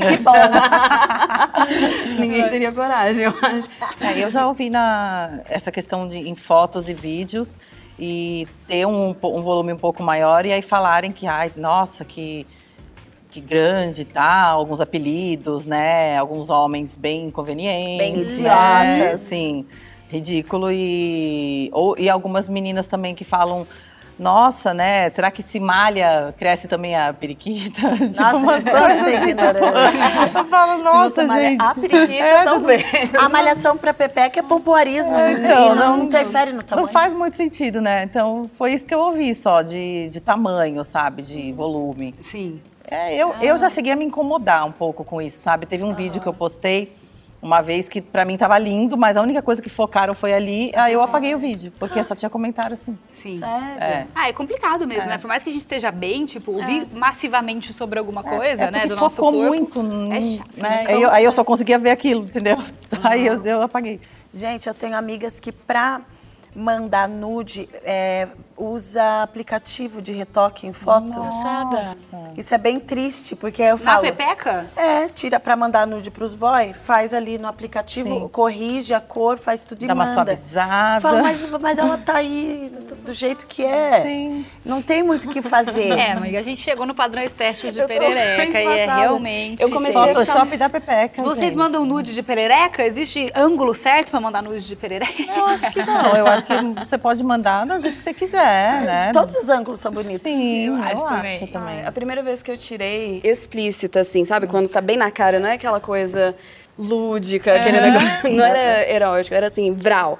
Que 0.00 0.16
bom. 0.16 0.32
ninguém 2.18 2.48
teria 2.48 2.72
coragem, 2.72 3.24
eu 3.24 3.34
acho. 3.42 3.68
É, 4.00 4.24
eu 4.24 4.30
já 4.30 4.46
ouvi 4.46 4.70
na, 4.70 5.42
essa 5.46 5.70
questão 5.70 6.08
de 6.08 6.16
em 6.16 6.34
fotos 6.34 6.88
e 6.88 6.94
vídeos 6.94 7.58
e 7.98 8.48
ter 8.66 8.86
um, 8.86 9.10
um 9.10 9.42
volume 9.42 9.74
um 9.74 9.76
pouco 9.76 10.02
maior 10.02 10.46
e 10.46 10.52
aí 10.52 10.62
falarem 10.62 11.12
que, 11.12 11.26
ai, 11.26 11.52
nossa, 11.54 12.02
que, 12.02 12.46
que 13.30 13.42
grande 13.42 14.02
e 14.02 14.04
tal, 14.06 14.60
alguns 14.60 14.80
apelidos, 14.80 15.66
né? 15.66 16.16
Alguns 16.16 16.48
homens 16.48 16.96
bem 16.96 17.26
inconvenientes. 17.26 17.98
Bem 17.98 18.16
né? 18.16 18.96
idiotas. 19.02 19.20
Sim, 19.20 19.66
ridículo. 20.10 20.70
E, 20.70 21.70
ou, 21.72 21.96
e 21.98 22.10
algumas 22.10 22.48
meninas 22.48 22.86
também 22.86 23.14
que 23.14 23.24
falam. 23.24 23.66
Nossa, 24.18 24.74
né? 24.74 25.08
Será 25.08 25.30
que 25.30 25.42
se 25.42 25.58
malha, 25.58 26.34
cresce 26.36 26.68
também 26.68 26.94
a 26.94 27.10
periquita? 27.10 27.80
tipo, 27.96 28.20
Nossa, 28.20 28.44
quanta 28.44 28.70
coisas 28.70 29.00
assim. 29.00 29.30
ignorância. 29.30 30.38
Eu 30.38 30.44
falo, 30.44 30.82
nossa, 30.84 31.26
gente. 31.26 31.62
a 31.62 31.74
periquita, 31.74 32.12
É, 32.22 32.44
talvez. 32.44 32.84
A 33.18 33.28
malhação 33.30 33.78
pra 33.78 33.94
Pepeca 33.94 34.38
é 34.40 34.42
pompoarismo. 34.42 35.14
É, 35.16 35.32
e 35.32 35.36
então, 35.36 35.74
não, 35.74 35.96
não- 35.96 36.04
interfere 36.04 36.52
no 36.52 36.62
tamanho. 36.62 36.86
Não 36.86 36.92
faz 36.92 37.14
muito 37.14 37.34
sentido, 37.38 37.80
né? 37.80 38.02
Então 38.02 38.50
foi 38.58 38.74
isso 38.74 38.86
que 38.86 38.94
eu 38.94 39.00
ouvi 39.00 39.34
só, 39.34 39.62
de, 39.62 40.10
de 40.10 40.20
tamanho, 40.20 40.84
sabe? 40.84 41.22
De 41.22 41.50
volume. 41.52 42.14
Sim. 42.20 42.60
É, 42.90 43.14
eu, 43.16 43.34
eu 43.40 43.56
já 43.56 43.70
cheguei 43.70 43.92
a 43.92 43.96
me 43.96 44.04
incomodar 44.04 44.66
um 44.66 44.72
pouco 44.72 45.02
com 45.02 45.22
isso, 45.22 45.38
sabe? 45.42 45.64
Teve 45.64 45.82
um 45.84 45.94
vídeo 45.94 46.20
que 46.20 46.26
eu 46.26 46.34
postei 46.34 46.92
uma 47.42 47.62
vez 47.62 47.88
que 47.88 48.00
pra 48.00 48.24
mim 48.24 48.36
tava 48.36 48.58
lindo, 48.58 48.96
mas 48.96 49.16
a 49.16 49.22
única 49.22 49.40
coisa 49.40 49.62
que 49.62 49.70
focaram 49.70 50.14
foi 50.14 50.32
ali, 50.34 50.70
aí 50.74 50.92
eu 50.92 51.00
apaguei 51.00 51.34
o 51.34 51.38
vídeo, 51.38 51.72
porque 51.78 52.02
só 52.04 52.14
tinha 52.14 52.28
comentário 52.28 52.74
assim. 52.74 52.98
Sim. 53.14 53.38
Sério? 53.38 53.82
É. 53.82 54.06
Ah, 54.14 54.28
é 54.28 54.32
complicado 54.32 54.86
mesmo, 54.86 55.08
né? 55.08 55.16
Por 55.16 55.26
mais 55.28 55.42
que 55.42 55.48
a 55.48 55.52
gente 55.52 55.62
esteja 55.62 55.90
bem, 55.90 56.26
tipo, 56.26 56.52
ouvir 56.52 56.86
massivamente 56.92 57.72
sobre 57.72 57.98
alguma 57.98 58.22
coisa, 58.22 58.64
é 58.64 58.70
né, 58.70 58.86
do 58.86 58.94
nosso 58.96 59.16
focou 59.16 59.32
corpo. 59.32 59.82
muito, 59.82 60.12
É 60.12 60.20
chato, 60.20 60.60
né? 60.60 60.84
Aí 60.86 61.02
eu, 61.02 61.10
aí 61.10 61.24
eu 61.24 61.32
só 61.32 61.42
conseguia 61.42 61.78
ver 61.78 61.90
aquilo, 61.90 62.24
entendeu? 62.24 62.58
Aí 63.02 63.26
eu, 63.26 63.42
eu 63.44 63.62
apaguei. 63.62 64.00
Gente, 64.34 64.68
eu 64.68 64.74
tenho 64.74 64.96
amigas 64.96 65.40
que 65.40 65.50
pra 65.50 66.02
mandar 66.54 67.08
nude 67.08 67.68
é, 67.84 68.28
usa 68.60 69.22
aplicativo 69.22 70.02
de 70.02 70.12
retoque 70.12 70.66
em 70.66 70.72
foto. 70.72 71.18
Passada. 71.18 71.96
Isso 72.36 72.54
é 72.54 72.58
bem 72.58 72.78
triste, 72.78 73.34
porque 73.34 73.62
eu 73.62 73.78
Na 73.78 73.92
falo... 73.92 74.02
pepeca? 74.02 74.66
É, 74.76 75.08
tira 75.08 75.40
pra 75.40 75.56
mandar 75.56 75.86
nude 75.86 76.10
pros 76.10 76.34
boys, 76.34 76.76
faz 76.84 77.14
ali 77.14 77.38
no 77.38 77.48
aplicativo, 77.48 78.08
Sim. 78.08 78.28
corrige 78.28 78.94
a 78.94 79.00
cor, 79.00 79.38
faz 79.38 79.64
tudo 79.64 79.84
e 79.84 79.86
Dá 79.86 79.94
uma 79.94 80.04
manda. 80.04 80.14
suavizada. 80.14 81.00
Fala, 81.00 81.22
mas, 81.22 81.50
mas 81.60 81.78
ela 81.78 81.98
tá 81.98 82.16
aí 82.16 82.72
do, 83.04 83.14
jeito 83.14 83.46
que 83.46 83.64
é. 83.64 84.02
Sim. 84.02 84.46
Não 84.64 84.82
tem 84.82 85.02
muito 85.02 85.28
o 85.28 85.32
que 85.32 85.42
fazer. 85.42 85.90
É, 85.90 86.12
amiga, 86.12 86.38
a 86.38 86.42
gente 86.42 86.60
chegou 86.60 86.86
no 86.86 86.94
padrão 86.94 87.22
estético 87.22 87.70
de 87.70 87.82
perereca 87.84 88.60
e 88.60 88.66
é 88.66 88.86
realmente... 88.86 89.62
Eu 89.62 89.70
comecei 89.70 90.00
Photoshop 90.00 90.56
da 90.56 90.68
Pepeca. 90.68 91.22
Vocês 91.22 91.46
gente. 91.46 91.56
mandam 91.56 91.84
nude 91.84 92.14
de 92.14 92.22
perereca? 92.22 92.84
Existe 92.84 93.32
ângulo 93.34 93.74
certo 93.74 94.10
pra 94.10 94.20
mandar 94.20 94.42
nude 94.42 94.66
de 94.66 94.76
perereca? 94.76 95.22
Eu 95.22 95.46
acho 95.46 95.70
que 95.70 95.82
não. 95.82 96.16
Eu 96.16 96.26
acho 96.26 96.44
que 96.44 96.54
você 96.78 96.98
pode 96.98 97.22
mandar 97.22 97.66
do 97.66 97.80
jeito 97.80 97.96
que 97.96 98.02
você 98.02 98.14
quiser, 98.14 98.49
né? 98.84 99.12
Todos 99.12 99.34
os 99.36 99.48
ângulos 99.48 99.80
são 99.80 99.92
bonitos. 99.92 100.22
Sim, 100.22 100.66
Eu 100.66 100.76
eu, 100.76 100.82
acho 100.82 100.92
acho, 100.92 101.06
também. 101.06 101.46
também. 101.46 101.74
Ai, 101.80 101.86
a 101.86 101.92
primeira 101.92 102.22
vez 102.22 102.42
que 102.42 102.50
eu 102.50 102.56
tirei 102.56 103.20
explícita, 103.24 104.00
assim, 104.00 104.24
sabe? 104.24 104.46
Quando 104.46 104.68
tá 104.68 104.80
bem 104.80 104.96
na 104.96 105.10
cara, 105.10 105.38
não 105.38 105.48
é 105.48 105.54
aquela 105.54 105.80
coisa 105.80 106.34
lúdica, 106.78 107.54
aquele 107.54 107.80
negócio. 107.80 108.30
Não 108.32 108.44
era 108.44 108.90
erótico, 108.90 109.34
era 109.34 109.48
assim, 109.48 109.72
vral. 109.72 110.18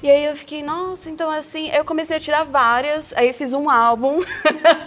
E 0.00 0.08
aí 0.08 0.24
eu 0.24 0.36
fiquei, 0.36 0.62
nossa, 0.62 1.10
então 1.10 1.28
assim, 1.30 1.68
eu 1.70 1.84
comecei 1.84 2.16
a 2.16 2.20
tirar 2.20 2.44
várias, 2.44 3.12
aí 3.16 3.32
fiz 3.32 3.52
um 3.52 3.68
álbum. 3.68 4.20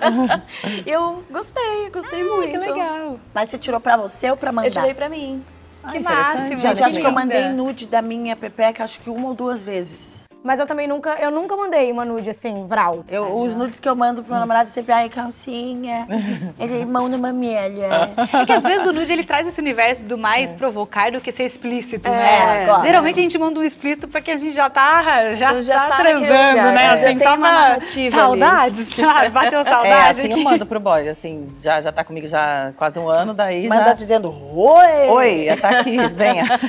e 0.86 0.89
eu 0.89 1.21
gostei, 1.30 1.89
gostei 1.91 2.23
muito. 2.23 2.52
Que 2.52 2.58
legal. 2.58 3.19
Mas 3.34 3.49
você 3.49 3.58
tirou 3.58 3.82
pra 3.82 3.97
você 3.97 4.32
ou 4.32 4.38
pra 4.38 4.52
mandar? 4.52 4.69
Eu 4.69 4.71
tirei 4.71 4.93
pra 4.93 5.10
mim. 5.10 5.43
Que 5.91 5.99
máximo. 5.99 6.58
Gente, 6.58 6.78
que 6.78 6.84
acho 6.84 6.99
que 6.99 7.06
eu 7.06 7.12
mandei 7.12 7.49
nude 7.49 7.86
da 7.86 8.02
minha 8.02 8.36
Pepeca, 8.36 8.84
acho 8.84 8.99
que 8.99 9.10
uma 9.10 9.28
ou 9.30 9.34
duas 9.34 9.63
vezes. 9.63 10.23
Mas 10.41 10.58
eu 10.58 10.65
também 10.65 10.88
nunca, 10.88 11.17
eu 11.19 11.30
nunca 11.30 11.56
mandei 11.58 11.91
uma 11.91 12.06
nude 12.06 12.30
assim, 12.30 12.65
vral. 12.65 13.04
Eu, 13.10 13.36
os 13.41 13.56
nudes 13.56 13.78
que 13.80 13.89
eu 13.89 13.95
mando 13.95 14.23
pro 14.23 14.32
meu 14.32 14.39
namorado 14.39 14.69
sempre, 14.69 14.93
ai, 14.93 15.10
calcinha, 15.10 16.08
ele 16.58 16.86
mão 16.86 17.10
no 17.10 17.19
mamelha. 17.19 18.12
É 18.41 18.45
que 18.45 18.54
às 18.54 18.63
vezes 18.63 18.88
o 18.88 18.93
nude 18.93 19.12
ele 19.12 19.25
traz 19.25 19.45
esse 19.47 19.60
universo 19.60 20.06
do 20.06 20.17
mais 20.17 20.54
provocar 20.54 21.12
do 21.12 21.19
que 21.19 21.32
ser 21.32 21.43
explícito, 21.43 22.08
É, 22.08 22.12
né? 22.12 22.63
agora. 22.63 22.82
Geralmente 22.84 23.19
a 23.19 23.23
gente 23.23 23.38
manda 23.38 23.60
um 23.60 23.63
explícito 23.63 24.08
pra 24.08 24.21
que 24.21 24.32
a 24.32 24.38
gente 24.38 24.54
já 24.56 24.69
tá, 24.69 25.36
já 25.36 25.62
Já 25.62 25.80
tá, 25.82 25.88
tá 25.89 25.97
transando, 25.97 26.71
né? 26.71 26.97
já 26.97 27.10
Assim, 27.10 27.19
só 27.19 27.36
uma 27.36 27.80
saudades, 28.10 28.88
sabe? 28.95 29.30
Bateu 29.30 29.60
É, 29.60 29.63
saudade 29.65 30.21
assim 30.21 30.32
eu 30.32 30.39
mando 30.39 30.65
pro 30.65 30.80
boy, 30.80 31.10
assim, 31.10 31.49
já, 31.60 31.82
já 31.82 31.91
tá 31.91 32.04
comigo 32.04 32.28
já 32.28 32.71
quase 32.78 32.97
um 32.97 33.10
ano, 33.10 33.34
daí 33.34 33.67
Manda 33.67 33.88
já... 33.88 33.93
dizendo, 33.93 34.34
oi! 34.56 35.10
Oi, 35.10 35.58
tá 35.60 35.69
aqui, 35.80 35.97
venha. 36.15 36.45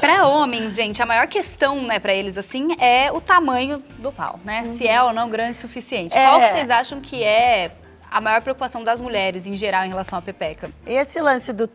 Pra 0.00 0.26
homens, 0.26 0.74
gente, 0.76 1.00
a 1.02 1.06
maior 1.06 1.25
questão, 1.26 1.82
né, 1.82 1.98
pra 1.98 2.14
eles, 2.14 2.38
assim, 2.38 2.68
é 2.80 3.10
o 3.12 3.20
tamanho 3.20 3.82
do 3.98 4.12
pau, 4.12 4.38
né? 4.44 4.64
Se 4.64 4.86
é 4.86 5.02
ou 5.02 5.12
não 5.12 5.28
grande 5.28 5.52
o 5.52 5.60
suficiente. 5.60 6.16
É. 6.16 6.26
Qual 6.26 6.40
que 6.40 6.48
vocês 6.48 6.70
acham 6.70 7.00
que 7.00 7.22
é 7.22 7.70
a 8.10 8.20
maior 8.20 8.40
preocupação 8.42 8.82
das 8.82 9.00
mulheres, 9.00 9.46
em 9.46 9.56
geral, 9.56 9.84
em 9.84 9.88
relação 9.88 10.18
à 10.18 10.22
pepeca? 10.22 10.70
Esse 10.86 11.20
lance 11.20 11.52
do, 11.52 11.68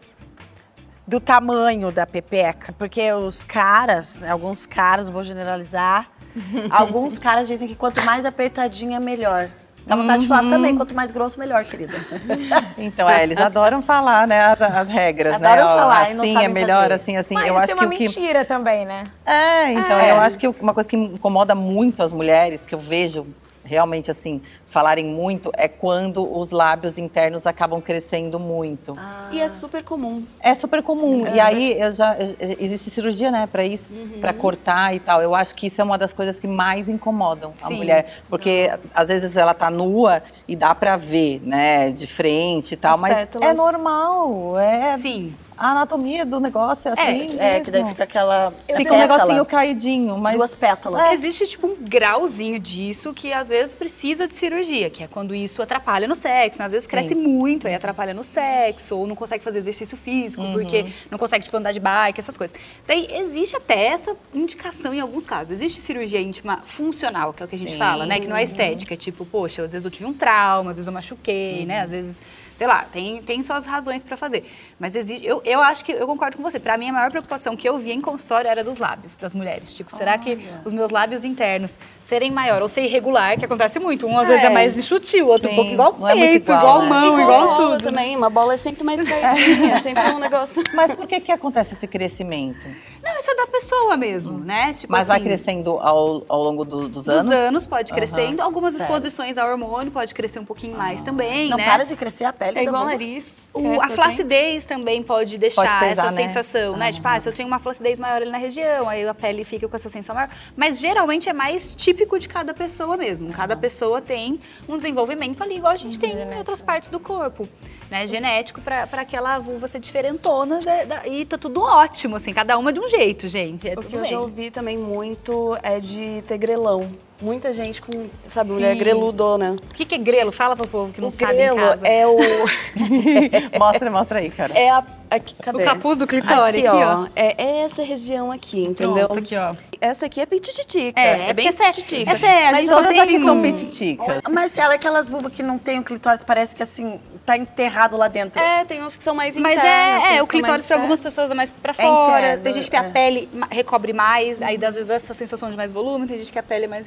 do 1.08 1.20
tamanho 1.20 1.92
da 1.92 2.06
pepeca, 2.06 2.74
porque 2.78 3.12
os 3.12 3.44
caras, 3.44 4.24
alguns 4.24 4.66
caras, 4.66 5.10
vou 5.10 5.24
generalizar, 5.24 6.10
alguns 6.72 7.20
caras 7.20 7.48
dizem 7.48 7.68
que 7.68 7.76
quanto 7.76 8.04
mais 8.04 8.26
apertadinha, 8.26 9.00
melhor. 9.00 9.50
Dá 9.86 9.96
vontade 9.96 10.22
de 10.22 10.28
falar 10.28 10.44
Uhum. 10.44 10.50
também, 10.52 10.78
quanto 10.78 10.94
mais 10.94 11.12
grosso, 11.12 11.40
melhor, 11.40 11.64
querida. 11.66 11.94
Então, 12.78 13.10
é, 13.10 13.24
eles 13.24 13.38
adoram 13.38 13.82
falar, 13.82 14.28
né, 14.28 14.40
as, 14.46 14.62
as 14.62 14.88
regras, 14.90 15.40
né? 15.40 15.48
Adoram 15.48 15.68
ó, 15.68 15.78
falar 15.80 16.12
e 16.12 16.14
não 16.14 16.24
assim 16.24 16.38
é 16.38 16.48
melhor, 16.48 16.82
fazer. 16.84 16.94
assim, 16.94 17.18
assim. 17.18 17.34
Mas 17.36 17.48
eu 17.48 17.54
isso 17.56 17.64
acho 17.64 17.72
é 17.72 17.76
que 17.76 17.84
uma 17.86 17.92
que 17.92 18.00
mentira 18.04 18.46
também, 18.46 18.86
né? 18.86 19.04
É, 19.26 19.74
então, 19.74 20.00
É. 20.00 20.12
eu 20.12 20.16
acho 20.22 20.38
que 20.38 20.48
uma 20.48 20.74
coisa 20.74 20.88
que 20.88 20.96
me 20.98 21.08
incomoda 21.08 21.54
muito 21.56 22.02
as 22.04 22.12
mulheres, 22.12 22.66
que 22.66 22.74
eu 22.76 22.80
vejo 22.80 23.28
realmente 23.66 24.10
assim, 24.12 24.42
falarem 24.72 25.06
muito, 25.06 25.52
é 25.58 25.68
quando 25.68 26.24
os 26.40 26.50
lábios 26.50 26.98
internos 26.98 27.46
acabam 27.46 27.82
crescendo 27.82 28.40
muito. 28.40 28.98
E 29.30 29.40
é 29.40 29.50
super 29.50 29.84
comum. 29.84 30.24
É 30.40 30.56
super 30.56 30.82
comum. 30.82 31.28
e 31.28 31.40
aí 31.40 31.80
eu 31.80 31.94
já 31.94 32.16
existe 32.58 32.90
cirurgia, 32.90 33.30
né, 33.30 33.48
pra 33.52 33.66
isso, 33.66 33.92
pra 34.22 34.32
cortar 34.34 34.96
e 34.96 35.00
tal. 35.00 35.22
Eu 35.22 35.36
acho 35.36 35.54
que 35.56 35.68
isso 35.68 35.82
é 35.82 35.84
uma 35.84 35.98
das 35.98 36.14
coisas 36.14 36.40
que 36.40 36.48
mais 36.48 36.88
incomodam 36.88 37.54
a 37.62 37.68
Sim. 37.68 37.76
mulher, 37.76 38.22
porque 38.30 38.72
às 38.96 39.10
vezes 39.10 39.36
ela 39.36 39.54
tá 39.54 39.70
nua 39.70 40.24
e 40.48 40.56
dá 40.56 40.74
pra 40.74 40.96
ver, 40.96 41.42
né, 41.44 41.92
de 41.92 42.08
frente 42.08 42.74
e 42.74 42.78
tal, 42.78 42.96
As 42.96 43.02
mas 43.02 43.14
pétalas. 43.16 43.50
é 43.50 43.54
normal, 43.54 44.58
é 44.58 44.98
Sim. 44.98 45.34
a 45.58 45.72
anatomia 45.72 46.26
do 46.26 46.40
negócio 46.40 46.90
é 46.90 46.94
assim. 46.94 47.38
É, 47.40 47.60
que 47.60 47.70
daí 47.70 47.84
fica 47.86 48.04
aquela. 48.06 48.54
Fica 48.76 48.94
um 48.94 48.98
negocinho 48.98 49.46
caidinho, 49.46 50.18
mas 50.18 50.38
Duas 50.38 50.56
pétalas. 50.56 51.02
É, 51.02 51.14
Existe, 51.14 51.46
tipo, 51.48 51.68
um 51.68 51.76
grauzinho 51.80 52.58
disso 52.60 53.14
que 53.14 53.34
às 53.34 53.50
vezes 53.50 53.76
precisa 53.76 54.28
de 54.28 54.34
cirurgia, 54.34 54.61
que 54.90 55.04
é 55.04 55.08
quando 55.08 55.34
isso 55.34 55.62
atrapalha 55.62 56.08
no 56.08 56.16
sexo. 56.16 56.60
né? 56.60 56.66
Às 56.66 56.72
vezes 56.72 56.88
cresce 56.88 57.16
muito, 57.16 57.68
aí 57.68 57.74
atrapalha 57.74 58.14
no 58.14 58.24
sexo, 58.24 58.98
ou 58.98 59.08
não 59.08 59.16
consegue 59.16 59.44
fazer 59.44 59.60
exercício 59.60 59.98
físico, 59.98 60.44
porque 60.54 60.86
não 61.10 61.18
consegue, 61.18 61.46
tipo, 61.46 61.58
andar 61.58 61.72
de 61.72 61.80
bike, 61.80 62.20
essas 62.20 62.38
coisas. 62.38 62.56
Daí 62.88 63.08
existe 63.12 63.56
até 63.56 63.88
essa 63.88 64.16
indicação 64.34 64.94
em 64.94 65.00
alguns 65.00 65.26
casos. 65.26 65.52
Existe 65.52 65.82
cirurgia 65.82 66.20
íntima 66.20 66.62
funcional, 66.64 67.34
que 67.34 67.42
é 67.42 67.46
o 67.46 67.50
que 67.50 67.56
a 67.56 67.60
gente 67.60 67.72
Sim. 67.72 67.78
fala, 67.78 68.06
né? 68.06 68.20
Que 68.20 68.28
não 68.28 68.36
é 68.36 68.44
estética. 68.44 68.96
Tipo, 68.96 69.26
poxa, 69.26 69.64
às 69.64 69.72
vezes 69.72 69.86
eu 69.86 69.92
tive 69.92 70.06
um 70.06 70.14
trauma, 70.14 70.72
às 70.72 70.78
vezes 70.78 70.88
eu 70.88 70.94
machuquei, 70.94 71.66
né? 71.66 71.82
Às 71.82 71.92
vezes, 71.92 72.22
sei 72.56 72.68
lá, 72.68 72.86
tem, 72.92 73.22
tem 73.22 73.42
suas 73.42 73.66
razões 73.66 74.04
pra 74.04 74.16
fazer. 74.18 74.44
Mas 74.80 74.96
existe. 74.96 75.26
Eu, 75.26 75.42
eu 75.46 75.62
acho 75.62 75.84
que 75.86 75.92
eu 75.92 76.06
concordo 76.08 76.38
com 76.38 76.44
você. 76.44 76.60
Pra 76.60 76.78
mim, 76.78 76.90
a 76.90 76.94
maior 76.94 77.10
preocupação 77.12 77.56
que 77.56 77.68
eu 77.68 77.78
via 77.78 77.94
em 77.94 78.02
consultório 78.02 78.48
era 78.50 78.64
dos 78.64 78.78
lábios 78.78 79.18
das 79.18 79.34
mulheres. 79.36 79.74
Tipo, 79.74 79.96
será 79.96 80.18
que 80.18 80.38
os 80.66 80.74
meus 80.74 80.92
lábios 80.92 81.24
internos 81.24 81.78
serem 82.02 82.32
maior 82.32 82.62
ou 82.62 82.68
ser 82.68 82.82
irregular, 82.84 83.38
que 83.38 83.46
acontece 83.46 83.80
muito. 83.80 84.06
Um 84.08 84.18
às 84.18 84.28
vezes 84.28 84.44
é 84.44 84.48
É. 84.48 84.50
mais 84.50 84.78
enxutil, 84.78 85.28
outro 85.28 85.48
um 85.50 85.52
Sim, 85.52 85.56
pouco 85.56 85.72
igual 85.72 85.96
é 85.96 86.16
muito 86.16 86.20
peito, 86.20 86.52
igual, 86.52 86.60
igual, 86.62 86.82
né? 86.84 86.90
mão, 86.90 87.20
Igual 87.20 87.22
igual, 87.22 87.42
a 87.42 87.56
bola 87.58 87.72
tudo. 87.78 87.84
também. 87.84 88.16
Uma 88.16 88.30
bola 88.30 88.54
é 88.54 88.58
sempre 88.58 88.84
mais 88.84 89.02
caidinha, 89.08 89.76
é 89.78 89.82
sempre 89.82 90.04
um 90.12 90.20
negócio. 90.20 90.64
Mas 90.74 90.94
por 90.96 91.08
que 91.08 91.20
que 91.20 91.32
acontece 91.32 91.74
esse 91.74 91.88
crescimento? 91.88 92.60
Não, 93.04 93.20
isso 93.20 93.32
é 93.32 93.36
da 93.36 93.48
pessoa 93.48 93.98
mesmo, 93.98 94.38
né? 94.40 94.74
Tipo 94.74 94.92
Mas 94.92 95.08
vai 95.08 95.18
assim, 95.18 95.26
crescendo 95.26 95.72
ao, 95.80 96.24
ao 96.30 96.44
longo 96.44 96.64
do- 96.64 96.88
dos 96.88 97.06
Dos 97.06 97.08
anos? 97.10 97.32
anos 97.32 97.68
pode 97.68 97.92
crescendo. 97.94 98.42
Algumas 98.42 98.74
certo. 98.74 98.84
exposições 98.84 99.38
ao 99.38 99.50
hormônio 99.50 99.92
pode 99.92 100.14
crescer 100.14 100.40
um 100.40 100.46
pouquinho 100.46 100.78
mais 100.78 101.02
também, 101.02 101.50
Não 101.50 101.58
né? 101.58 101.66
para 101.66 101.84
de 101.86 101.96
crescer 101.96 102.26
a 102.26 102.34
pele. 102.34 102.60
É 102.60 102.64
igual 102.64 102.84
vulva. 102.84 102.92
nariz. 102.92 103.34
O- 103.54 103.82
a 103.82 103.86
assim. 103.86 103.96
flacidez 103.96 104.66
também 104.66 105.02
pode 105.04 105.38
deixar 105.38 105.62
Pode 105.80 105.90
pesar, 105.90 106.08
essa 106.08 106.12
né? 106.16 106.28
sensação, 106.28 106.78
né? 106.78 106.92
Tipo, 106.94 107.08
ah, 107.08 107.20
se 107.20 107.28
eu 107.28 107.34
tenho 107.34 107.48
uma 107.48 107.60
flacidez 107.60 108.00
maior 108.00 108.22
ali 108.22 108.32
na 108.32 108.38
região, 108.38 108.88
aí 108.88 109.06
a 109.08 109.14
pele 109.14 109.44
fica 109.44 109.68
com 109.68 109.76
essa 109.76 109.90
sensação 109.90 110.16
maior. 110.16 110.30
Mas 110.56 110.80
geralmente 110.80 111.28
é 111.28 111.34
mais 111.34 111.74
típico 111.76 112.18
de 112.20 112.30
cada 112.30 112.54
pessoa 112.54 112.96
mesmo. 112.96 113.32
Cada 113.34 113.58
pessoa 113.58 114.00
tem 114.02 114.40
um 114.70 114.78
desenvolvimento 114.78 115.42
ali, 115.44 115.56
igual 115.58 115.74
a 115.74 115.78
gente 115.78 115.98
tem 116.00 116.12
em 116.14 116.38
outras 116.38 116.62
partes 116.62 116.90
do 116.90 117.00
corpo, 117.00 117.48
né? 117.90 118.06
Genético 118.08 118.62
pra 118.62 118.88
aquela 118.94 119.38
vulva 119.40 119.68
ser 119.68 119.80
diferentona 119.80 120.60
da- 120.62 120.84
da- 120.86 121.08
e 121.08 121.26
tá 121.26 121.38
tudo 121.38 121.62
ótimo, 121.62 122.16
assim. 122.16 122.32
Cada 122.34 122.58
uma 122.58 122.72
de 122.72 122.80
um 122.80 122.88
jeito, 122.92 123.28
gente. 123.28 123.68
É 123.68 123.74
O 123.74 123.82
que 123.84 123.96
eu 123.96 124.02
bem. 124.02 124.10
já 124.12 124.20
ouvi 124.20 124.52
também 124.52 124.78
muito 124.78 125.58
é 125.64 125.80
de 125.80 126.22
ter 126.28 126.38
grelão. 126.38 126.92
Muita 127.22 127.54
gente 127.54 127.82
com, 127.82 127.92
sabe, 128.04 128.52
mulher 128.52 128.76
greludona. 128.76 129.52
O 129.70 129.74
que, 129.76 129.86
que 129.86 129.96
é 129.96 129.98
grelo? 129.98 130.32
Fala 130.32 130.56
pro 130.56 130.68
povo 130.68 130.92
que 130.92 131.00
não 131.02 131.10
O 131.10 131.12
sabe 131.12 131.34
em 131.34 131.36
grelo 131.38 131.56
casa. 131.58 131.88
é 131.88 132.08
o... 132.08 132.18
mostra, 133.60 133.92
mostra 133.92 134.20
aí, 134.20 134.30
cara. 134.30 134.58
É 134.58 134.70
a... 134.70 134.84
Aqui, 135.12 135.36
cadê? 135.44 135.62
O 135.62 135.66
capuz 135.66 135.98
do 136.00 136.08
clitóris, 136.08 136.66
aqui, 136.66 136.78
ó. 136.78 137.06
É, 137.14 137.36
é 137.44 137.58
essa 137.66 137.84
região 137.84 138.32
aqui, 138.32 138.64
entendeu? 138.64 139.08
Pronto, 139.10 139.20
aqui, 139.20 139.36
ó. 139.36 139.56
Essa 139.82 140.06
aqui 140.06 140.22
é 140.22 140.26
pitititica. 140.26 140.98
É, 140.98 141.28
É, 141.30 141.34
bem 141.34 141.46
porque 141.46 141.50
essa 141.50 141.64
é- 141.66 141.74
pitititica. 141.74 142.12
essa 142.14 142.26
é- 142.26 142.48
a 142.48 142.52
Mas 142.54 142.60
gente 142.62 142.70
todas 142.70 142.88
tem... 142.88 143.00
aqui 143.02 143.20
são 143.22 143.42
pititicas. 143.42 144.22
Marcela, 144.32 144.74
aquelas 144.76 145.10
vulvas 145.10 145.34
que 145.34 145.44
não 145.44 145.58
tem 145.58 145.80
o 145.80 145.84
clitóris, 145.84 146.24
parece 146.24 146.56
que 146.56 146.64
assim, 146.64 146.98
tá 147.26 147.36
enterrado 147.38 147.98
lá 147.98 148.08
dentro. 148.08 148.40
É, 148.40 148.64
tem 148.64 148.82
uns 148.82 148.96
que 148.96 149.04
são 149.04 149.14
mais 149.14 149.36
Mas 149.36 149.58
internos. 149.60 149.70
é, 149.70 149.98
assim, 149.98 150.16
é, 150.16 150.24
o 150.24 150.28
clitóris 150.28 150.64
para 150.66 150.78
algumas 150.78 151.02
pessoas 151.02 151.30
é 151.30 151.34
mais 151.34 151.52
pra 151.52 151.72
É 151.72 151.74
fora. 151.74 152.20
interno, 152.20 152.44
tem 152.44 152.54
gente 152.54 152.70
que 152.70 152.78
a 152.78 152.84
é. 152.86 152.90
pele 152.90 153.28
ma- 153.34 153.48
recobre 153.52 153.92
mais, 153.92 154.42
aí 154.42 154.56
às 154.64 154.76
vezes 154.76 154.90
essa 154.90 155.14
sensação 155.14 155.52
de 155.52 155.58
mais 155.58 155.74
volume, 155.74 156.08
tem 156.08 156.20
gente 156.20 156.32
que 156.32 156.40
a 156.40 156.44
pele 156.44 156.64
é 156.64 156.68
mais 156.70 156.86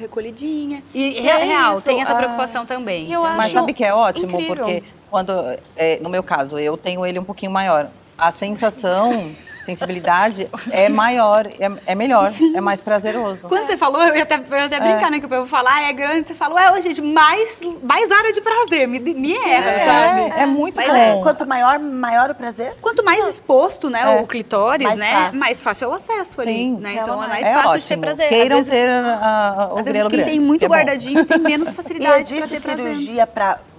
E, 0.95 1.19
E 1.19 1.21
real, 1.21 1.39
é 1.41 1.45
real, 1.45 1.75
isso, 1.75 1.85
tem 1.85 2.01
essa 2.01 2.13
ah, 2.13 2.17
preocupação 2.17 2.65
também. 2.67 3.07
e 3.07 3.13
eu 3.13 3.21
Então, 3.21 3.37
Mas 3.37 3.47
acho 3.47 3.55
sabe 3.55 3.75
que 3.75 3.85
é 3.85 3.93
ótimo? 3.95 4.31
incrível. 4.41 4.57
Porque 4.57 4.83
quando, 5.11 5.33
é, 5.77 5.99
no 6.01 6.09
meu 6.09 6.23
caso, 6.23 6.59
eu 6.59 6.77
tenho 6.77 7.05
ele 7.05 7.19
um 7.19 7.25
pouquinho 7.25 7.53
maior. 7.53 7.89
A 8.17 8.31
sensação, 8.33 9.31
sensibilidade 9.65 10.49
é 10.71 10.89
maior, 10.89 11.47
é, 11.47 11.71
é 11.87 11.95
melhor, 11.95 12.33
é 12.55 12.61
mais 12.61 12.81
prazeroso. 12.81 13.41
Quando 13.49 13.67
você 13.67 13.77
falou, 13.77 14.03
eu 14.03 14.15
ia 14.17 14.23
até, 14.23 14.37
eu 14.37 14.57
ia 14.57 14.65
até 14.67 14.79
brincar, 14.81 15.11
né? 15.11 15.19
Que 15.21 15.27
o 15.27 15.29
povo 15.29 15.47
fala, 15.47 15.71
ah, 15.75 15.83
é 15.83 15.93
grande. 15.93 16.27
Você 16.29 16.35
fala, 16.35 16.55
ué, 16.73 16.83
gente, 16.83 17.01
mais, 17.01 17.61
mais 17.83 18.11
área 18.11 18.33
de 18.33 18.41
prazer, 18.41 18.87
me, 18.89 18.99
me 19.01 19.33
erra, 19.37 19.85
sabe? 19.85 20.41
É 20.43 20.47
muito 20.47 20.77
Mas 20.77 20.87
bom. 20.89 20.95
é, 20.95 21.23
Quanto 21.23 21.47
maior, 21.47 21.79
maior 21.79 22.31
o 22.31 22.35
prazer? 22.35 22.73
Quanto 22.81 23.05
mais 23.05 23.27
exposto, 23.27 23.89
né, 23.91 24.03
É. 24.19 24.21
o 24.21 24.27
clitóris, 24.27 24.87
Mais 24.87 24.99
né, 24.99 25.13
fácil. 25.13 25.41
mais 25.41 25.63
fácil 25.63 25.85
é 25.85 25.89
o 25.89 25.93
acesso 25.93 26.41
ali, 26.41 26.53
Sim. 26.53 26.79
né? 26.81 26.99
Então 27.03 27.23
é 27.23 27.29
mais 27.29 27.47
é 27.47 27.55
fácil 27.55 27.69
ótimo. 27.71 27.81
de 27.81 27.89
ter 27.89 27.97
prazer. 27.99 28.29
Queiram 28.29 28.59
às 28.59 28.69
vezes, 28.69 28.85
ter 28.87 28.91
a- 28.91 29.69
o 29.71 29.79
às 29.79 29.85
vezes 29.85 29.93
grelo 29.93 30.11
quem 30.11 30.19
grande. 30.19 30.31
tem 30.33 30.41
muito 30.41 30.65
é 30.65 30.69
guardadinho 30.69 31.25
tem 31.25 31.39
menos 31.39 31.69
E 31.69 31.75
facilidade 31.75 32.25
pra 32.35 32.37
existe 32.45 32.61
ter 32.61 32.61
prazer. 32.63 32.85
cirurgia 32.97 33.27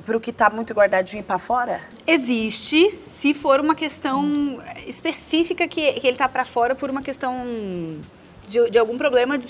para 0.06 0.14
pro 0.14 0.20
que 0.20 0.32
tá 0.32 0.49
muito 0.49 0.74
guardadinho 0.74 1.24
pra 1.24 1.39
fora? 1.39 1.82
Existe, 2.06 2.91
se 2.91 3.34
for 3.34 3.60
uma 3.60 3.74
questão 3.74 4.60
específica 4.86 5.68
que, 5.68 5.93
que 5.93 6.08
ele 6.08 6.16
tá 6.16 6.30
pra 6.30 6.45
fora 6.45 6.76
por 6.76 6.89
uma 6.89 7.01
questão 7.01 7.36
de, 8.48 8.70
de 8.70 8.78
algum 8.78 8.98
problema 8.98 9.38
de, 9.38 9.48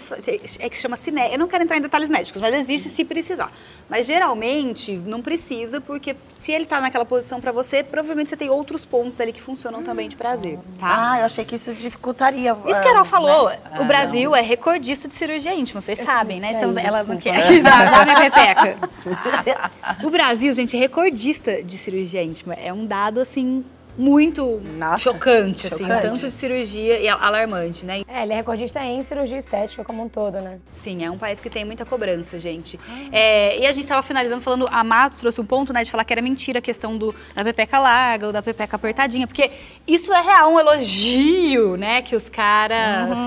é 0.59 0.69
que 0.69 0.75
se 0.75 0.81
chama 0.81 0.95
ciné. 0.95 1.33
Eu 1.33 1.39
não 1.39 1.47
quero 1.47 1.63
entrar 1.63 1.77
em 1.77 1.81
detalhes 1.81 2.09
médicos, 2.09 2.41
mas 2.41 2.53
existe 2.53 2.89
se 2.89 3.03
precisar. 3.03 3.51
Mas 3.89 4.05
geralmente 4.05 4.93
não 5.05 5.21
precisa, 5.21 5.79
porque 5.79 6.15
se 6.39 6.51
ele 6.51 6.65
tá 6.65 6.79
naquela 6.81 7.05
posição 7.05 7.39
pra 7.39 7.51
você, 7.51 7.83
provavelmente 7.83 8.29
você 8.29 8.37
tem 8.37 8.49
outros 8.49 8.85
pontos 8.85 9.19
ali 9.21 9.31
que 9.33 9.41
funcionam 9.41 9.83
também 9.83 10.09
de 10.09 10.15
prazer, 10.15 10.59
tá? 10.79 11.11
Ah, 11.11 11.19
eu 11.19 11.25
achei 11.25 11.45
que 11.45 11.55
isso 11.55 11.73
dificultaria. 11.73 12.51
Isso 12.51 12.63
que 12.63 12.71
a 12.71 12.77
ah, 12.77 12.83
Carol 12.83 13.05
falou, 13.05 13.49
né? 13.49 13.59
o 13.79 13.85
Brasil 13.85 14.35
é 14.35 14.41
recordista 14.41 15.07
de 15.07 15.13
cirurgia 15.13 15.53
íntima, 15.53 15.81
vocês 15.81 15.99
sabem, 15.99 16.39
né? 16.39 16.51
Estamos, 16.51 16.77
ela 16.77 17.03
não 17.03 17.17
quer 17.17 17.61
dar 17.61 18.05
minha 18.05 18.19
pepeca. 18.19 18.77
O 20.03 20.09
Brasil, 20.09 20.51
gente, 20.53 20.75
é 20.75 20.79
recordista 20.79 21.63
de 21.63 21.77
cirurgia 21.77 22.23
íntima. 22.23 22.53
É 22.53 22.73
um 22.73 22.85
dado, 22.85 23.19
assim, 23.19 23.63
muito 23.97 24.61
Nossa, 24.77 25.03
chocante, 25.03 25.67
assim, 25.67 25.87
tanto 25.87 26.27
de 26.27 26.31
cirurgia 26.31 26.99
e 26.99 27.07
alarmante, 27.07 27.85
né? 27.85 28.01
É, 28.07 28.23
ele 28.23 28.33
é 28.33 28.35
recordista 28.35 28.83
em 28.83 29.01
cirurgia 29.03 29.37
estética 29.37 29.83
como 29.83 30.03
um 30.03 30.09
todo, 30.09 30.39
né? 30.41 30.59
Sim, 30.71 31.03
é 31.03 31.09
um 31.09 31.17
país 31.17 31.39
que 31.39 31.49
tem 31.49 31.63
muita 31.63 31.85
cobrança, 31.85 32.37
gente. 32.37 32.79
É, 33.11 33.57
e 33.59 33.65
a 33.65 33.71
gente 33.71 33.87
tava 33.87 34.01
finalizando 34.01 34.41
falando, 34.41 34.67
a 34.71 34.83
Matos 34.83 35.19
trouxe 35.19 35.39
um 35.39 35.45
ponto, 35.45 35.71
né, 35.71 35.83
de 35.83 35.91
falar 35.91 36.03
que 36.03 36.13
era 36.13 36.21
mentira 36.21 36.59
a 36.59 36.61
questão 36.61 36.97
do, 36.97 37.15
da 37.33 37.43
pepeca 37.43 37.79
larga 37.79 38.27
ou 38.27 38.33
da 38.33 38.41
pepeca 38.41 38.75
apertadinha, 38.75 39.27
porque 39.27 39.49
isso 39.87 40.13
é 40.13 40.21
real, 40.21 40.53
um 40.53 40.59
elogio, 40.59 41.77
né, 41.77 42.01
que 42.01 42.15
os 42.15 42.29
caras 42.29 43.17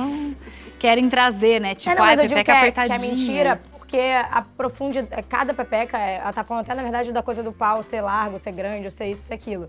querem 0.79 1.09
trazer, 1.09 1.61
né? 1.61 1.75
Tipo, 1.75 1.91
é, 1.91 2.17
não, 2.17 2.23
digo 2.23 2.35
pepeca 2.35 2.45
que 2.45 2.51
é, 2.51 2.55
que 2.55 2.69
apertadinha. 2.69 2.97
é 2.97 3.11
mentira 3.11 3.61
porque 3.89 3.99
a 4.31 4.43
profundidade, 4.43 5.23
cada 5.23 5.55
pepeca, 5.55 5.99
é- 5.99 6.17
ela 6.17 6.33
tá 6.33 6.45
falando 6.45 6.65
até 6.65 6.75
na 6.75 6.83
verdade 6.83 7.11
da 7.11 7.23
coisa 7.23 7.43
do 7.43 7.53
pau 7.53 7.83
ser 7.83 8.03
largo, 8.03 8.39
ser 8.39 8.53
grande, 8.53 8.85
ou 8.85 8.91
ser 8.91 9.07
isso, 9.07 9.23
ser 9.23 9.33
aquilo. 9.35 9.69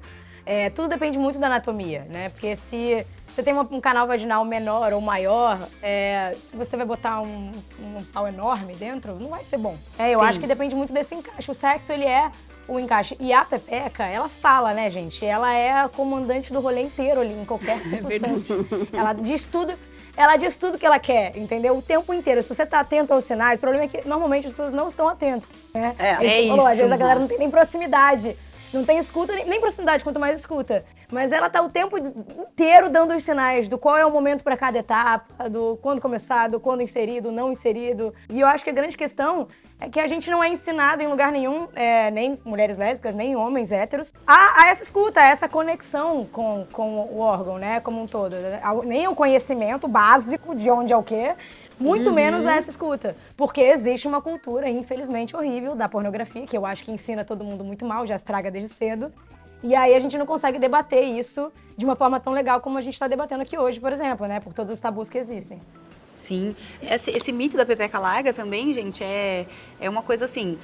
É, 0.51 0.67
tudo 0.71 0.87
depende 0.89 1.15
muito 1.19 1.37
da 1.37 1.45
anatomia, 1.45 2.07
né? 2.09 2.29
Porque 2.29 2.55
se 2.55 3.05
você 3.27 3.43
tem 3.43 3.53
uma- 3.53 3.67
um 3.71 3.79
canal 3.79 4.07
vaginal 4.07 4.43
menor 4.43 4.91
ou 4.93 4.99
maior, 4.99 5.59
é, 5.79 6.33
se 6.35 6.57
você 6.57 6.75
vai 6.75 6.87
botar 6.87 7.21
um, 7.21 7.51
um 7.79 8.03
pau 8.11 8.27
enorme 8.27 8.73
dentro, 8.73 9.13
não 9.19 9.29
vai 9.29 9.43
ser 9.43 9.59
bom. 9.59 9.77
É, 9.99 10.09
eu 10.09 10.21
Sim. 10.21 10.25
acho 10.25 10.39
que 10.39 10.47
depende 10.47 10.73
muito 10.73 10.91
desse 10.91 11.13
encaixe. 11.13 11.51
O 11.51 11.53
sexo, 11.53 11.91
ele 11.91 12.05
é 12.05 12.31
o 12.67 12.79
encaixe. 12.79 13.15
E 13.19 13.31
a 13.31 13.45
Pepeca, 13.45 14.05
ela 14.07 14.27
fala, 14.27 14.73
né, 14.73 14.89
gente? 14.89 15.23
Ela 15.23 15.53
é 15.53 15.71
a 15.71 15.87
comandante 15.87 16.51
do 16.51 16.59
rolê 16.59 16.81
inteiro 16.81 17.21
ali, 17.21 17.31
em 17.39 17.45
qualquer 17.45 17.77
circunstância. 17.85 18.55
ela 18.91 19.13
diz 19.13 19.45
tudo. 19.45 19.75
Ela 20.17 20.35
diz 20.35 20.57
tudo 20.57 20.79
que 20.79 20.85
ela 20.85 20.97
quer, 20.97 21.37
entendeu? 21.37 21.77
O 21.77 21.81
tempo 21.83 22.11
inteiro. 22.11 22.41
Se 22.41 22.49
você 22.53 22.65
tá 22.65 22.79
atento 22.79 23.13
aos 23.13 23.23
sinais, 23.23 23.59
o 23.59 23.61
problema 23.61 23.85
é 23.85 23.87
que 23.87 24.07
normalmente 24.07 24.47
as 24.47 24.53
pessoas 24.53 24.73
não 24.73 24.87
estão 24.87 25.07
atentas. 25.07 25.67
Né? 25.75 25.95
É, 25.99 26.09
é 26.45 26.47
falou, 26.47 26.65
Às 26.65 26.71
isso. 26.73 26.77
vezes 26.81 26.91
a 26.91 26.97
galera 26.97 27.19
não 27.19 27.27
tem 27.27 27.37
nem 27.37 27.51
proximidade. 27.51 28.35
Não 28.73 28.85
tem 28.85 28.99
escuta, 28.99 29.33
nem, 29.33 29.59
proximidade, 29.59 30.03
quanto 30.03 30.19
mais 30.19 30.39
escuta. 30.39 30.85
Mas 31.11 31.31
ela 31.31 31.49
tá 31.49 31.61
o 31.61 31.69
tempo 31.69 31.97
inteiro 31.97 32.89
dando 32.89 33.15
os 33.15 33.23
sinais 33.23 33.67
do 33.67 33.77
qual 33.77 33.97
é 33.97 34.05
o 34.05 34.11
momento 34.11 34.43
para 34.43 34.55
cada 34.55 34.77
etapa, 34.77 35.49
do 35.49 35.77
quando 35.81 35.99
começar, 35.99 36.49
do 36.49 36.59
quando 36.59 36.81
inserir, 36.81 37.21
do 37.21 37.31
não 37.31 37.51
inserido. 37.51 38.13
E 38.29 38.39
eu 38.39 38.47
acho 38.47 38.63
que 38.63 38.69
a 38.69 38.73
grande 38.73 38.95
questão 38.95 39.47
é 39.79 39.89
que 39.89 39.99
a 39.99 40.07
gente 40.07 40.29
não 40.29 40.43
é 40.43 40.49
ensinado 40.49 41.01
em 41.01 41.07
lugar 41.07 41.31
nenhum, 41.31 41.67
é, 41.73 42.11
nem 42.11 42.39
mulheres 42.45 42.77
lésbicas, 42.77 43.15
nem 43.15 43.35
homens 43.35 43.71
héteros, 43.71 44.13
a, 44.27 44.63
a 44.63 44.69
essa 44.69 44.83
escuta, 44.83 45.21
a 45.21 45.25
essa 45.25 45.47
conexão 45.47 46.25
com, 46.25 46.67
com 46.71 46.99
o 46.99 47.19
órgão, 47.19 47.57
né, 47.57 47.79
como 47.79 48.01
um 48.01 48.07
todo. 48.07 48.35
Nem 48.85 49.07
o 49.07 49.15
conhecimento 49.15 49.87
básico 49.87 50.53
de 50.53 50.69
onde 50.69 50.93
é 50.93 50.97
o 50.97 51.03
quê, 51.03 51.33
muito 51.79 52.11
menos 52.11 52.45
essa 52.45 52.69
escuta. 52.69 53.15
Porque 53.37 53.61
existe 53.61 54.07
uma 54.07 54.21
cultura, 54.21 54.69
infelizmente, 54.69 55.35
horrível 55.35 55.75
da 55.75 55.87
pornografia, 55.87 56.45
que 56.45 56.57
eu 56.57 56.65
acho 56.65 56.83
que 56.83 56.91
ensina 56.91 57.23
todo 57.23 57.43
mundo 57.43 57.63
muito 57.63 57.85
mal, 57.85 58.05
já 58.05 58.15
estraga 58.15 58.51
desde 58.51 58.73
cedo. 58.73 59.11
E 59.63 59.75
aí 59.75 59.93
a 59.93 59.99
gente 59.99 60.17
não 60.17 60.25
consegue 60.25 60.57
debater 60.57 61.03
isso 61.03 61.51
de 61.77 61.85
uma 61.85 61.95
forma 61.95 62.19
tão 62.19 62.33
legal 62.33 62.61
como 62.61 62.77
a 62.77 62.81
gente 62.81 62.93
está 62.93 63.07
debatendo 63.07 63.41
aqui 63.41 63.57
hoje, 63.57 63.79
por 63.79 63.91
exemplo, 63.91 64.27
né? 64.27 64.39
Por 64.39 64.53
todos 64.53 64.73
os 64.73 64.79
tabus 64.79 65.09
que 65.09 65.17
existem. 65.17 65.59
Sim. 66.13 66.55
Esse, 66.81 67.11
esse 67.11 67.31
mito 67.31 67.55
da 67.55 67.65
pepeca 67.65 67.97
larga 67.97 68.33
também, 68.33 68.73
gente, 68.73 69.03
é, 69.03 69.45
é 69.79 69.89
uma 69.89 70.01
coisa 70.01 70.25
assim. 70.25 70.57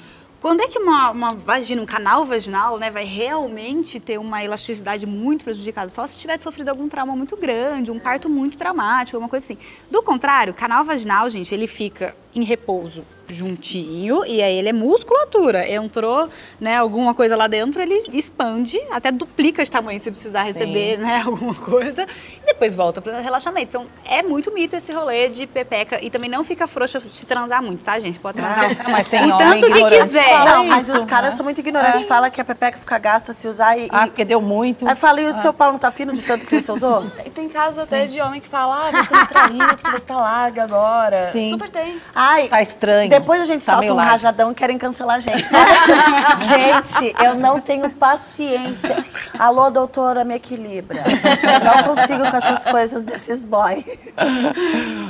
Quando 0.46 0.62
é 0.62 0.68
que 0.68 0.78
uma, 0.78 1.10
uma 1.10 1.34
vagina, 1.34 1.82
um 1.82 1.88
canal 1.88 2.24
vaginal, 2.24 2.78
né, 2.78 2.92
vai 2.92 3.04
realmente 3.04 4.00
ter 4.00 4.20
uma 4.20 4.44
elasticidade 4.44 5.04
muito 5.04 5.44
prejudicada? 5.44 5.90
Só 5.90 6.06
se 6.06 6.20
tiver 6.20 6.40
sofrido 6.40 6.70
algum 6.70 6.88
trauma 6.88 7.16
muito 7.16 7.36
grande, 7.36 7.90
um 7.90 7.98
parto 7.98 8.30
muito 8.30 8.56
traumático, 8.56 9.18
alguma 9.18 9.28
coisa 9.28 9.44
assim. 9.44 9.58
Do 9.90 10.04
contrário, 10.04 10.54
canal 10.54 10.86
vaginal, 10.86 11.28
gente, 11.32 11.52
ele 11.52 11.66
fica 11.66 12.16
em 12.36 12.44
repouso 12.44 13.04
juntinho 13.30 14.26
e 14.26 14.42
aí 14.42 14.58
ele 14.58 14.70
é 14.70 14.74
musculatura. 14.74 15.70
Entrou, 15.72 16.30
né, 16.60 16.78
alguma 16.78 17.14
coisa 17.14 17.36
lá 17.36 17.48
dentro, 17.48 17.82
ele 17.82 17.96
expande, 18.14 18.80
até 18.92 19.12
duplica 19.12 19.64
de 19.64 19.72
tamanho 19.72 20.00
se 20.00 20.12
precisar 20.12 20.44
receber, 20.44 20.98
né, 20.98 21.22
alguma 21.26 21.54
coisa, 21.56 22.06
e 22.44 22.46
depois 22.46 22.76
volta 22.76 23.02
para 23.02 23.20
relaxamento. 23.20 23.68
Então, 23.70 23.86
é 24.06 24.22
muito 24.22 24.54
mito 24.54 24.76
esse 24.76 24.92
rolê 24.92 25.30
de 25.30 25.48
pepeca 25.48 26.04
e 26.04 26.10
também 26.10 26.30
não 26.30 26.44
fica 26.44 26.68
frouxa 26.68 27.02
se 27.12 27.26
transar 27.26 27.62
muito, 27.64 27.84
tá, 27.84 27.98
gente? 28.00 28.20
Pode 28.20 28.38
transar 28.38 28.72
Ah, 28.86 28.90
mas 28.90 29.08
tem 29.08 29.22
o 29.32 29.36
homem 29.36 29.38
tanto 29.38 29.66
que 29.68 29.72
ignorante 29.72 30.04
quiser. 30.04 30.46
Não, 30.46 30.66
mas 30.66 30.88
isso, 30.88 30.98
os 30.98 31.06
caras 31.06 31.32
né? 31.32 31.38
são 31.38 31.44
muito 31.44 31.60
ignorantes. 31.60 32.04
Fala 32.04 32.30
que 32.30 32.40
a 32.40 32.46
pepeca 32.46 32.78
fica 32.78 32.98
gasta 32.98 33.34
se 33.34 33.48
usar 33.48 33.78
e. 33.78 33.88
Ah, 33.92 34.08
porque 34.08 34.24
deu 34.26 34.42
muito. 34.42 34.88
Aí 34.88 34.96
fala, 34.96 35.22
e 35.22 35.28
o 35.28 35.38
seu 35.40 35.54
pau 35.54 35.72
não 35.72 35.80
tá 35.80 35.92
fino 35.92 36.14
de 36.14 36.22
tanto 36.22 36.46
que 36.46 36.62
você 36.62 36.72
usou? 36.72 37.06
E 37.26 37.30
tem 37.30 37.50
casos 37.50 37.80
até 37.80 38.06
de 38.06 38.22
homem 38.22 38.40
que 38.40 38.48
fala, 38.48 38.88
ah, 38.88 39.04
você 39.04 39.18
me 39.18 39.28
traiu 39.28 39.68
porque 39.70 39.92
você 39.92 40.06
tá 40.06 40.16
larga 40.16 40.64
agora. 40.64 41.32
Sim. 41.32 41.50
Super 41.50 41.70
tem. 41.70 42.00
Ai, 42.14 42.48
Tá 42.48 42.62
estranho. 42.62 43.10
Depois 43.20 43.42
a 43.42 43.46
gente 43.46 43.66
Tá 43.66 43.74
solta 43.74 43.92
um 43.92 43.96
largo. 43.96 44.12
rajadão 44.12 44.52
e 44.52 44.56
querem 44.56 44.78
cancelar 44.78 45.18
a 45.18 45.20
gente. 45.20 45.44
gente, 47.04 47.24
eu 47.24 47.36
não 47.36 47.60
tenho 47.60 47.90
paciência. 47.92 49.04
Alô, 49.38 49.70
doutora, 49.70 50.24
me 50.24 50.36
equilibra. 50.36 51.04
Eu 51.06 51.60
não 51.64 51.96
consigo 51.96 52.30
com 52.30 52.38
essas 52.38 52.64
coisas 52.66 53.04
desses 53.04 53.44
boy. 53.46 53.84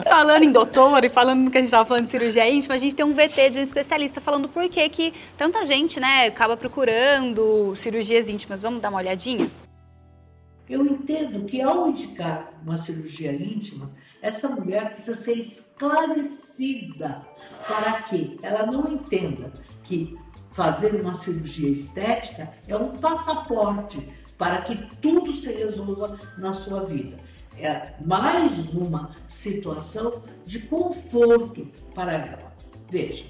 Falando 0.07 0.43
em 0.43 0.51
doutor 0.51 1.03
e 1.03 1.09
falando 1.09 1.49
que 1.51 1.57
a 1.57 1.61
gente 1.61 1.67
estava 1.67 1.85
falando 1.85 2.05
de 2.05 2.11
cirurgia 2.11 2.49
íntima, 2.49 2.75
a 2.75 2.77
gente 2.77 2.95
tem 2.95 3.05
um 3.05 3.13
VT 3.13 3.49
de 3.51 3.59
um 3.59 3.63
especialista 3.63 4.21
falando 4.21 4.47
por 4.47 4.67
que 4.69 4.87
que 4.89 5.13
tanta 5.37 5.65
gente, 5.65 5.99
né, 5.99 6.27
acaba 6.27 6.55
procurando 6.57 7.73
cirurgias 7.75 8.27
íntimas. 8.27 8.61
Vamos 8.61 8.81
dar 8.81 8.89
uma 8.89 8.99
olhadinha? 8.99 9.49
Eu 10.67 10.83
entendo 10.85 11.45
que 11.45 11.61
ao 11.61 11.89
indicar 11.89 12.51
uma 12.63 12.75
cirurgia 12.77 13.31
íntima, 13.31 13.91
essa 14.25 14.49
mulher 14.49 14.95
precisa 14.95 15.15
ser 15.15 15.33
esclarecida 15.33 17.21
para 17.67 18.01
que 18.01 18.39
ela 18.41 18.65
não 18.65 18.91
entenda 18.91 19.53
que 19.83 20.17
fazer 20.51 20.99
uma 20.99 21.13
cirurgia 21.13 21.69
estética 21.69 22.51
é 22.67 22.75
um 22.75 22.97
passaporte 22.97 24.11
para 24.35 24.63
que 24.63 24.75
tudo 24.99 25.31
se 25.31 25.51
resolva 25.51 26.19
na 26.39 26.53
sua 26.53 26.83
vida. 26.85 27.17
É 27.55 27.93
mais 28.03 28.67
uma 28.69 29.11
situação 29.29 30.23
de 30.43 30.61
conforto 30.61 31.71
para 31.93 32.13
ela. 32.13 32.51
Veja, 32.89 33.25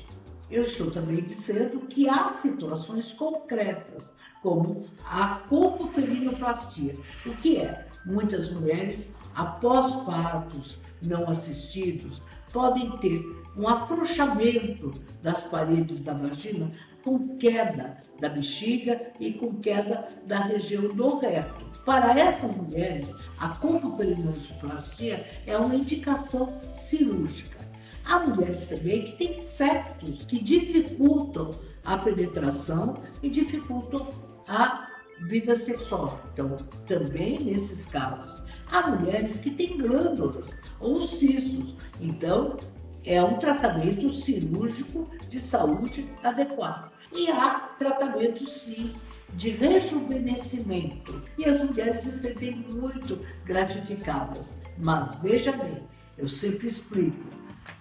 eu 0.49 0.63
estou 0.63 0.89
também 0.91 1.21
dizendo 1.25 1.81
que 1.87 2.07
há 2.07 2.29
situações 2.29 3.11
concretas, 3.11 4.13
como 4.41 4.85
a 5.05 5.41
colpoperinoplastia, 5.49 6.95
o 7.25 7.35
que 7.35 7.57
é? 7.57 7.85
Muitas 8.05 8.49
mulheres, 8.49 9.13
após 9.35 9.91
partos 10.05 10.84
não 11.01 11.29
assistidos, 11.29 12.21
podem 12.51 12.91
ter 12.97 13.23
um 13.57 13.67
afrouxamento 13.67 14.91
das 15.21 15.43
paredes 15.43 16.03
da 16.03 16.13
vagina 16.13 16.71
com 17.03 17.37
queda 17.37 17.97
da 18.19 18.29
bexiga 18.29 19.11
e 19.19 19.33
com 19.33 19.55
queda 19.55 20.07
da 20.25 20.39
região 20.39 20.87
do 20.87 21.19
reto. 21.19 21.65
Para 21.85 22.19
essas 22.19 22.55
mulheres, 22.55 23.13
a 23.37 23.49
colpopelinoplastia 23.49 25.25
é 25.45 25.55
uma 25.55 25.75
indicação 25.75 26.59
cirúrgica. 26.75 27.59
Há 28.03 28.19
mulheres 28.19 28.67
também 28.67 29.03
que 29.03 29.17
têm 29.17 29.33
septos 29.35 30.25
que 30.25 30.41
dificultam 30.41 31.51
a 31.83 31.97
penetração 31.97 32.95
e 33.21 33.29
dificultam 33.29 34.09
a 34.47 34.87
vida 35.27 35.55
sexual. 35.55 36.19
Então, 36.33 36.55
também 36.85 37.43
nesses 37.43 37.85
casos, 37.85 38.41
há 38.75 38.87
mulheres 38.89 39.39
que 39.39 39.51
têm 39.51 39.77
glândulas 39.77 40.55
ou 40.79 41.07
cistos. 41.07 41.75
Então, 42.01 42.57
é 43.05 43.23
um 43.23 43.37
tratamento 43.37 44.11
cirúrgico 44.11 45.09
de 45.29 45.39
saúde 45.39 46.09
adequado. 46.21 46.91
E 47.13 47.29
há 47.29 47.69
tratamento, 47.77 48.45
sim, 48.49 48.93
de 49.33 49.49
rejuvenescimento. 49.51 51.21
E 51.37 51.45
as 51.45 51.63
mulheres 51.63 52.01
se 52.01 52.11
sentem 52.11 52.55
muito 52.55 53.19
gratificadas. 53.45 54.53
Mas 54.77 55.15
veja 55.21 55.53
bem, 55.53 55.83
eu 56.17 56.27
sempre 56.27 56.67
explico 56.67 57.23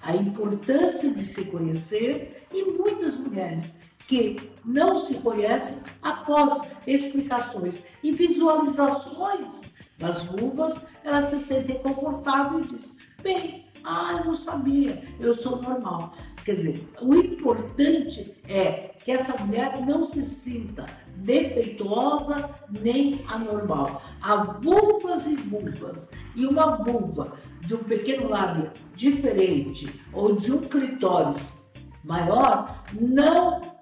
a 0.03 0.15
importância 0.15 1.13
de 1.13 1.25
se 1.25 1.47
conhecer 1.47 2.47
e 2.53 2.65
muitas 2.65 3.17
mulheres 3.19 3.73
que 4.07 4.51
não 4.65 4.99
se 4.99 5.15
conhecem 5.15 5.79
após 6.03 6.61
explicações 6.87 7.83
e 8.03 8.13
visualizações 8.13 9.63
das 9.99 10.25
vulvas, 10.25 10.81
elas 11.05 11.31
se 11.31 11.41
sentem 11.41 11.79
confortáveis 11.79 12.67
e 12.67 12.75
dizem, 12.75 12.97
bem, 13.23 13.65
ah, 13.85 14.17
eu 14.19 14.25
não 14.25 14.35
sabia, 14.35 15.03
eu 15.21 15.35
sou 15.35 15.61
normal. 15.61 16.15
Quer 16.45 16.53
dizer, 16.53 16.89
o 17.01 17.15
importante 17.15 18.35
é 18.49 18.95
que 19.03 19.11
essa 19.11 19.37
mulher 19.45 19.81
não 19.85 20.05
se 20.05 20.23
sinta 20.23 20.87
defeituosa 21.17 22.51
nem 22.69 23.21
anormal. 23.29 24.03
Há 24.21 24.37
vulvas 24.37 25.27
e 25.27 25.37
vulvas. 25.37 26.09
E 26.35 26.47
uma 26.47 26.77
vulva 26.77 27.35
de 27.61 27.75
um 27.75 27.85
pequeno 27.85 28.29
lábio 28.29 28.71
diferente 28.95 30.01
ou 30.13 30.37
de 30.37 30.53
um 30.53 30.61
clitóris 30.61 31.65
maior 32.03 32.85
não 32.99 33.74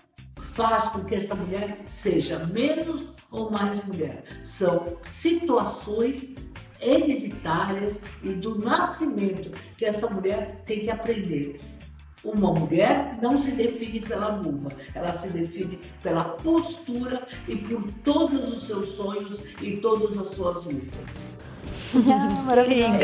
faz 0.53 0.85
com 0.85 1.05
que 1.05 1.15
essa 1.15 1.35
mulher 1.35 1.79
seja 1.87 2.39
menos 2.47 3.05
ou 3.31 3.51
mais 3.51 3.83
mulher. 3.85 4.25
São 4.45 4.97
situações 5.03 6.35
hereditárias 6.81 8.01
e 8.23 8.31
do 8.31 8.59
nascimento 8.59 9.51
que 9.77 9.85
essa 9.85 10.09
mulher 10.09 10.63
tem 10.67 10.81
que 10.81 10.91
aprender. 10.91 11.61
Uma 12.25 12.53
mulher 12.53 13.19
não 13.21 13.43
se 13.43 13.51
define 13.51 14.01
pela 14.01 14.37
vulva, 14.37 14.71
ela 14.95 15.13
se 15.13 15.29
define 15.29 15.81
pela 16.03 16.25
postura 16.25 17.27
e 17.49 17.57
por 17.57 17.83
todos 18.05 18.57
os 18.57 18.63
seus 18.65 18.91
sonhos 18.91 19.41
e 19.61 19.77
todas 19.79 20.17
as 20.19 20.29
suas 20.29 20.65
lutas. 20.65 21.39
Maravilhosa. 22.47 22.99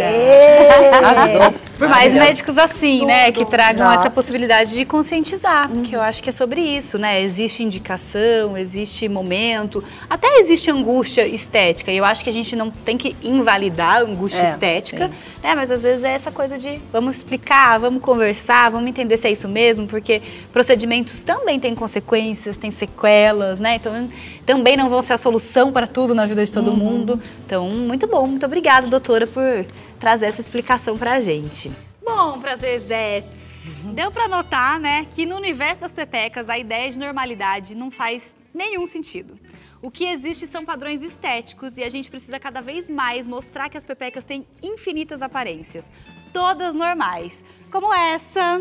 Por 1.78 1.88
mais 1.88 2.12
Maravilhosa. 2.12 2.28
médicos 2.28 2.58
assim, 2.58 3.06
né, 3.06 3.30
que 3.30 3.44
tragam 3.44 3.86
Nossa. 3.86 4.00
essa 4.00 4.10
possibilidade 4.10 4.74
de 4.74 4.84
conscientizar, 4.84 5.70
que 5.84 5.94
eu 5.94 6.00
acho 6.00 6.20
que 6.20 6.28
é 6.28 6.32
sobre 6.32 6.60
isso, 6.60 6.98
né? 6.98 7.22
Existe 7.22 7.62
indicação, 7.62 8.58
existe 8.58 9.08
momento, 9.08 9.82
até 10.10 10.40
existe 10.40 10.72
angústia 10.72 11.24
estética. 11.24 11.92
E 11.92 11.96
eu 11.96 12.04
acho 12.04 12.24
que 12.24 12.30
a 12.30 12.32
gente 12.32 12.56
não 12.56 12.68
tem 12.68 12.98
que 12.98 13.14
invalidar 13.22 13.98
a 13.98 14.00
angústia 14.00 14.42
É, 14.42 14.50
estética, 14.50 15.08
né? 15.40 15.54
Mas 15.54 15.70
às 15.70 15.84
vezes 15.84 16.02
é 16.02 16.12
essa 16.14 16.32
coisa 16.32 16.58
de 16.58 16.80
vamos 16.92 17.18
explicar, 17.18 17.78
vamos 17.78 18.02
conversar, 18.02 18.72
vamos 18.72 18.88
entender 18.88 19.16
se 19.16 19.28
é 19.28 19.30
isso 19.30 19.46
mesmo, 19.46 19.86
porque 19.86 20.20
procedimentos 20.52 21.22
também 21.22 21.60
têm 21.60 21.76
consequências, 21.76 22.56
têm 22.56 22.72
sequelas, 22.72 23.60
né? 23.60 23.76
Então 23.76 24.08
também 24.44 24.76
não 24.76 24.88
vão 24.88 25.00
ser 25.00 25.12
a 25.12 25.18
solução 25.18 25.70
para 25.70 25.86
tudo 25.86 26.12
na 26.12 26.26
vida 26.26 26.44
de 26.44 26.50
todo 26.50 26.74
mundo. 26.76 27.20
Então, 27.46 27.68
muito 27.68 28.06
bom, 28.08 28.26
muito 28.26 28.44
obrigada, 28.46 28.86
doutora, 28.88 29.26
por 29.26 29.64
trazer 29.98 30.26
essa 30.26 30.40
explicação 30.40 30.96
pra 30.96 31.20
gente. 31.20 31.70
Bom, 32.04 32.40
prazerzetes. 32.40 33.48
Deu 33.94 34.10
pra 34.10 34.26
notar, 34.26 34.80
né, 34.80 35.04
que 35.04 35.26
no 35.26 35.36
universo 35.36 35.82
das 35.82 35.92
pepecas 35.92 36.48
a 36.48 36.58
ideia 36.58 36.90
de 36.90 36.98
normalidade 36.98 37.74
não 37.74 37.90
faz 37.90 38.34
nenhum 38.54 38.86
sentido. 38.86 39.38
O 39.80 39.90
que 39.90 40.06
existe 40.06 40.46
são 40.46 40.64
padrões 40.64 41.02
estéticos 41.02 41.78
e 41.78 41.84
a 41.84 41.90
gente 41.90 42.10
precisa 42.10 42.40
cada 42.40 42.60
vez 42.60 42.90
mais 42.90 43.26
mostrar 43.26 43.68
que 43.68 43.76
as 43.76 43.84
pepecas 43.84 44.24
têm 44.24 44.46
infinitas 44.62 45.22
aparências, 45.22 45.90
todas 46.32 46.74
normais, 46.74 47.44
como 47.70 47.92
essa, 47.94 48.60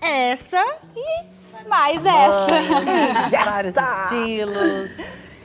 essa 0.00 0.64
e 0.96 1.68
mais 1.68 2.00
essa. 2.04 3.30
Vários 3.44 3.74
estilos. 3.76 4.90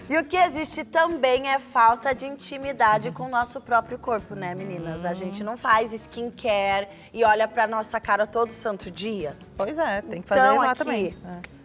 E 0.10 0.18
o 0.18 0.26
que 0.26 0.36
existe 0.36 0.84
também 0.84 1.48
é 1.52 1.60
falta 1.60 2.16
de 2.16 2.26
intimidade 2.26 3.12
com 3.12 3.26
o 3.26 3.30
nosso 3.30 3.62
próprio 3.62 4.00
corpo, 4.00 4.34
né, 4.34 4.56
meninas? 4.56 5.06
A 5.06 5.14
gente 5.14 5.44
não 5.44 5.56
faz 5.56 5.94
skincare 5.94 6.88
e 7.14 7.24
olha 7.24 7.48
pra 7.48 7.68
nossa 7.68 8.00
cara 8.00 8.26
todo 8.26 8.52
santo 8.52 8.90
dia. 8.90 9.38
Pois 9.56 9.78
é, 9.78 10.02
tem 10.02 10.20
que 10.24 10.28
fazer 10.28 10.42
Então, 10.42 10.58
lá 10.58 10.72
aqui. 10.72 10.80
também. 10.80 11.18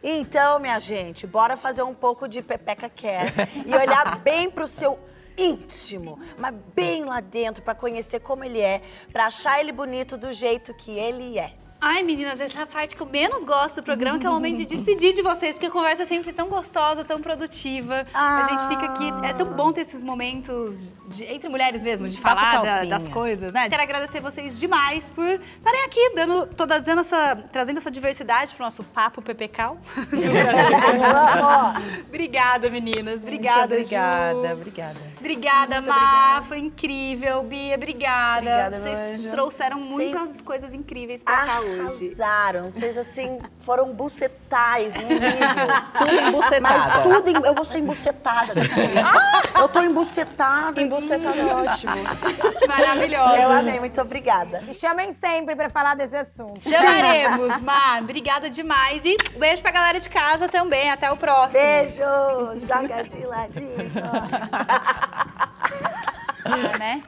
Então, 0.02 0.58
minha 0.58 0.78
gente, 0.78 1.26
bora 1.26 1.56
fazer 1.56 1.82
um 1.84 1.94
pouco 1.94 2.28
de 2.28 2.42
pepeca 2.42 2.90
care 2.90 3.32
e 3.64 3.74
olhar 3.74 4.18
bem 4.20 4.50
pro 4.50 4.68
seu 4.68 4.98
íntimo, 5.38 6.20
mas 6.38 6.54
bem 6.74 7.02
lá 7.04 7.20
dentro 7.20 7.62
pra 7.62 7.74
conhecer 7.74 8.20
como 8.20 8.44
ele 8.44 8.60
é, 8.60 8.82
pra 9.10 9.26
achar 9.26 9.58
ele 9.58 9.72
bonito 9.72 10.18
do 10.18 10.34
jeito 10.34 10.74
que 10.74 10.90
ele 10.98 11.38
é. 11.38 11.54
Ai, 11.86 12.02
meninas, 12.02 12.40
essa 12.40 12.60
é 12.60 12.62
a 12.62 12.66
parte 12.66 12.96
que 12.96 13.02
eu 13.02 13.06
menos 13.06 13.44
gosto 13.44 13.76
do 13.76 13.82
programa, 13.82 14.18
que 14.18 14.26
é 14.26 14.30
o 14.30 14.32
momento 14.32 14.56
de 14.56 14.64
despedir 14.64 15.12
de 15.12 15.20
vocês, 15.20 15.54
porque 15.54 15.66
a 15.66 15.70
conversa 15.70 16.04
é 16.04 16.06
sempre 16.06 16.32
tão 16.32 16.48
gostosa, 16.48 17.04
tão 17.04 17.20
produtiva. 17.20 18.06
A 18.14 18.42
gente 18.48 18.66
fica 18.68 18.86
aqui, 18.86 19.04
é 19.22 19.34
tão 19.34 19.48
bom 19.48 19.70
ter 19.70 19.82
esses 19.82 20.02
momentos 20.02 20.88
de- 21.08 21.24
entre 21.24 21.46
mulheres 21.50 21.82
mesmo, 21.82 22.08
de 22.08 22.16
Papo 22.18 22.40
falar 22.40 22.62
da- 22.62 22.84
das 22.84 23.06
coisas, 23.06 23.52
né? 23.52 23.68
Quero 23.68 23.82
agradecer 23.82 24.18
vocês 24.20 24.58
demais 24.58 25.10
por 25.10 25.26
estarem 25.28 25.84
aqui, 25.84 26.12
dando, 26.14 26.46
tô 26.46 26.64
dando 26.64 27.00
essa, 27.00 27.36
trazendo 27.52 27.76
essa 27.76 27.90
diversidade 27.90 28.54
pro 28.54 28.64
nosso 28.64 28.82
papo 28.82 29.20
PPCal. 29.20 29.76
obrigada, 32.08 32.70
meninas. 32.70 33.22
Obrigada, 33.22 33.74
Muito 33.74 33.74
obrigada, 33.74 34.48
Ju. 34.48 34.52
obrigada. 34.54 35.00
Obrigada, 35.18 35.80
Má. 35.82 36.42
Foi 36.48 36.58
incrível. 36.58 37.42
Bia, 37.42 37.74
obrigada. 37.76 38.68
Obrigada, 38.68 38.80
Vocês 38.80 39.26
trouxeram 39.30 39.78
muitas 39.80 40.40
coisas 40.40 40.72
incríveis 40.72 41.22
pra 41.22 41.44
cá 41.44 41.60
hoje. 41.60 41.73
Arrasaram. 41.80 42.64
Vocês, 42.64 42.96
assim, 42.96 43.40
foram 43.60 43.92
bucetais 43.92 44.94
no. 44.94 45.02
Tudo 45.98 46.20
embucetada. 46.28 46.60
Mas 46.60 47.02
tudo, 47.02 47.30
em- 47.30 47.46
eu 47.46 47.54
vou 47.54 47.64
ser 47.64 47.78
embucetada 47.78 48.54
daqui. 48.54 48.80
Eu 49.58 49.68
tô 49.68 49.80
embucetada. 49.80 50.80
Embucetada 50.80 51.36
é 51.36 51.54
ótimo. 51.54 51.92
Maravilhosa. 52.68 53.36
Eu 53.40 53.52
amei, 53.52 53.78
muito 53.80 54.00
obrigada. 54.00 54.60
Me 54.62 54.74
chamem 54.74 55.12
sempre 55.12 55.54
pra 55.56 55.68
falar 55.70 55.94
desse 55.96 56.16
assunto. 56.16 56.60
Chamaremos, 56.60 57.60
Má. 57.60 57.98
Obrigada 58.00 58.50
demais. 58.50 59.04
E 59.04 59.16
um 59.34 59.38
beijo 59.38 59.62
pra 59.62 59.70
galera 59.70 60.00
de 60.00 60.08
casa 60.10 60.48
também. 60.48 60.90
Até 60.90 61.10
o 61.10 61.16
próximo. 61.16 61.52
Beijo. 61.60 62.02
Joga 62.66 63.02
de 63.04 63.24
ladinho. 63.26 63.74
né? 66.78 67.02